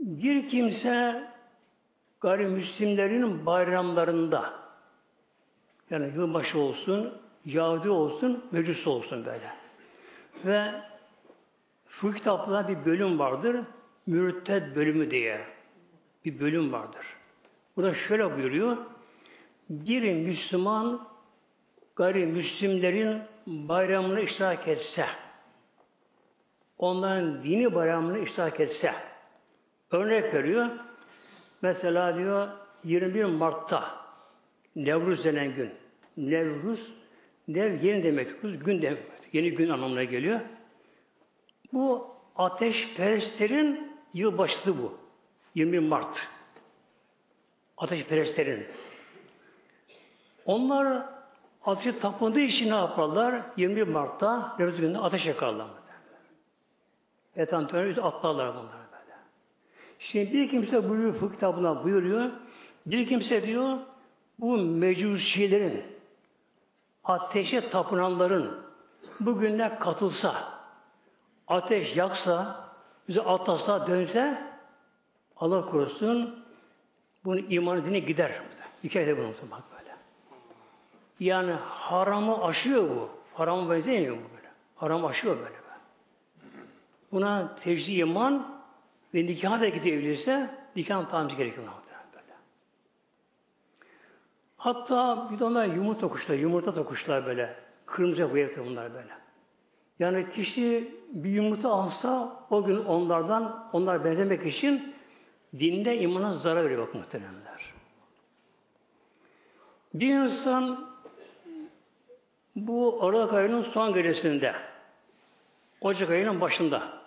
Bir 0.00 0.48
kimse 0.48 1.24
gayrimüslimlerin 2.20 3.46
bayramlarında 3.46 4.52
yani 5.90 6.12
yılbaşı 6.14 6.58
olsun, 6.58 7.20
Yahudi 7.44 7.88
olsun, 7.88 8.44
Mecus 8.52 8.86
olsun 8.86 9.26
böyle. 9.26 9.52
Ve 10.44 10.82
şu 11.88 12.12
kitapta 12.12 12.68
bir 12.68 12.84
bölüm 12.84 13.18
vardır. 13.18 13.64
Mürted 14.06 14.76
bölümü 14.76 15.10
diye 15.10 15.40
bir 16.24 16.40
bölüm 16.40 16.72
vardır. 16.72 17.19
Burada 17.76 17.94
şöyle 17.94 18.36
buyuruyor. 18.36 18.76
Bir 19.70 20.12
Müslüman 20.12 21.08
gayrimüslimlerin 21.96 23.22
bayramını 23.46 24.20
iştirak 24.20 24.68
etse, 24.68 25.06
onların 26.78 27.42
dini 27.42 27.74
bayramını 27.74 28.18
iştirak 28.18 28.60
etse, 28.60 28.94
örnek 29.90 30.34
veriyor, 30.34 30.66
mesela 31.62 32.16
diyor 32.16 32.48
21 32.84 33.24
Mart'ta 33.24 34.00
Nevruz 34.76 35.24
denen 35.24 35.54
gün. 35.54 35.70
Nevruz, 36.16 36.92
Nev 37.48 37.82
yeni 37.82 38.04
demek, 38.04 38.42
gün 38.42 38.82
demek. 38.82 39.02
Yeni 39.32 39.50
gün 39.50 39.68
anlamına 39.68 40.04
geliyor. 40.04 40.40
Bu 41.72 42.06
ateşperestlerin 42.36 43.92
yılbaşısı 44.14 44.78
bu. 44.82 44.98
21 45.54 45.78
Mart 45.78 46.28
ateşperestlerin. 47.80 48.66
Onlar 50.46 51.06
ateşe 51.64 51.98
tapındığı 51.98 52.40
için 52.40 52.70
ne 52.70 52.74
yaparlar? 52.74 53.42
21 53.56 53.88
Mart'ta 53.88 54.56
Nevruz 54.58 54.80
gününde 54.80 54.98
ateş 54.98 55.26
yakarlar. 55.26 55.66
Etantöre 57.36 58.00
atlarlar 58.00 58.54
bunlar 58.54 58.72
böyle. 58.92 59.14
Şimdi 59.98 60.32
bir 60.32 60.50
kimse 60.50 60.88
buyuruyor, 60.88 61.14
fıkıh 61.14 61.34
kitabına 61.34 61.84
buyuruyor. 61.84 62.30
Bir 62.86 63.08
kimse 63.08 63.42
diyor, 63.42 63.78
bu 64.38 64.56
mecusilerin, 64.56 65.84
ateşe 67.04 67.70
tapınanların 67.70 68.60
bugüne 69.20 69.78
katılsa, 69.78 70.34
ateş 71.48 71.96
yaksa, 71.96 72.64
bize 73.08 73.20
atlasa, 73.20 73.86
dönse, 73.86 74.42
Allah 75.36 75.70
korusun, 75.70 76.44
bunun 77.24 77.46
imanı 77.50 77.84
dine 77.84 77.98
gider. 77.98 78.32
Hikayede 78.84 79.18
bunu 79.18 79.32
bak 79.50 79.62
böyle. 79.78 79.94
Yani 81.20 81.52
haramı 81.52 82.44
aşıyor 82.44 82.90
bu. 82.90 83.10
Haramı 83.34 83.70
benzemiyor 83.70 84.16
bu 84.16 84.36
böyle. 84.36 84.48
Haram 84.76 85.04
aşıyor 85.04 85.38
böyle. 85.38 85.60
Buna 87.12 87.56
tecdi 87.56 87.92
iman 87.92 88.62
ve 89.14 89.26
nikah 89.26 89.60
da 89.60 89.68
gidebilirse 89.68 90.50
nikahın 90.76 91.04
tamamı 91.04 91.36
gerekiyor. 91.36 91.66
Böyle. 91.66 92.34
Hatta 94.56 95.28
bir 95.32 95.38
de 95.38 95.44
onlar 95.44 95.66
yumurta 95.66 96.08
kuşlar, 96.08 96.34
yumurta 96.34 96.76
da 96.76 96.84
kuşlar 96.84 97.26
böyle. 97.26 97.56
Kırmızı 97.86 98.32
boyatır 98.32 98.66
bunlar 98.66 98.94
böyle. 98.94 99.12
Yani 99.98 100.30
kişi 100.32 100.94
bir 101.12 101.30
yumurta 101.30 101.70
alsa 101.70 102.36
o 102.50 102.64
gün 102.64 102.84
onlardan, 102.84 103.68
onlar 103.72 104.04
benzemek 104.04 104.46
için 104.46 104.94
Dinde 105.58 105.98
imana 105.98 106.34
zarar 106.34 106.64
veriyor 106.64 106.86
bak 106.86 106.94
muhteremler. 106.94 107.74
Bir 109.94 110.14
insan 110.14 110.90
bu 112.56 113.04
Aralık 113.04 113.32
ayının 113.32 113.62
son 113.62 113.94
gecesinde 113.94 114.54
Ocak 115.80 116.10
ayının 116.10 116.40
başında. 116.40 117.00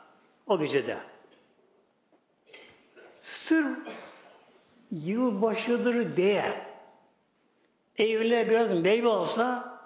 O 0.48 0.60
gecede. 0.60 0.98
Sırf 3.24 3.78
yılbaşıdır 4.92 6.16
diye 6.16 6.68
evine 7.98 8.50
biraz 8.50 8.82
meyve 8.82 9.10
alsa 9.10 9.80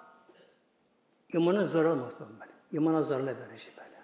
imana 1.32 1.66
zarar 1.66 1.94
muhtemelen. 1.94 2.48
İmana 2.72 3.02
zararlı 3.02 3.26
verecek 3.26 3.72
böyle. 3.76 3.98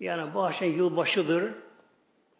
Yani 0.00 0.34
bu 0.34 0.42
akşam 0.42 0.68
yılbaşıdır. 0.68 1.54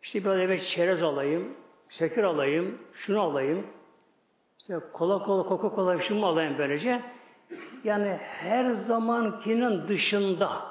İşte 0.03 0.25
biraz 0.25 0.39
eve 0.39 0.61
çerez 0.61 1.03
alayım, 1.03 1.55
şeker 1.89 2.23
alayım, 2.23 2.79
şunu 2.95 3.21
alayım. 3.21 3.67
İşte 4.59 4.75
kola 4.93 5.23
kola, 5.23 5.43
koka 5.43 5.69
kola 5.69 6.03
şunu 6.03 6.27
alayım 6.27 6.55
böylece. 6.59 7.03
Yani 7.85 8.19
her 8.23 8.73
zamankinin 8.73 9.89
dışında 9.89 10.63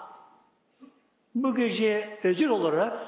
bu 1.35 1.55
gece 1.55 2.19
özel 2.23 2.49
olarak 2.49 3.07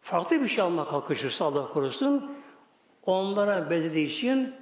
farklı 0.00 0.42
bir 0.42 0.48
şey 0.48 0.60
almak 0.60 0.88
kalkışırsa 0.88 1.44
Allah 1.44 1.68
korusun 1.72 2.38
onlara 3.02 3.70
belirlediği 3.70 4.06
için 4.06 4.54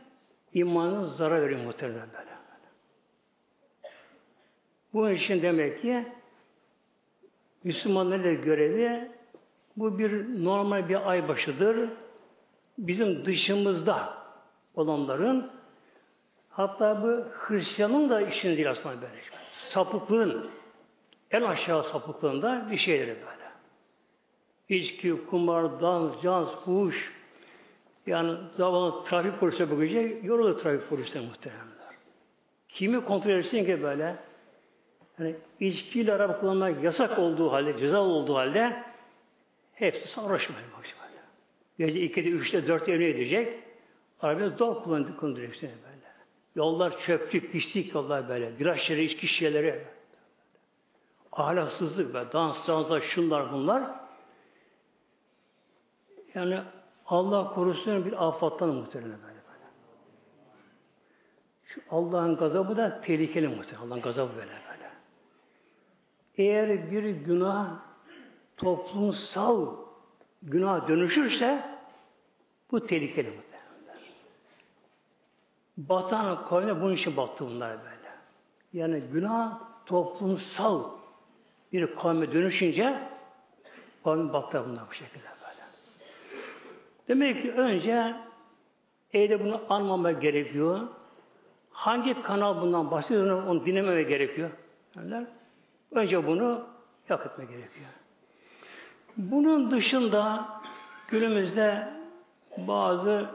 imanın 0.53 1.05
zarar 1.05 1.43
veriyor 1.43 1.65
muhtemelen 1.65 2.09
böyle. 2.13 2.33
Bu 4.95 5.11
için 5.11 5.43
demek 5.43 5.83
ki 5.83 6.07
Müslümanların 7.65 8.43
görevi 8.43 9.11
bu 9.77 9.99
bir 9.99 10.45
normal 10.45 10.89
bir 10.89 11.11
ay 11.11 11.29
başıdır. 11.29 11.89
Bizim 12.79 13.25
dışımızda 13.25 14.15
olanların 14.75 15.51
hatta 16.51 17.03
bu 17.03 17.25
Hristiyanın 17.33 18.11
da 18.11 18.21
işini 18.21 18.57
değil 18.57 18.71
aslında 18.71 18.95
böyle. 18.95 19.15
Sapıklığın 19.75 20.51
en 21.31 21.43
aşağı 21.43 21.85
sapıklığında 21.85 22.69
bir 22.71 22.79
şeyleri 22.79 23.09
böyle. 23.09 23.43
İçki, 24.69 25.27
kumar, 25.27 25.81
dans, 25.81 26.23
cans, 26.23 26.49
fuhuş, 26.65 27.13
yani 28.07 28.37
zavallı 28.57 29.05
trafik 29.05 29.41
polisi 29.41 29.67
gece 29.81 30.21
yorulur 30.23 30.59
trafik 30.59 30.89
polisi 30.89 31.21
muhteremler. 31.21 31.73
Kimi 32.69 33.05
kontrol 33.05 33.31
etsin 33.31 33.65
ki 33.65 33.83
böyle? 33.83 34.17
Yani 35.19 35.37
içkiyle 35.61 36.13
araba 36.13 36.41
kullanmak 36.41 36.85
yasak 36.85 37.19
olduğu 37.19 37.53
halde, 37.53 37.79
ceza 37.79 38.01
olduğu 38.01 38.35
halde 38.35 38.83
hepsi 39.75 40.09
sarhoş 40.09 40.49
böyle. 40.49 40.73
Gece 41.79 41.99
2'de, 41.99 42.29
3'te, 42.29 42.59
4'te 42.59 42.93
evine 42.93 43.09
edecek. 43.09 43.63
Arabaya 44.21 44.59
doğal 44.59 44.83
kullandık 44.83 45.21
konu 45.21 45.37
direksiyonu 45.37 45.77
böyle. 45.85 46.13
Yollar 46.55 47.01
çöplük, 47.07 47.53
pislik 47.53 47.95
yollar 47.95 48.29
böyle. 48.29 48.59
Viraj 48.59 48.91
yeri, 48.91 49.05
içki 49.05 49.29
şişeleri. 49.29 49.85
Ahlaksızlık 51.33 52.15
böyle. 52.15 52.33
Dans, 52.33 52.69
danslar, 52.69 53.01
şunlar 53.01 53.53
bunlar. 53.53 53.91
Yani 56.35 56.63
Allah 57.07 57.55
korusun 57.55 58.05
bir 58.05 58.29
afattan 58.29 58.69
muhtemelen 58.69 59.23
böyle. 59.23 59.35
böyle. 59.35 59.67
Şu 61.65 61.81
Allah'ın 61.91 62.37
gazabı 62.37 62.77
da 62.77 63.01
tehlikeli 63.01 63.49
muhtemelen. 63.49 63.87
Allah'ın 63.87 64.01
gazabı 64.01 64.37
böyle 64.37 64.51
böyle. 64.51 64.91
Eğer 66.37 66.91
bir 66.91 67.05
günah 67.05 67.92
toplumsal 68.63 69.77
günah 70.43 70.89
dönüşürse 70.89 71.63
bu 72.71 72.87
tehlikeli 72.87 73.31
muhtemelen. 73.31 74.03
Batan 75.77 76.47
kavme 76.49 76.81
bunun 76.81 76.95
için 76.95 77.17
battı 77.17 77.47
bunlar 77.47 77.79
böyle. 77.79 77.93
Yani 78.73 79.01
günah 79.13 79.59
toplumsal 79.87 80.91
bir 81.73 81.97
kavme 81.97 82.33
dönüşünce 82.33 82.99
kavme 84.05 84.33
battı 84.33 84.65
bunlar 84.69 84.89
bu 84.91 84.95
şekilde. 84.95 85.33
Demek 87.09 87.43
ki 87.43 87.53
önce 87.53 88.15
evde 89.13 89.45
bunu 89.45 89.61
anmamak 89.69 90.23
gerekiyor. 90.23 90.81
Hangi 91.71 92.23
kanal 92.23 92.63
bundan 92.63 92.91
bahsediyor 92.91 93.43
onu 93.43 93.67
dinlememe 93.67 94.03
gerekiyor. 94.03 94.51
Önce 95.91 96.27
bunu 96.27 96.67
yok 97.09 97.21
etme 97.27 97.45
gerekiyor. 97.45 97.91
Bunun 99.17 99.71
dışında 99.71 100.49
günümüzde 101.09 101.89
bazı 102.57 103.27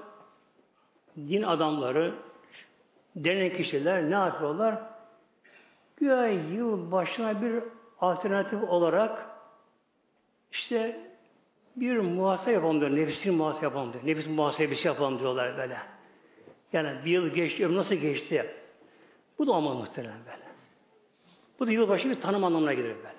din 1.18 1.44
adamları, 1.44 2.14
denen 3.16 3.58
kişiler 3.58 4.10
ne 4.10 4.16
yapıyorlar? 4.16 4.76
Güya 5.98 6.28
yıl 6.28 6.92
başına 6.92 7.42
bir 7.42 7.64
alternatif 8.02 8.64
olarak 8.64 9.26
işte 10.52 11.00
bir 11.76 11.98
muhasebe 11.98 12.52
yapalım 12.52 12.80
diyor. 12.80 12.96
Nefsini 12.96 13.36
muhasebe 13.36 13.66
yapalım 13.66 13.94
diyor. 13.94 14.06
Nefis 14.06 14.28
muhasebesi 14.28 14.88
yapalım 14.88 15.20
diyorlar 15.20 15.58
böyle. 15.58 15.78
Yani 16.74 17.06
bir 17.06 17.12
yıl 17.12 17.28
geçti, 17.28 17.76
nasıl 17.76 17.96
geçti? 17.96 18.56
Bu 19.40 19.48
da 19.48 19.52
olmaz 19.52 19.78
muhtemelen 19.78 20.20
böyle. 20.26 20.48
Bu 21.60 21.68
da 21.68 21.72
yılbaşı 21.72 22.10
bir 22.10 22.22
tanım 22.22 22.44
anlamına 22.44 22.74
gelir 22.74 22.96
böyle. 22.96 23.17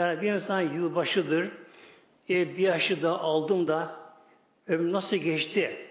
Yani 0.00 0.22
bir 0.22 0.32
insan 0.32 0.60
yılbaşıdır. 0.60 1.50
E, 2.30 2.56
bir 2.56 2.58
yaşı 2.58 3.02
da 3.02 3.20
aldım 3.20 3.68
da 3.68 3.96
ömür 4.66 4.92
nasıl 4.92 5.16
geçti? 5.16 5.86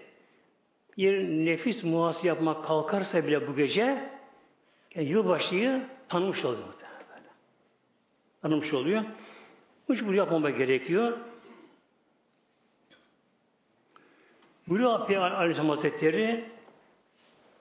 Bir 0.96 1.28
nefis 1.46 1.82
muhasebe 1.84 2.28
yapmak 2.28 2.64
kalkarsa 2.64 3.26
bile 3.26 3.48
bu 3.48 3.56
gece 3.56 4.10
yani 4.94 5.08
yılbaşıyı 5.08 5.82
tanımış 6.08 6.44
oluyor 6.44 6.68
böyle. 7.14 7.28
Tanımış 8.42 8.74
oluyor. 8.74 9.04
Hiç 9.88 10.02
bunu 10.02 10.14
yapmama 10.14 10.50
gerekiyor. 10.50 11.18
Buyuruyor 14.68 15.06
Peygamber 15.06 15.30
Aleyhisselam 15.30 15.68
Hazretleri 15.68 16.44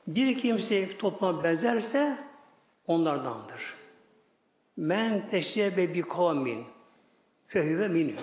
bir 0.08 0.38
kimse 0.38 0.98
topluma 0.98 1.44
benzerse 1.44 2.18
onlardandır. 2.88 3.79
Men 4.80 5.30
teşebe 5.30 5.94
bi 5.94 6.02
kavmin 6.02 6.66
fehüve 7.48 7.88
minhü. 7.88 8.16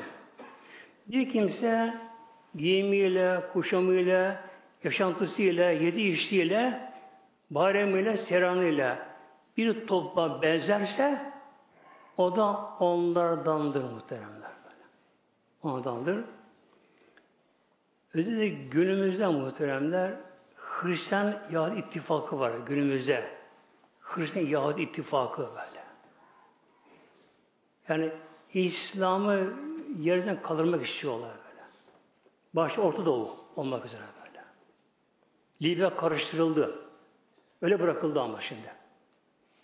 Bir 1.07 1.33
kimse 1.33 1.95
giyimiyle, 2.55 3.43
kuşamıyla, 3.53 4.45
yaşantısıyla, 4.85 5.71
yedi 5.71 6.01
içtiğiyle, 6.01 6.93
bayremiyle, 7.51 8.17
seranıyla 8.17 8.99
bir 9.57 9.87
topluma 9.87 10.43
benzerse 10.43 11.33
o 12.17 12.37
da 12.37 12.71
onlardandır 12.81 13.85
muhteremler. 13.85 14.51
Onlardandır. 15.63 16.25
Özellikle 18.15 18.49
günümüzde 18.49 19.27
muhteremler 19.27 20.13
Hristiyan 20.57 21.39
Yahudi 21.51 21.79
ittifakı 21.79 22.39
var 22.41 22.53
günümüzde. 22.67 23.25
Hristiyan 24.01 24.47
Yahudi 24.47 24.83
ittifakı 24.83 25.43
böyle. 25.43 25.76
Yani 27.89 28.11
İslam'ı 28.55 29.53
yerden 29.99 30.43
kaldırmak 30.43 30.89
istiyorlar 30.89 31.31
böyle. 31.31 31.63
Başta 32.55 32.83
Orta 32.83 33.07
Doğu 33.07 33.37
olmak 33.57 33.87
üzere 33.87 34.03
böyle. 34.25 34.45
Libya 35.63 35.97
karıştırıldı. 35.97 36.79
Öyle 37.63 37.81
bırakıldı 37.81 38.21
ama 38.21 38.41
şimdi. 38.41 38.73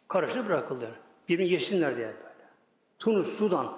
Karıştı 0.09 0.47
bırakıldı. 0.47 0.91
Birbirini 1.29 1.53
yesinler 1.53 1.97
diye 1.97 2.07
böyle. 2.07 2.49
Tunus, 2.99 3.39
Sudan 3.39 3.77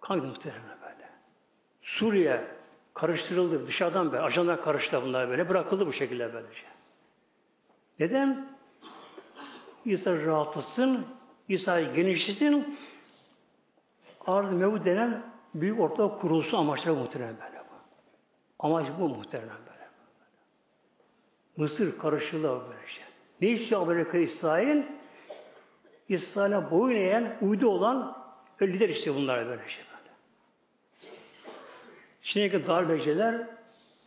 kan 0.00 0.18
muhtemelen 0.18 0.78
böyle. 0.82 1.08
Suriye 1.82 2.44
karıştırıldı 2.94 3.66
dışarıdan 3.66 4.12
böyle. 4.12 4.22
Ajanlar 4.22 4.64
karıştı 4.64 5.02
bunlar 5.02 5.28
böyle. 5.28 5.48
Bırakıldı 5.48 5.86
bu 5.86 5.92
şekilde 5.92 6.34
böylece. 6.34 6.62
Neden? 8.00 8.48
İsa 9.84 10.16
rahatlasın, 10.16 11.06
İsa 11.48 11.80
genişlesin, 11.80 12.78
arz 14.28 14.52
mevcut 14.52 14.84
denen 14.84 15.22
büyük 15.54 15.80
ortak 15.80 16.20
kurulsun 16.20 16.58
amaçları 16.58 16.94
muhtemelen 16.94 17.36
böyle. 17.40 17.58
Amaç 18.58 18.86
bu 19.00 19.08
muhtemelen 19.08 19.48
böyle. 19.48 19.88
Mısır 21.56 21.98
karıştırıldı 21.98 22.46
böyle 22.48 22.86
şey. 22.86 23.04
Ne 23.40 23.48
istiyor 23.48 23.82
Amerika 23.82 24.18
İsrail? 24.18 24.82
İsrail'e 26.08 26.70
boyun 26.70 26.96
eğen, 26.96 27.36
uydu 27.40 27.68
olan 27.68 28.16
lider 28.62 28.88
işte 28.88 29.14
bunlar 29.14 29.46
böyle 29.46 29.68
şey 29.68 29.84
böyle. 29.84 30.14
Şimdiki 32.22 32.66
darbeciler 32.66 33.46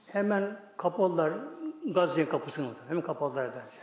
hemen 0.07 0.59
kapadılar 0.77 1.33
Gazze'nin 1.85 2.25
kapısını. 2.25 2.73
Hemen 2.87 3.01
kapadılar 3.01 3.47
bence. 3.47 3.77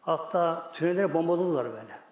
Hatta 0.00 0.72
tünelleri 0.74 1.14
bombaladılar 1.14 1.64
böyle. 1.64 2.09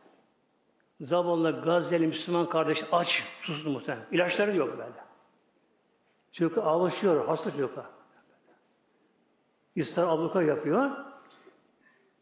Zavallı 1.01 1.63
Gazze'li 1.63 2.07
Müslüman 2.07 2.49
kardeş 2.49 2.79
aç, 2.93 3.09
susuz 3.43 3.67
muhtemelen. 3.67 4.07
İlaçları 4.13 4.57
yok 4.57 4.79
böyle. 4.79 4.93
Çünkü 6.33 6.61
alışıyor, 6.61 7.27
hasta 7.27 7.51
yok. 7.59 7.85
İsrail 9.77 10.09
abluka 10.09 10.43
yapıyor. 10.43 10.91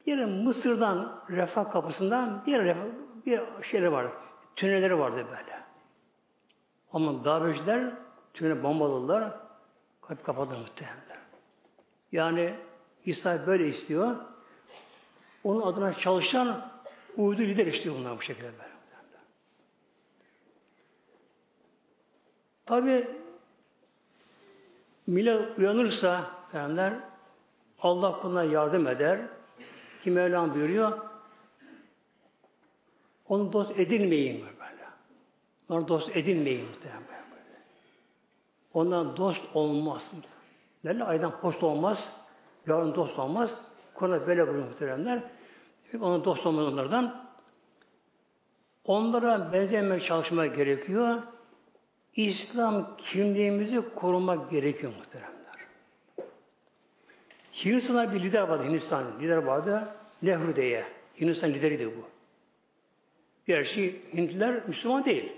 Bir 0.06 0.24
Mısır'dan 0.24 1.20
refah 1.30 1.72
kapısından 1.72 2.42
bir 2.46 2.58
refah, 2.58 2.84
bir 3.26 3.40
şeyler 3.62 3.86
var. 3.86 4.06
tünelleri 4.56 4.98
vardı 4.98 5.16
böyle. 5.16 5.60
Ama 6.92 7.24
darbeciler 7.24 7.94
tüneli 8.34 8.62
bombaladılar. 8.62 9.32
Kapı 10.02 10.22
kapadı 10.22 10.58
muhtemelen. 10.58 11.20
Yani 12.12 12.54
İsa 13.04 13.46
böyle 13.46 13.68
istiyor. 13.68 14.16
Onun 15.44 15.62
adına 15.62 15.92
çalışan 15.92 16.75
uydu 17.16 17.42
lider 17.42 17.66
istiyor 17.66 17.94
bunlar 17.94 18.18
bu 18.18 18.22
şekilde 18.22 18.46
böyle. 18.46 18.76
Tabi 22.66 23.08
millet 25.06 25.58
uyanırsa 25.58 26.30
senler 26.52 26.94
Allah 27.80 28.20
buna 28.22 28.44
yardım 28.44 28.86
eder. 28.86 29.20
Ki 30.04 30.10
Mevlam 30.10 30.54
buyuruyor 30.54 30.98
onu 33.28 33.52
dost 33.52 33.78
edinmeyin 33.78 34.40
böyle. 34.40 34.86
Onu 35.68 35.88
dost 35.88 36.16
edinmeyin 36.16 36.64
muhtemelen 36.64 37.02
böyle. 37.02 37.62
Ondan 38.74 39.16
dost 39.16 39.40
olmaz. 39.54 40.02
Derler 40.84 41.06
aydan 41.06 41.40
post 41.40 41.62
olmaz. 41.62 42.12
Yarın 42.66 42.94
dost 42.94 43.18
olmaz. 43.18 43.50
Konu 43.94 44.26
böyle 44.26 44.46
buyuruyor 44.46 44.68
muhteremler. 44.68 45.22
Onun 46.00 46.24
dost 46.24 46.46
onlardan. 46.46 47.26
Onlara 48.84 49.52
benzemek 49.52 50.04
çalışmak 50.04 50.56
gerekiyor. 50.56 51.22
İslam 52.16 52.96
kimliğimizi 52.96 53.82
korumak 53.94 54.50
gerekiyor 54.50 54.92
muhteremler. 54.98 55.36
Hindistan'da 57.64 58.12
bir 58.14 58.22
lider 58.22 58.42
vardı 58.42 58.64
Hindistan. 58.68 59.20
Lider 59.20 59.36
vardı 59.36 59.88
Nehru 60.22 60.56
diye. 60.56 60.84
Hindistan 61.20 61.50
lideriydi 61.50 61.86
bu. 61.86 62.04
Gerçi 63.46 64.02
Hintliler 64.14 64.68
Müslüman 64.68 65.04
değil. 65.04 65.32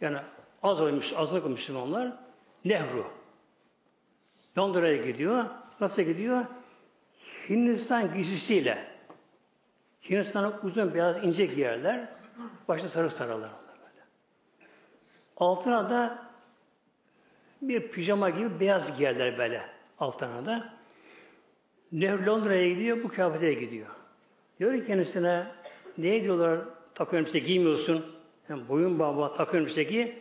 Yani 0.00 0.18
az 0.62 0.80
olmuş, 0.80 1.06
azlık 1.16 1.46
Müslümanlar. 1.46 2.12
Nehru. 2.64 3.06
Londra'ya 4.58 4.96
gidiyor. 4.96 5.44
Nasıl 5.80 6.02
gidiyor? 6.02 6.44
Hindistan 7.48 8.14
giysisiyle. 8.14 8.97
Hindistan'a 10.10 10.60
uzun 10.62 10.94
beyaz 10.94 11.24
ince 11.24 11.46
giyerler. 11.46 12.08
Başta 12.68 12.88
sarı 12.88 13.10
sararlar. 13.10 13.50
Altına 15.36 15.90
da 15.90 16.28
bir 17.62 17.88
pijama 17.88 18.30
gibi 18.30 18.60
beyaz 18.60 18.96
giyerler 18.98 19.38
böyle 19.38 19.62
altına 19.98 20.46
da. 20.46 20.72
Nehru 21.92 22.26
Londra'ya 22.26 22.68
gidiyor, 22.68 23.02
bu 23.04 23.08
kıyafete 23.08 23.54
gidiyor. 23.54 23.86
Diyor 24.58 24.74
ki 24.74 24.86
kendisine, 24.86 25.46
neye 25.98 26.22
diyorlar 26.22 26.60
takı 26.94 27.16
elbise 27.16 27.38
giymiyorsun? 27.38 28.06
Yani 28.48 28.68
boyun 28.68 28.98
bağlı 28.98 29.36
takı 29.36 29.56
elbise 29.56 29.82
giy. 29.82 30.12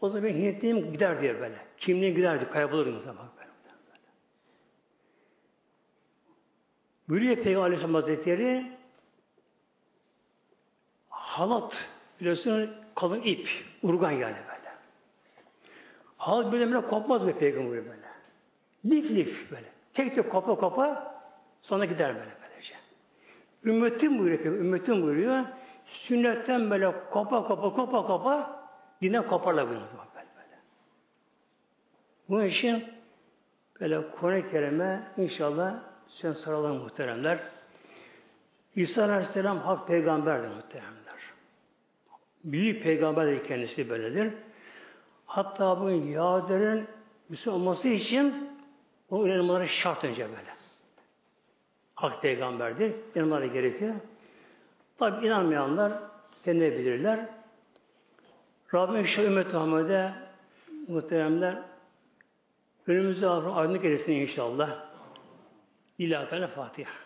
O 0.00 0.08
zaman 0.08 0.24
ben 0.24 0.34
Hintliyim 0.34 0.92
gider 0.92 1.22
diyor 1.22 1.40
böyle. 1.40 1.56
Kimliğin 1.78 2.14
gider 2.14 2.40
diyor, 2.40 2.50
kaybolur 2.50 2.86
mu 2.86 3.00
zaman 3.00 3.26
böyle. 3.38 3.50
Buyuruyor 7.08 7.36
Peygamber 7.36 7.66
Aleyhisselam 7.66 7.94
Hazretleri 7.94 8.72
halat 11.32 11.88
biliyorsun 12.20 12.70
kalın 12.94 13.22
ip, 13.22 13.48
urgan 13.82 14.10
yani 14.10 14.36
böyle. 14.36 14.72
Halat 16.16 16.52
böyle 16.52 16.66
böyle 16.72 16.86
kopmaz 16.86 17.22
mı 17.22 17.38
Peygamber 17.38 17.70
böyle. 17.70 18.12
Lif 18.84 19.10
lif 19.10 19.50
böyle. 19.50 19.66
Tek 19.94 20.14
tek 20.14 20.30
kopa 20.30 20.54
kopa 20.54 21.14
sonra 21.62 21.84
gider 21.84 22.14
böyle 22.14 22.30
böylece. 22.42 22.74
Ümmetim 23.64 24.18
buyuruyor, 24.18 24.44
ümmetim 24.44 25.02
buyuruyor. 25.02 25.44
Sünnetten 25.86 26.70
böyle 26.70 26.92
kopa 27.10 27.44
kopa 27.48 27.72
kopa 27.74 28.06
kopa 28.06 28.66
dinden 29.02 29.26
koparlar 29.26 29.68
bunu 29.68 29.74
böyle 29.74 30.28
böyle. 30.36 30.56
Bunun 32.28 32.44
için 32.44 32.84
böyle 33.80 34.10
Kur'an-ı 34.10 34.50
Kerim'e 34.50 35.02
inşallah 35.16 35.74
sen 36.08 36.32
saralım 36.32 36.76
muhteremler. 36.76 37.38
İsa 38.76 39.02
Aleyhisselam 39.04 39.58
hak 39.58 39.88
peygamberdir 39.88 40.48
muhteremler. 40.48 41.01
Büyük 42.44 42.82
peygamber 42.82 43.44
kendisi 43.44 43.90
böyledir. 43.90 44.32
Hatta 45.26 45.80
bu 45.80 45.90
Yahudilerin 45.90 46.86
Müslüman 47.28 47.60
olması 47.60 47.88
için 47.88 48.50
o 49.10 49.26
inanmaları 49.26 49.68
şart 49.68 50.04
önce 50.04 50.28
böyle. 50.28 50.52
Hak 51.94 52.22
peygamberdir. 52.22 52.92
İnanmaları 53.14 53.46
gerekiyor. 53.46 53.94
Tabi 54.98 55.26
inanmayanlar 55.26 55.92
kendileri 56.44 56.78
bilirler. 56.78 57.26
Rabbim 58.74 59.06
şu 59.06 59.22
ümmet 59.22 59.52
Muhammed'e 59.52 60.12
muhteremler 60.88 61.62
önümüzde 62.86 63.28
aydınlık 63.28 63.84
eylesin 63.84 64.12
inşallah. 64.12 64.84
İlahi 65.98 66.46
Fatiha. 66.46 67.01